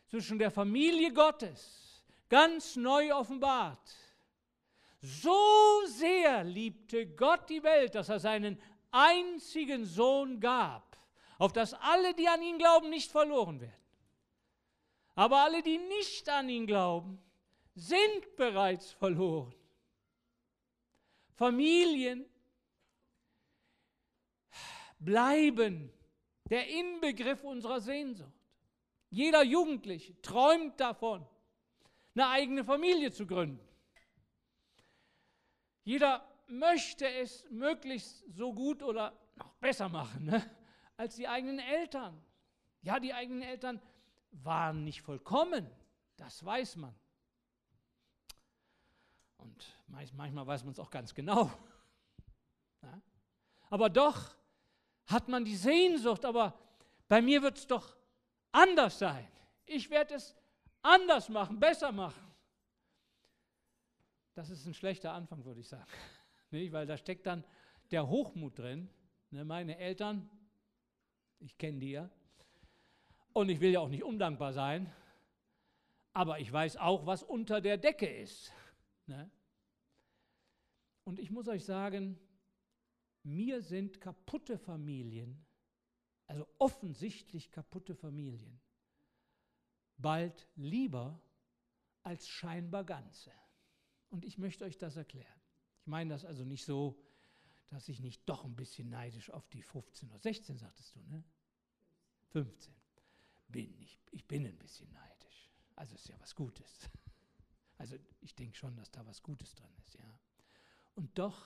zwischen 0.07 0.39
der 0.39 0.51
Familie 0.51 1.13
Gottes 1.13 2.03
ganz 2.29 2.77
neu 2.77 3.15
offenbart. 3.15 3.95
So 5.01 5.83
sehr 5.87 6.43
liebte 6.45 7.07
Gott 7.07 7.49
die 7.49 7.63
Welt, 7.63 7.95
dass 7.95 8.09
er 8.09 8.19
seinen 8.19 8.61
einzigen 8.91 9.85
Sohn 9.85 10.41
gab, 10.41 10.97
auf 11.39 11.53
dass 11.53 11.75
alle, 11.75 12.15
die 12.15 12.29
an 12.29 12.43
ihn 12.43 12.59
glauben, 12.59 12.91
nicht 12.91 13.11
verloren 13.11 13.61
werden. 13.61 13.75
Aber 15.15 15.43
alle, 15.43 15.63
die 15.63 15.79
nicht 15.79 16.29
an 16.29 16.49
ihn 16.49 16.67
glauben, 16.67 17.21
sind 17.75 18.37
bereits 18.37 18.93
verloren. 18.93 19.55
Familien 21.35 22.25
bleiben 24.99 25.93
der 26.51 26.69
Inbegriff 26.69 27.45
unserer 27.45 27.81
Sehnsucht. 27.81 28.33
Jeder 29.11 29.43
Jugendliche 29.43 30.21
träumt 30.21 30.79
davon, 30.81 31.27
eine 32.15 32.29
eigene 32.29 32.65
Familie 32.65 33.13
zu 33.13 33.27
gründen. 33.27 33.67
Jeder 35.85 36.29
möchte 36.49 37.09
es 37.09 37.45
möglichst 37.51 38.25
so 38.29 38.53
gut 38.53 38.83
oder 38.83 39.13
noch 39.37 39.55
besser 39.55 39.89
machen. 39.89 40.25
Ne? 40.25 40.59
als 40.99 41.15
die 41.15 41.27
eigenen 41.27 41.61
Eltern. 41.61 42.21
Ja, 42.83 43.01
die 43.01 43.15
eigenen 43.15 43.43
Eltern 43.43 43.81
waren 44.31 44.85
nicht 44.85 45.01
vollkommen, 45.01 45.71
das 46.17 46.45
weiß 46.45 46.77
man. 46.77 46.95
Und 49.39 49.79
manchmal 49.87 50.47
weiß 50.47 50.65
man 50.65 50.73
es 50.73 50.81
auch 50.81 50.91
ganz 50.91 51.15
genau. 51.15 51.51
Ja? 52.83 53.01
Aber 53.71 53.89
doch 53.89 54.37
hat 55.07 55.29
man 55.29 55.45
die 55.45 55.57
Sehnsucht, 55.57 56.25
aber 56.25 56.59
bei 57.07 57.23
mir 57.23 57.43
wird 57.43 57.57
es 57.57 57.67
doch 57.67 57.97
anders 58.53 58.99
sein. 58.99 59.27
Ich 59.65 59.89
werde 59.89 60.15
es 60.15 60.35
anders 60.83 61.29
machen, 61.29 61.59
besser 61.59 61.93
machen. 61.93 62.35
Das 64.35 64.51
ist 64.51 64.67
ein 64.67 64.75
schlechter 64.75 65.13
Anfang, 65.13 65.45
würde 65.45 65.61
ich 65.61 65.69
sagen. 65.69 65.87
Nicht? 66.51 66.73
Weil 66.73 66.87
da 66.87 66.97
steckt 66.97 67.27
dann 67.27 67.45
der 67.91 68.09
Hochmut 68.09 68.59
drin. 68.59 68.89
Ne, 69.31 69.45
meine 69.45 69.79
Eltern 69.79 70.29
ich 71.41 71.57
kenne 71.59 71.79
die 71.79 71.93
ja. 71.93 72.11
Und 73.33 73.49
ich 73.49 73.61
will 73.61 73.71
ja 73.71 73.81
auch 73.81 73.89
nicht 73.89 74.03
undankbar 74.03 74.53
sein, 74.53 74.93
aber 76.13 76.41
ich 76.41 76.53
weiß 76.53 76.77
auch, 76.79 77.07
was 77.07 77.23
unter 77.23 77.61
der 77.61 77.77
Decke 77.77 78.07
ist. 78.07 78.53
Ne? 79.07 79.31
Und 81.05 81.19
ich 81.19 81.31
muss 81.31 81.47
euch 81.49 81.65
sagen, 81.65 82.19
mir 83.23 83.63
sind 83.63 84.01
kaputte 84.01 84.59
Familien, 84.59 85.47
also 86.27 86.47
offensichtlich 86.59 87.51
kaputte 87.51 87.95
Familien, 87.95 88.61
bald 89.97 90.49
lieber 90.57 91.21
als 92.03 92.29
scheinbar 92.29 92.85
ganze. 92.85 93.33
Und 94.11 94.25
ich 94.25 94.39
möchte 94.39 94.65
euch 94.65 94.79
das 94.79 94.97
erklären. 94.97 95.38
Meine 95.89 96.11
das 96.11 96.25
also 96.25 96.45
nicht 96.45 96.65
so, 96.65 97.03
dass 97.71 97.89
ich 97.89 98.01
nicht 98.01 98.29
doch 98.29 98.45
ein 98.45 98.55
bisschen 98.55 98.91
neidisch 98.91 99.31
auf 99.31 99.49
die 99.49 99.63
15 99.63 100.11
oder 100.11 100.19
16, 100.19 100.59
sagtest 100.59 100.95
du, 100.95 101.01
ne? 101.05 101.25
15. 102.29 102.75
Bin 103.49 103.75
ich, 103.81 103.99
ich 104.11 104.27
bin 104.27 104.47
ein 104.47 104.59
bisschen 104.59 104.93
neidisch. 104.93 105.51
Also 105.77 105.95
ist 105.95 106.09
ja 106.09 106.21
was 106.21 106.35
Gutes. 106.35 106.91
Also 107.81 107.95
ich 108.23 108.35
denke 108.35 108.57
schon, 108.57 108.75
dass 108.75 108.91
da 108.91 109.07
was 109.07 109.23
Gutes 109.23 109.55
drin 109.55 109.71
ist, 109.85 109.95
ja. 109.95 110.19
Und 110.97 111.17
doch 111.17 111.41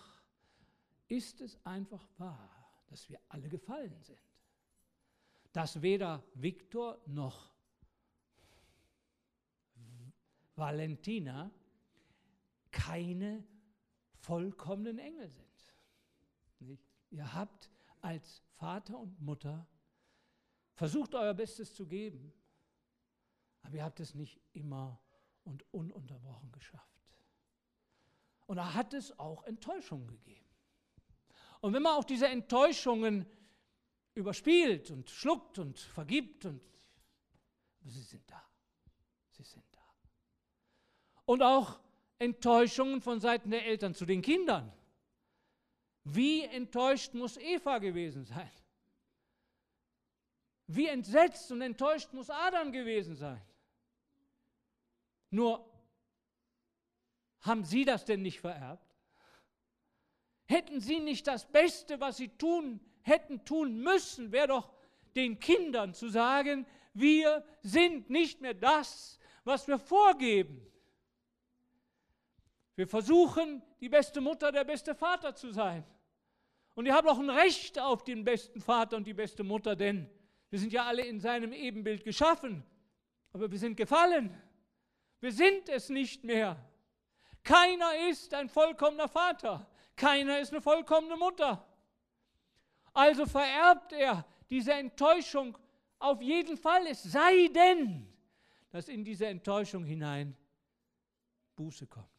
ist 1.06 1.42
es 1.42 1.62
einfach 1.66 2.08
wahr, 2.16 2.72
dass 2.86 3.06
wir 3.10 3.20
alle 3.28 3.50
gefallen 3.50 4.02
sind. 4.02 4.18
Dass 5.52 5.82
weder 5.82 6.24
Viktor 6.32 7.02
noch 7.04 7.52
Valentina 10.56 11.50
keine 12.70 13.44
vollkommenen 14.22 14.98
Engel 14.98 15.28
sind. 15.28 15.74
Nicht? 16.60 16.84
Ihr 17.10 17.34
habt 17.34 17.70
als 18.00 18.42
Vater 18.54 18.98
und 18.98 19.20
Mutter 19.20 19.66
versucht 20.74 21.14
euer 21.14 21.34
Bestes 21.34 21.74
zu 21.74 21.86
geben, 21.86 22.32
aber 23.62 23.76
ihr 23.76 23.84
habt 23.84 24.00
es 24.00 24.14
nicht 24.14 24.40
immer 24.52 25.00
und 25.44 25.64
ununterbrochen 25.72 26.50
geschafft. 26.52 26.88
Und 28.46 28.56
da 28.56 28.74
hat 28.74 28.94
es 28.94 29.18
auch 29.18 29.44
Enttäuschungen 29.44 30.08
gegeben. 30.08 30.46
Und 31.60 31.72
wenn 31.74 31.82
man 31.82 31.96
auch 31.96 32.04
diese 32.04 32.28
Enttäuschungen 32.28 33.26
überspielt 34.14 34.90
und 34.90 35.10
schluckt 35.10 35.58
und 35.58 35.78
vergibt 35.78 36.44
und 36.44 36.60
sie 37.84 38.02
sind 38.02 38.30
da. 38.30 38.42
Sie 39.30 39.42
sind 39.42 39.64
da. 39.72 39.80
Und 41.24 41.42
auch 41.42 41.80
Enttäuschungen 42.22 43.00
von 43.00 43.20
Seiten 43.20 43.50
der 43.50 43.66
Eltern 43.66 43.94
zu 43.94 44.06
den 44.06 44.22
Kindern. 44.22 44.72
Wie 46.04 46.44
enttäuscht 46.44 47.14
muss 47.14 47.36
Eva 47.36 47.78
gewesen 47.78 48.24
sein? 48.24 48.50
Wie 50.66 50.86
entsetzt 50.86 51.50
und 51.52 51.60
enttäuscht 51.60 52.12
muss 52.12 52.30
Adam 52.30 52.72
gewesen 52.72 53.16
sein? 53.16 53.42
Nur 55.30 55.68
haben 57.40 57.64
Sie 57.64 57.84
das 57.84 58.04
denn 58.04 58.22
nicht 58.22 58.40
vererbt? 58.40 58.96
Hätten 60.46 60.80
Sie 60.80 61.00
nicht 61.00 61.26
das 61.26 61.50
Beste, 61.50 62.00
was 62.00 62.16
Sie 62.16 62.28
tun 62.28 62.80
hätten 63.02 63.44
tun 63.44 63.82
müssen, 63.82 64.32
wäre 64.32 64.48
doch 64.48 64.72
den 65.14 65.38
Kindern 65.38 65.92
zu 65.92 66.08
sagen, 66.08 66.66
wir 66.94 67.44
sind 67.62 68.08
nicht 68.10 68.40
mehr 68.40 68.54
das, 68.54 69.18
was 69.44 69.66
wir 69.68 69.78
vorgeben. 69.78 70.66
Wir 72.74 72.86
versuchen, 72.86 73.62
die 73.80 73.88
beste 73.88 74.20
Mutter, 74.20 74.50
der 74.50 74.64
beste 74.64 74.94
Vater 74.94 75.34
zu 75.34 75.52
sein. 75.52 75.84
Und 76.74 76.86
ihr 76.86 76.94
habt 76.94 77.06
auch 77.08 77.18
ein 77.18 77.30
Recht 77.30 77.78
auf 77.78 78.02
den 78.02 78.24
besten 78.24 78.60
Vater 78.60 78.96
und 78.96 79.06
die 79.06 79.14
beste 79.14 79.44
Mutter, 79.44 79.76
denn 79.76 80.08
wir 80.48 80.58
sind 80.58 80.72
ja 80.72 80.84
alle 80.84 81.04
in 81.04 81.20
seinem 81.20 81.52
Ebenbild 81.52 82.04
geschaffen. 82.04 82.64
Aber 83.32 83.50
wir 83.50 83.58
sind 83.58 83.76
gefallen. 83.76 84.34
Wir 85.20 85.32
sind 85.32 85.68
es 85.68 85.88
nicht 85.88 86.24
mehr. 86.24 86.56
Keiner 87.42 88.08
ist 88.08 88.34
ein 88.34 88.48
vollkommener 88.48 89.08
Vater. 89.08 89.66
Keiner 89.96 90.38
ist 90.40 90.52
eine 90.52 90.62
vollkommene 90.62 91.16
Mutter. 91.16 91.66
Also 92.92 93.26
vererbt 93.26 93.92
er 93.92 94.26
diese 94.50 94.72
Enttäuschung 94.72 95.56
auf 95.98 96.20
jeden 96.20 96.56
Fall, 96.56 96.86
es 96.88 97.02
sei 97.04 97.48
denn, 97.48 98.12
dass 98.70 98.88
in 98.88 99.04
diese 99.04 99.26
Enttäuschung 99.26 99.84
hinein 99.84 100.36
Buße 101.54 101.86
kommt, 101.86 102.11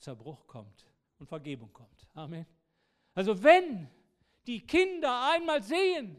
Zerbruch 0.00 0.46
kommt 0.46 0.86
und 1.18 1.26
Vergebung 1.26 1.72
kommt. 1.72 2.08
Amen. 2.14 2.46
Also 3.14 3.42
wenn 3.42 3.88
die 4.46 4.66
Kinder 4.66 5.30
einmal 5.30 5.62
sehen, 5.62 6.16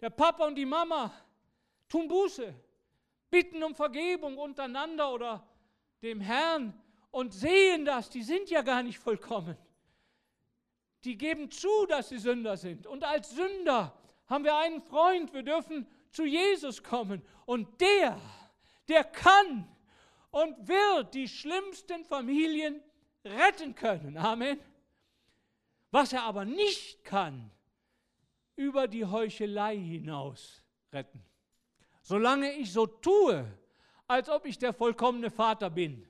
der 0.00 0.10
Papa 0.10 0.46
und 0.46 0.54
die 0.54 0.66
Mama 0.66 1.12
tun 1.88 2.08
Buße, 2.08 2.54
bitten 3.30 3.62
um 3.62 3.74
Vergebung 3.74 4.38
untereinander 4.38 5.12
oder 5.12 5.46
dem 6.02 6.20
Herrn 6.20 6.72
und 7.10 7.32
sehen 7.32 7.84
das, 7.84 8.08
die 8.08 8.22
sind 8.22 8.48
ja 8.50 8.62
gar 8.62 8.82
nicht 8.82 8.98
vollkommen. 8.98 9.56
Die 11.04 11.16
geben 11.16 11.50
zu, 11.50 11.86
dass 11.86 12.08
sie 12.08 12.18
Sünder 12.18 12.56
sind. 12.56 12.86
Und 12.86 13.04
als 13.04 13.30
Sünder 13.30 13.96
haben 14.26 14.44
wir 14.44 14.56
einen 14.56 14.82
Freund, 14.82 15.32
wir 15.32 15.42
dürfen 15.42 15.86
zu 16.10 16.24
Jesus 16.24 16.82
kommen. 16.82 17.22
Und 17.46 17.80
der, 17.80 18.20
der 18.88 19.04
kann 19.04 19.68
und 20.30 20.68
wird 20.68 21.14
die 21.14 21.28
schlimmsten 21.28 22.04
Familien 22.04 22.82
retten 23.24 23.74
können. 23.74 24.16
Amen. 24.16 24.58
Was 25.90 26.12
er 26.12 26.24
aber 26.24 26.44
nicht 26.44 27.04
kann, 27.04 27.50
über 28.58 28.88
die 28.88 29.04
Heuchelei 29.04 29.76
hinaus 29.76 30.62
retten. 30.92 31.24
Solange 32.02 32.52
ich 32.52 32.72
so 32.72 32.86
tue, 32.86 33.46
als 34.08 34.28
ob 34.28 34.46
ich 34.46 34.58
der 34.58 34.72
vollkommene 34.72 35.30
Vater 35.30 35.70
bin, 35.70 36.06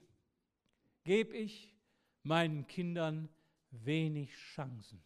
gebe 1.04 1.36
ich 1.36 1.76
meinen 2.22 2.66
Kindern 2.66 3.28
wenig 3.70 4.34
Chancen. 4.34 5.02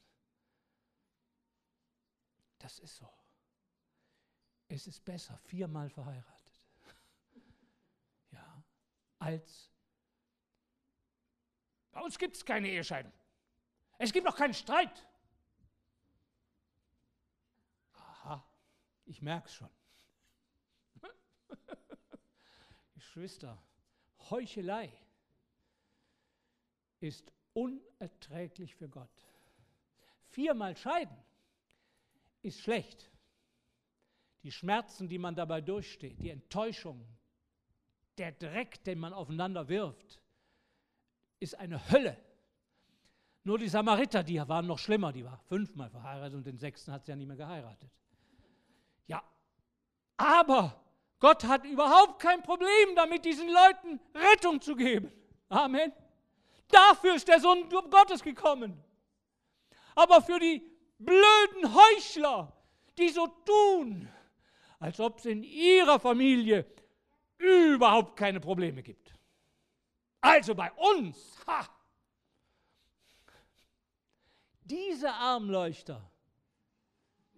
Das 2.58 2.78
ist 2.78 2.96
so. 2.96 3.08
Es 4.68 4.86
ist 4.86 5.04
besser, 5.04 5.36
viermal 5.38 5.90
verheiratet. 5.90 6.41
Als 9.23 9.70
bei 11.93 12.01
uns 12.01 12.18
gibt 12.18 12.35
es 12.35 12.45
keine 12.45 12.68
Ehescheidung. 12.68 13.12
Es 13.97 14.12
gibt 14.12 14.27
auch 14.27 14.35
keinen 14.35 14.53
Streit. 14.53 15.07
Aha, 17.93 18.45
ich 19.05 19.23
merke 19.23 19.47
es 19.47 19.55
schon. 19.55 19.70
Geschwister, 22.95 23.62
Heuchelei 24.29 24.93
ist 26.99 27.33
unerträglich 27.53 28.75
für 28.75 28.89
Gott. 28.89 29.29
Viermal 30.31 30.77
scheiden 30.77 31.16
ist 32.43 32.61
schlecht. 32.61 33.09
Die 34.43 34.51
Schmerzen, 34.51 35.09
die 35.09 35.18
man 35.18 35.37
dabei 35.37 35.61
durchsteht, 35.61 36.20
die 36.20 36.31
Enttäuschung, 36.31 37.07
der 38.18 38.32
Dreck, 38.32 38.82
den 38.84 38.98
man 38.98 39.12
aufeinander 39.12 39.68
wirft, 39.68 40.20
ist 41.40 41.58
eine 41.58 41.90
Hölle. 41.90 42.16
Nur 43.44 43.58
die 43.58 43.68
Samariter, 43.68 44.22
die 44.22 44.38
waren 44.38 44.66
noch 44.66 44.78
schlimmer, 44.78 45.12
die 45.12 45.24
war 45.24 45.38
fünfmal 45.48 45.90
verheiratet 45.90 46.34
und 46.34 46.46
den 46.46 46.58
sechsten 46.58 46.92
hat 46.92 47.04
sie 47.04 47.12
ja 47.12 47.16
nicht 47.16 47.26
mehr 47.26 47.36
geheiratet. 47.36 47.90
Ja, 49.06 49.22
aber 50.16 50.80
Gott 51.18 51.44
hat 51.44 51.64
überhaupt 51.64 52.20
kein 52.20 52.42
Problem 52.42 52.94
damit, 52.94 53.24
diesen 53.24 53.48
Leuten 53.48 54.00
Rettung 54.14 54.60
zu 54.60 54.76
geben. 54.76 55.10
Amen. 55.48 55.92
Dafür 56.68 57.16
ist 57.16 57.28
der 57.28 57.40
Sohn 57.40 57.68
Gottes 57.68 58.22
gekommen. 58.22 58.82
Aber 59.94 60.22
für 60.22 60.38
die 60.38 60.62
blöden 60.98 61.74
Heuchler, 61.74 62.52
die 62.96 63.08
so 63.08 63.26
tun, 63.26 64.08
als 64.78 65.00
ob 65.00 65.18
es 65.18 65.26
in 65.26 65.42
ihrer 65.42 65.98
Familie 65.98 66.64
überhaupt 67.43 68.16
keine 68.16 68.40
Probleme 68.40 68.82
gibt. 68.82 69.14
Also 70.20 70.55
bei 70.55 70.70
uns, 70.72 71.36
ha! 71.47 71.68
Diese 74.64 75.12
Armleuchter, 75.12 76.11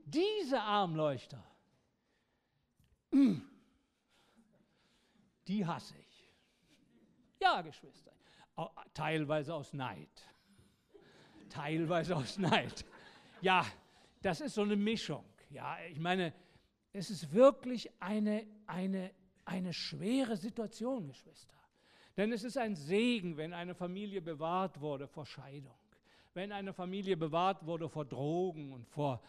diese 0.04 0.60
Armleuchter, 0.60 1.42
die 5.48 5.66
hasse 5.66 5.96
ich. 5.96 6.30
Ja, 7.40 7.62
Geschwister 7.62 8.14
teilweise 8.92 9.54
aus 9.54 9.72
Neid. 9.72 10.08
Teilweise 11.50 12.16
aus 12.16 12.38
Neid. 12.38 12.84
Ja, 13.40 13.66
das 14.22 14.40
ist 14.40 14.54
so 14.54 14.62
eine 14.62 14.76
Mischung. 14.76 15.24
Ja, 15.50 15.76
ich 15.90 15.98
meine, 15.98 16.32
es 16.92 17.10
ist 17.10 17.32
wirklich 17.32 17.90
eine, 18.00 18.46
eine, 18.66 19.10
eine 19.44 19.72
schwere 19.72 20.36
Situation, 20.36 21.06
Geschwister. 21.06 21.54
Denn 22.16 22.32
es 22.32 22.44
ist 22.44 22.56
ein 22.56 22.76
Segen, 22.76 23.36
wenn 23.36 23.52
eine 23.52 23.74
Familie 23.74 24.22
bewahrt 24.22 24.80
wurde 24.80 25.08
vor 25.08 25.26
Scheidung, 25.26 25.76
wenn 26.32 26.52
eine 26.52 26.72
Familie 26.72 27.16
bewahrt 27.16 27.66
wurde 27.66 27.88
vor 27.88 28.04
Drogen 28.04 28.72
und 28.72 28.86
vor 28.88 29.22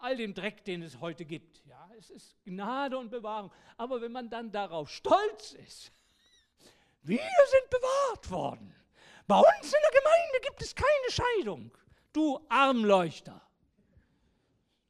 all 0.00 0.16
dem 0.16 0.34
Dreck, 0.34 0.64
den 0.64 0.82
es 0.82 1.00
heute 1.00 1.24
gibt. 1.24 1.64
Ja, 1.66 1.90
es 1.98 2.10
ist 2.10 2.36
Gnade 2.44 2.98
und 2.98 3.10
Bewahrung. 3.10 3.52
Aber 3.76 4.00
wenn 4.00 4.12
man 4.12 4.30
dann 4.30 4.50
darauf 4.50 4.90
stolz 4.90 5.52
ist, 5.52 5.92
wir 7.02 7.18
sind 7.18 7.70
bewahrt 7.70 8.30
worden. 8.30 8.74
Bei 9.26 9.38
uns 9.38 9.66
in 9.66 9.80
der 9.82 10.00
Gemeinde 10.00 10.40
gibt 10.42 10.62
es 10.62 10.74
keine 10.74 11.10
Scheidung. 11.10 11.70
Du 12.12 12.40
Armleuchter. 12.48 13.40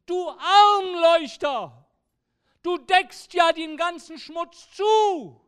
Du 0.07 0.29
Armleuchter. 0.31 1.88
Du 2.69 2.77
deckst 2.77 3.33
ja 3.33 3.51
den 3.51 3.79
ganzen 3.79 4.19
Schmutz 4.19 4.71
zu. 4.73 5.41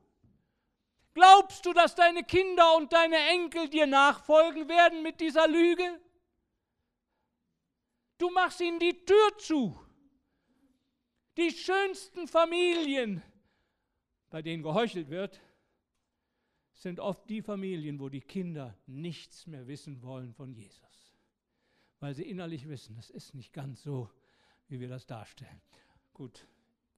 Glaubst 1.12 1.66
du, 1.66 1.74
dass 1.74 1.94
deine 1.94 2.24
Kinder 2.24 2.78
und 2.78 2.94
deine 2.94 3.18
Enkel 3.28 3.68
dir 3.68 3.86
nachfolgen 3.86 4.66
werden 4.70 5.02
mit 5.02 5.20
dieser 5.20 5.46
Lüge? 5.46 6.00
Du 8.16 8.30
machst 8.30 8.62
ihnen 8.62 8.78
die 8.78 9.04
Tür 9.04 9.36
zu. 9.36 9.78
Die 11.36 11.50
schönsten 11.50 12.26
Familien, 12.26 13.22
bei 14.30 14.40
denen 14.40 14.62
geheuchelt 14.62 15.10
wird, 15.10 15.42
sind 16.72 17.00
oft 17.00 17.28
die 17.28 17.42
Familien, 17.42 18.00
wo 18.00 18.08
die 18.08 18.22
Kinder 18.22 18.78
nichts 18.86 19.46
mehr 19.46 19.66
wissen 19.66 20.00
wollen 20.02 20.32
von 20.32 20.54
Jesus. 20.54 21.12
Weil 21.98 22.14
sie 22.14 22.24
innerlich 22.24 22.66
wissen, 22.66 22.96
das 22.96 23.10
ist 23.10 23.34
nicht 23.34 23.52
ganz 23.52 23.82
so, 23.82 24.08
wie 24.68 24.80
wir 24.80 24.88
das 24.88 25.04
darstellen. 25.04 25.60
Gut, 26.14 26.46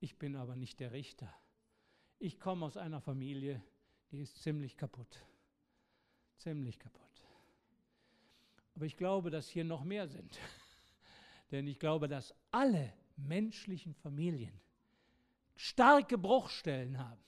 ich 0.02 0.18
bin 0.18 0.34
aber 0.34 0.56
nicht 0.56 0.80
der 0.80 0.90
Richter. 0.90 1.32
Ich 2.18 2.40
komme 2.40 2.66
aus 2.66 2.76
einer 2.76 3.00
Familie, 3.00 3.62
die 4.10 4.20
ist 4.20 4.42
ziemlich 4.42 4.76
kaputt. 4.76 5.24
Ziemlich 6.38 6.80
kaputt. 6.80 7.02
Aber 8.74 8.84
ich 8.84 8.96
glaube, 8.96 9.30
dass 9.30 9.48
hier 9.48 9.62
noch 9.62 9.84
mehr 9.84 10.08
sind. 10.08 10.40
Denn 11.52 11.68
ich 11.68 11.78
glaube, 11.78 12.08
dass 12.08 12.34
alle 12.50 12.92
menschlichen 13.16 13.94
Familien 13.94 14.60
starke 15.54 16.18
Bruchstellen 16.18 16.98
haben, 16.98 17.22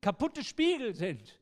kaputte 0.00 0.44
Spiegel 0.44 0.94
sind. 0.94 1.40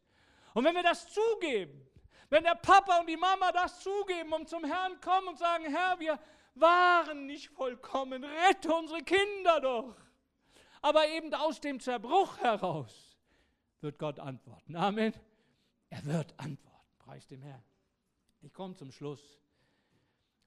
Und 0.55 0.65
wenn 0.65 0.75
wir 0.75 0.83
das 0.83 1.07
zugeben, 1.13 1.87
wenn 2.31 2.45
der 2.45 2.55
Papa 2.55 3.01
und 3.01 3.11
die 3.11 3.17
Mama 3.17 3.53
das 3.53 3.83
zugeben 3.83 4.33
und 4.33 4.49
zum 4.49 4.65
Herrn 4.65 4.99
kommen 5.03 5.29
und 5.29 5.39
sagen, 5.39 5.65
Herr, 5.67 6.01
wir 6.01 6.19
waren 6.55 7.27
nicht 7.27 7.51
vollkommen, 7.51 8.25
rette 8.25 8.73
unsere 8.73 9.03
Kinder 9.03 9.61
doch. 9.61 10.08
Aber 10.83 11.09
eben 11.09 11.33
aus 11.35 11.61
dem 11.61 11.81
Zerbruch 11.81 12.39
heraus 12.39 13.17
wird 13.81 13.99
Gott 13.99 14.19
antworten. 14.19 14.77
Amen. 14.77 15.13
Er 15.91 16.05
wird 16.05 16.39
antworten. 16.39 16.87
Preis 16.99 17.27
dem 17.27 17.43
Herrn. 17.43 17.63
Ich 18.41 18.53
komme 18.53 18.75
zum 18.75 18.93
Schluss. 18.93 19.41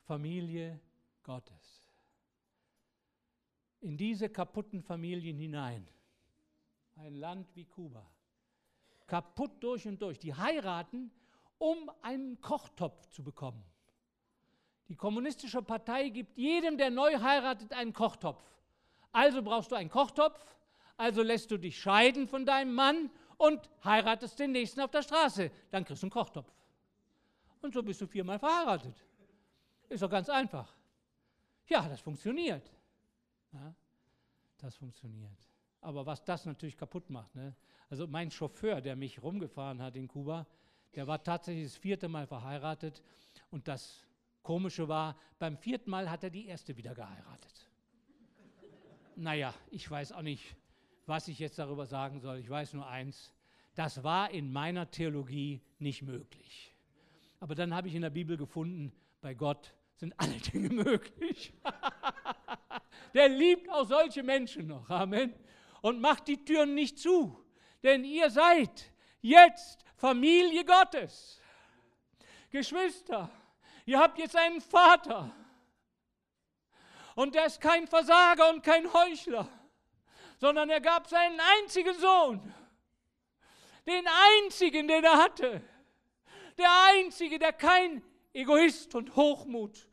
Familie 0.04 0.80
Gottes. 1.24 1.86
In 3.82 3.98
diese 3.98 4.30
kaputten 4.30 4.82
Familien 4.82 5.38
hinein. 5.38 5.88
Ein 6.96 7.16
Land 7.16 7.56
wie 7.56 7.66
Kuba. 7.66 8.06
Kaputt 9.08 9.64
durch 9.64 9.88
und 9.88 10.02
durch. 10.02 10.20
Die 10.20 10.34
heiraten, 10.34 11.12
um 11.58 11.92
einen 12.02 12.40
Kochtopf 12.42 13.08
zu 13.08 13.24
bekommen. 13.24 13.64
Die 14.88 14.96
kommunistische 14.96 15.62
Partei 15.62 16.10
gibt 16.10 16.38
jedem, 16.38 16.78
der 16.78 16.92
neu 16.92 17.20
heiratet, 17.20 17.72
einen 17.74 17.94
Kochtopf. 17.94 18.44
Also 19.12 19.42
brauchst 19.42 19.72
du 19.72 19.76
einen 19.76 19.90
Kochtopf, 19.90 20.40
also 20.98 21.22
lässt 21.22 21.52
du 21.52 21.58
dich 21.58 21.80
scheiden 21.80 22.28
von 22.28 22.46
deinem 22.46 22.74
Mann 22.74 23.10
und 23.38 23.70
heiratest 23.84 24.40
den 24.40 24.52
nächsten 24.52 24.82
auf 24.82 24.92
der 24.92 25.02
Straße. 25.02 25.52
Dann 25.70 25.84
kriegst 25.84 26.04
du 26.04 26.06
einen 26.06 26.12
Kochtopf. 26.12 26.52
Und 27.62 27.74
so 27.74 27.84
bist 27.84 28.02
du 28.02 28.08
viermal 28.08 28.40
verheiratet. 28.40 28.96
Ist 29.90 30.04
doch 30.04 30.10
ganz 30.10 30.30
einfach. 30.30 30.74
Ja, 31.68 31.88
das 31.88 32.00
funktioniert. 32.02 32.72
Ja, 33.52 33.74
das 34.58 34.76
funktioniert. 34.76 35.50
Aber 35.82 36.06
was 36.06 36.24
das 36.24 36.46
natürlich 36.46 36.78
kaputt 36.78 37.10
macht, 37.10 37.34
ne? 37.36 37.56
also 37.90 38.08
mein 38.08 38.30
Chauffeur, 38.30 38.80
der 38.80 38.96
mich 38.96 39.22
rumgefahren 39.22 39.82
hat 39.82 39.96
in 39.96 40.08
Kuba, 40.08 40.46
der 40.96 41.08
war 41.08 41.24
tatsächlich 41.24 41.66
das 41.66 41.78
vierte 41.78 42.08
Mal 42.08 42.28
verheiratet 42.28 43.02
und 43.50 43.68
das 43.68 44.06
Komische 44.44 44.88
war, 44.88 45.18
beim 45.40 45.58
vierten 45.58 45.90
Mal 45.90 46.10
hat 46.10 46.24
er 46.24 46.30
die 46.30 46.48
erste 46.48 46.76
wieder 46.78 46.94
geheiratet. 46.94 47.71
Naja, 49.16 49.54
ich 49.70 49.90
weiß 49.90 50.12
auch 50.12 50.22
nicht, 50.22 50.56
was 51.06 51.28
ich 51.28 51.40
jetzt 51.40 51.60
darüber 51.60 51.86
sagen 51.86 52.20
soll. 52.20 52.38
Ich 52.38 52.50
weiß 52.50 52.74
nur 52.74 52.88
eins, 52.88 53.34
das 53.76 54.04
war 54.04 54.32
in 54.32 54.52
meiner 54.52 54.90
Theologie 54.90 55.62
nicht 55.80 56.02
möglich. 56.02 56.74
Aber 57.40 57.56
dann 57.56 57.74
habe 57.74 57.88
ich 57.88 57.96
in 57.96 58.02
der 58.02 58.10
Bibel 58.10 58.38
gefunden, 58.38 58.92
bei 59.22 59.34
Gott 59.34 59.74
sind 59.96 60.14
alle 60.18 60.34
Dinge 60.54 60.70
möglich. 60.70 61.54
Der 63.14 63.30
liebt 63.30 63.70
auch 63.70 63.86
solche 63.86 64.24
Menschen 64.24 64.68
noch. 64.68 64.90
Amen. 64.90 65.34
Und 65.82 66.00
macht 66.00 66.28
die 66.28 66.44
Türen 66.44 66.76
nicht 66.76 67.00
zu. 67.00 67.44
Denn 67.84 68.04
ihr 68.04 68.30
seid 68.30 68.92
jetzt 69.22 69.84
Familie 69.96 70.64
Gottes. 70.64 71.42
Geschwister, 72.50 73.30
ihr 73.86 74.00
habt 74.00 74.18
jetzt 74.18 74.36
einen 74.36 74.62
Vater. 74.62 75.34
Und 77.16 77.36
der 77.36 77.46
ist 77.46 77.60
kein 77.62 77.88
Versager 77.88 78.50
und 78.50 78.64
kein 78.64 78.92
Heuchler 78.92 79.48
sondern 80.42 80.72
er 80.72 80.82
gab 80.82 81.08
seinen 81.08 81.40
einzigen 81.40 81.94
Sohn, 82.00 82.54
den 83.86 84.04
einzigen, 84.44 84.88
den 84.88 85.04
er 85.04 85.18
hatte, 85.18 85.62
der 86.58 86.70
einzige, 86.88 87.38
der 87.38 87.54
kein 87.54 88.04
Egoist 88.34 88.96
und 88.96 89.16
Hochmut 89.16 89.88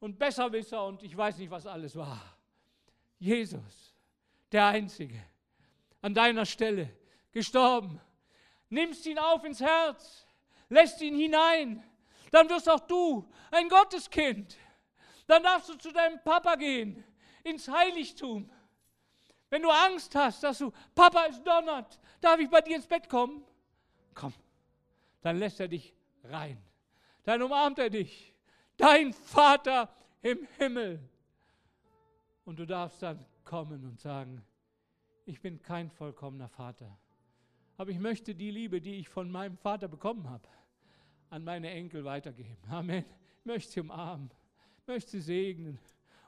und 0.00 0.18
Besserwisser 0.18 0.84
und 0.84 1.04
ich 1.04 1.16
weiß 1.16 1.38
nicht, 1.38 1.52
was 1.52 1.68
alles 1.68 1.94
war. 1.94 2.36
Jesus, 3.20 3.94
der 4.50 4.66
Einzige, 4.66 5.22
an 6.00 6.14
deiner 6.14 6.46
Stelle 6.46 6.90
gestorben. 7.30 8.00
Nimmst 8.70 9.06
ihn 9.06 9.20
auf 9.20 9.44
ins 9.44 9.60
Herz, 9.60 10.26
lässt 10.68 11.00
ihn 11.00 11.14
hinein, 11.14 11.84
dann 12.32 12.50
wirst 12.50 12.68
auch 12.68 12.80
du 12.80 13.30
ein 13.52 13.68
Gotteskind. 13.68 14.56
Dann 15.32 15.42
darfst 15.42 15.68
du 15.68 15.74
zu 15.76 15.92
deinem 15.92 16.22
Papa 16.22 16.56
gehen, 16.56 17.02
ins 17.42 17.66
Heiligtum 17.68 18.50
wenn 19.52 19.60
du 19.60 19.68
Angst 19.68 20.14
hast, 20.14 20.42
dass 20.42 20.56
du, 20.56 20.72
Papa, 20.94 21.26
es 21.28 21.42
donnert, 21.42 22.00
darf 22.22 22.40
ich 22.40 22.48
bei 22.48 22.62
dir 22.62 22.76
ins 22.76 22.86
Bett 22.86 23.06
kommen? 23.06 23.44
Komm, 24.14 24.32
dann 25.20 25.36
lässt 25.36 25.60
er 25.60 25.68
dich 25.68 25.92
rein. 26.24 26.56
Dann 27.24 27.42
umarmt 27.42 27.78
er 27.78 27.90
dich. 27.90 28.34
Dein 28.78 29.12
Vater 29.12 29.94
im 30.22 30.48
Himmel. 30.56 31.06
Und 32.46 32.60
du 32.60 32.66
darfst 32.66 33.02
dann 33.02 33.22
kommen 33.44 33.84
und 33.84 34.00
sagen, 34.00 34.42
ich 35.26 35.38
bin 35.42 35.60
kein 35.60 35.90
vollkommener 35.90 36.48
Vater. 36.48 36.96
Aber 37.76 37.90
ich 37.90 37.98
möchte 37.98 38.34
die 38.34 38.50
Liebe, 38.50 38.80
die 38.80 38.94
ich 38.94 39.10
von 39.10 39.30
meinem 39.30 39.58
Vater 39.58 39.86
bekommen 39.86 40.30
habe, 40.30 40.48
an 41.28 41.44
meine 41.44 41.68
Enkel 41.68 42.06
weitergeben. 42.06 42.56
Amen. 42.70 43.04
Ich 43.40 43.44
möchte 43.44 43.70
sie 43.70 43.80
umarmen, 43.80 44.30
möchte 44.86 45.10
sie 45.10 45.20
segnen. 45.20 45.78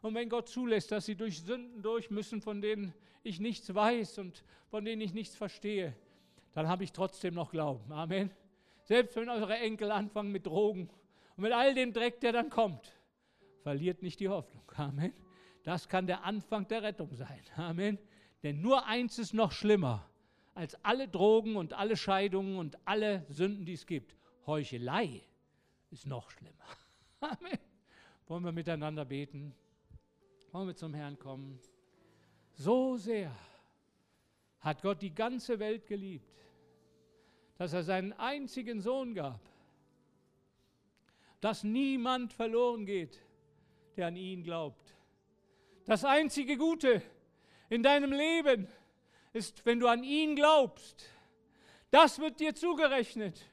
Und 0.02 0.14
wenn 0.14 0.28
Gott 0.28 0.48
zulässt, 0.48 0.92
dass 0.92 1.06
sie 1.06 1.14
durch 1.14 1.42
Sünden 1.42 1.82
durch 1.82 2.10
müssen, 2.10 2.40
von 2.40 2.60
denen 2.60 2.92
ich 3.22 3.40
nichts 3.40 3.74
weiß 3.74 4.18
und 4.18 4.44
von 4.68 4.84
denen 4.84 5.00
ich 5.00 5.14
nichts 5.14 5.34
verstehe, 5.34 5.96
dann 6.52 6.68
habe 6.68 6.84
ich 6.84 6.92
trotzdem 6.92 7.34
noch 7.34 7.50
Glauben. 7.50 7.90
Amen. 7.92 8.30
Selbst 8.82 9.16
wenn 9.16 9.28
eure 9.28 9.56
Enkel 9.56 9.90
anfangen 9.90 10.30
mit 10.30 10.46
Drogen 10.46 10.90
und 11.36 11.42
mit 11.42 11.52
all 11.52 11.74
dem 11.74 11.92
Dreck, 11.92 12.20
der 12.20 12.32
dann 12.32 12.50
kommt, 12.50 12.92
verliert 13.62 14.02
nicht 14.02 14.20
die 14.20 14.28
Hoffnung. 14.28 14.62
Amen. 14.76 15.12
Das 15.62 15.88
kann 15.88 16.06
der 16.06 16.24
Anfang 16.24 16.68
der 16.68 16.82
Rettung 16.82 17.14
sein. 17.14 17.40
Amen. 17.56 17.98
Denn 18.42 18.60
nur 18.60 18.86
eins 18.86 19.18
ist 19.18 19.32
noch 19.32 19.52
schlimmer 19.52 20.06
als 20.54 20.76
alle 20.84 21.08
Drogen 21.08 21.56
und 21.56 21.72
alle 21.72 21.96
Scheidungen 21.96 22.58
und 22.58 22.78
alle 22.86 23.24
Sünden, 23.28 23.64
die 23.64 23.72
es 23.72 23.86
gibt. 23.86 24.14
Heuchelei 24.46 25.22
ist 25.90 26.06
noch 26.06 26.30
schlimmer. 26.30 26.64
Amen. 27.20 27.58
Wollen 28.26 28.44
wir 28.44 28.52
miteinander 28.52 29.04
beten? 29.04 29.54
Wollen 30.52 30.68
wir 30.68 30.76
zum 30.76 30.94
Herrn 30.94 31.18
kommen? 31.18 31.60
So 32.54 32.96
sehr 32.96 33.34
hat 34.60 34.80
Gott 34.80 35.02
die 35.02 35.14
ganze 35.14 35.58
Welt 35.58 35.86
geliebt, 35.86 36.40
dass 37.58 37.72
er 37.74 37.82
seinen 37.82 38.12
einzigen 38.14 38.80
Sohn 38.80 39.14
gab, 39.14 39.40
dass 41.40 41.64
niemand 41.64 42.32
verloren 42.32 42.86
geht, 42.86 43.20
der 43.96 44.06
an 44.06 44.16
ihn 44.16 44.42
glaubt. 44.42 44.94
Das 45.84 46.04
einzige 46.04 46.56
Gute 46.56 47.02
in 47.68 47.82
deinem 47.82 48.12
Leben 48.12 48.68
ist, 49.34 49.66
wenn 49.66 49.80
du 49.80 49.88
an 49.88 50.02
ihn 50.02 50.34
glaubst. 50.34 51.10
Das 51.90 52.18
wird 52.20 52.40
dir 52.40 52.54
zugerechnet 52.54 53.44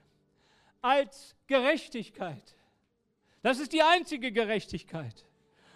als 0.82 1.36
Gerechtigkeit. 1.48 2.56
Das 3.42 3.60
ist 3.60 3.74
die 3.74 3.82
einzige 3.82 4.32
Gerechtigkeit. 4.32 5.26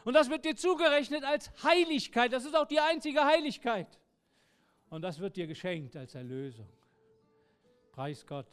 Und 0.03 0.13
das 0.13 0.29
wird 0.29 0.45
dir 0.45 0.55
zugerechnet 0.55 1.23
als 1.23 1.51
Heiligkeit. 1.63 2.31
Das 2.31 2.45
ist 2.45 2.55
auch 2.55 2.67
die 2.67 2.79
einzige 2.79 3.25
Heiligkeit. 3.25 3.87
Und 4.89 5.01
das 5.01 5.19
wird 5.19 5.35
dir 5.35 5.47
geschenkt 5.47 5.95
als 5.95 6.13
Erlösung. 6.13 6.69
Preis 7.91 8.25
Gott. 8.25 8.47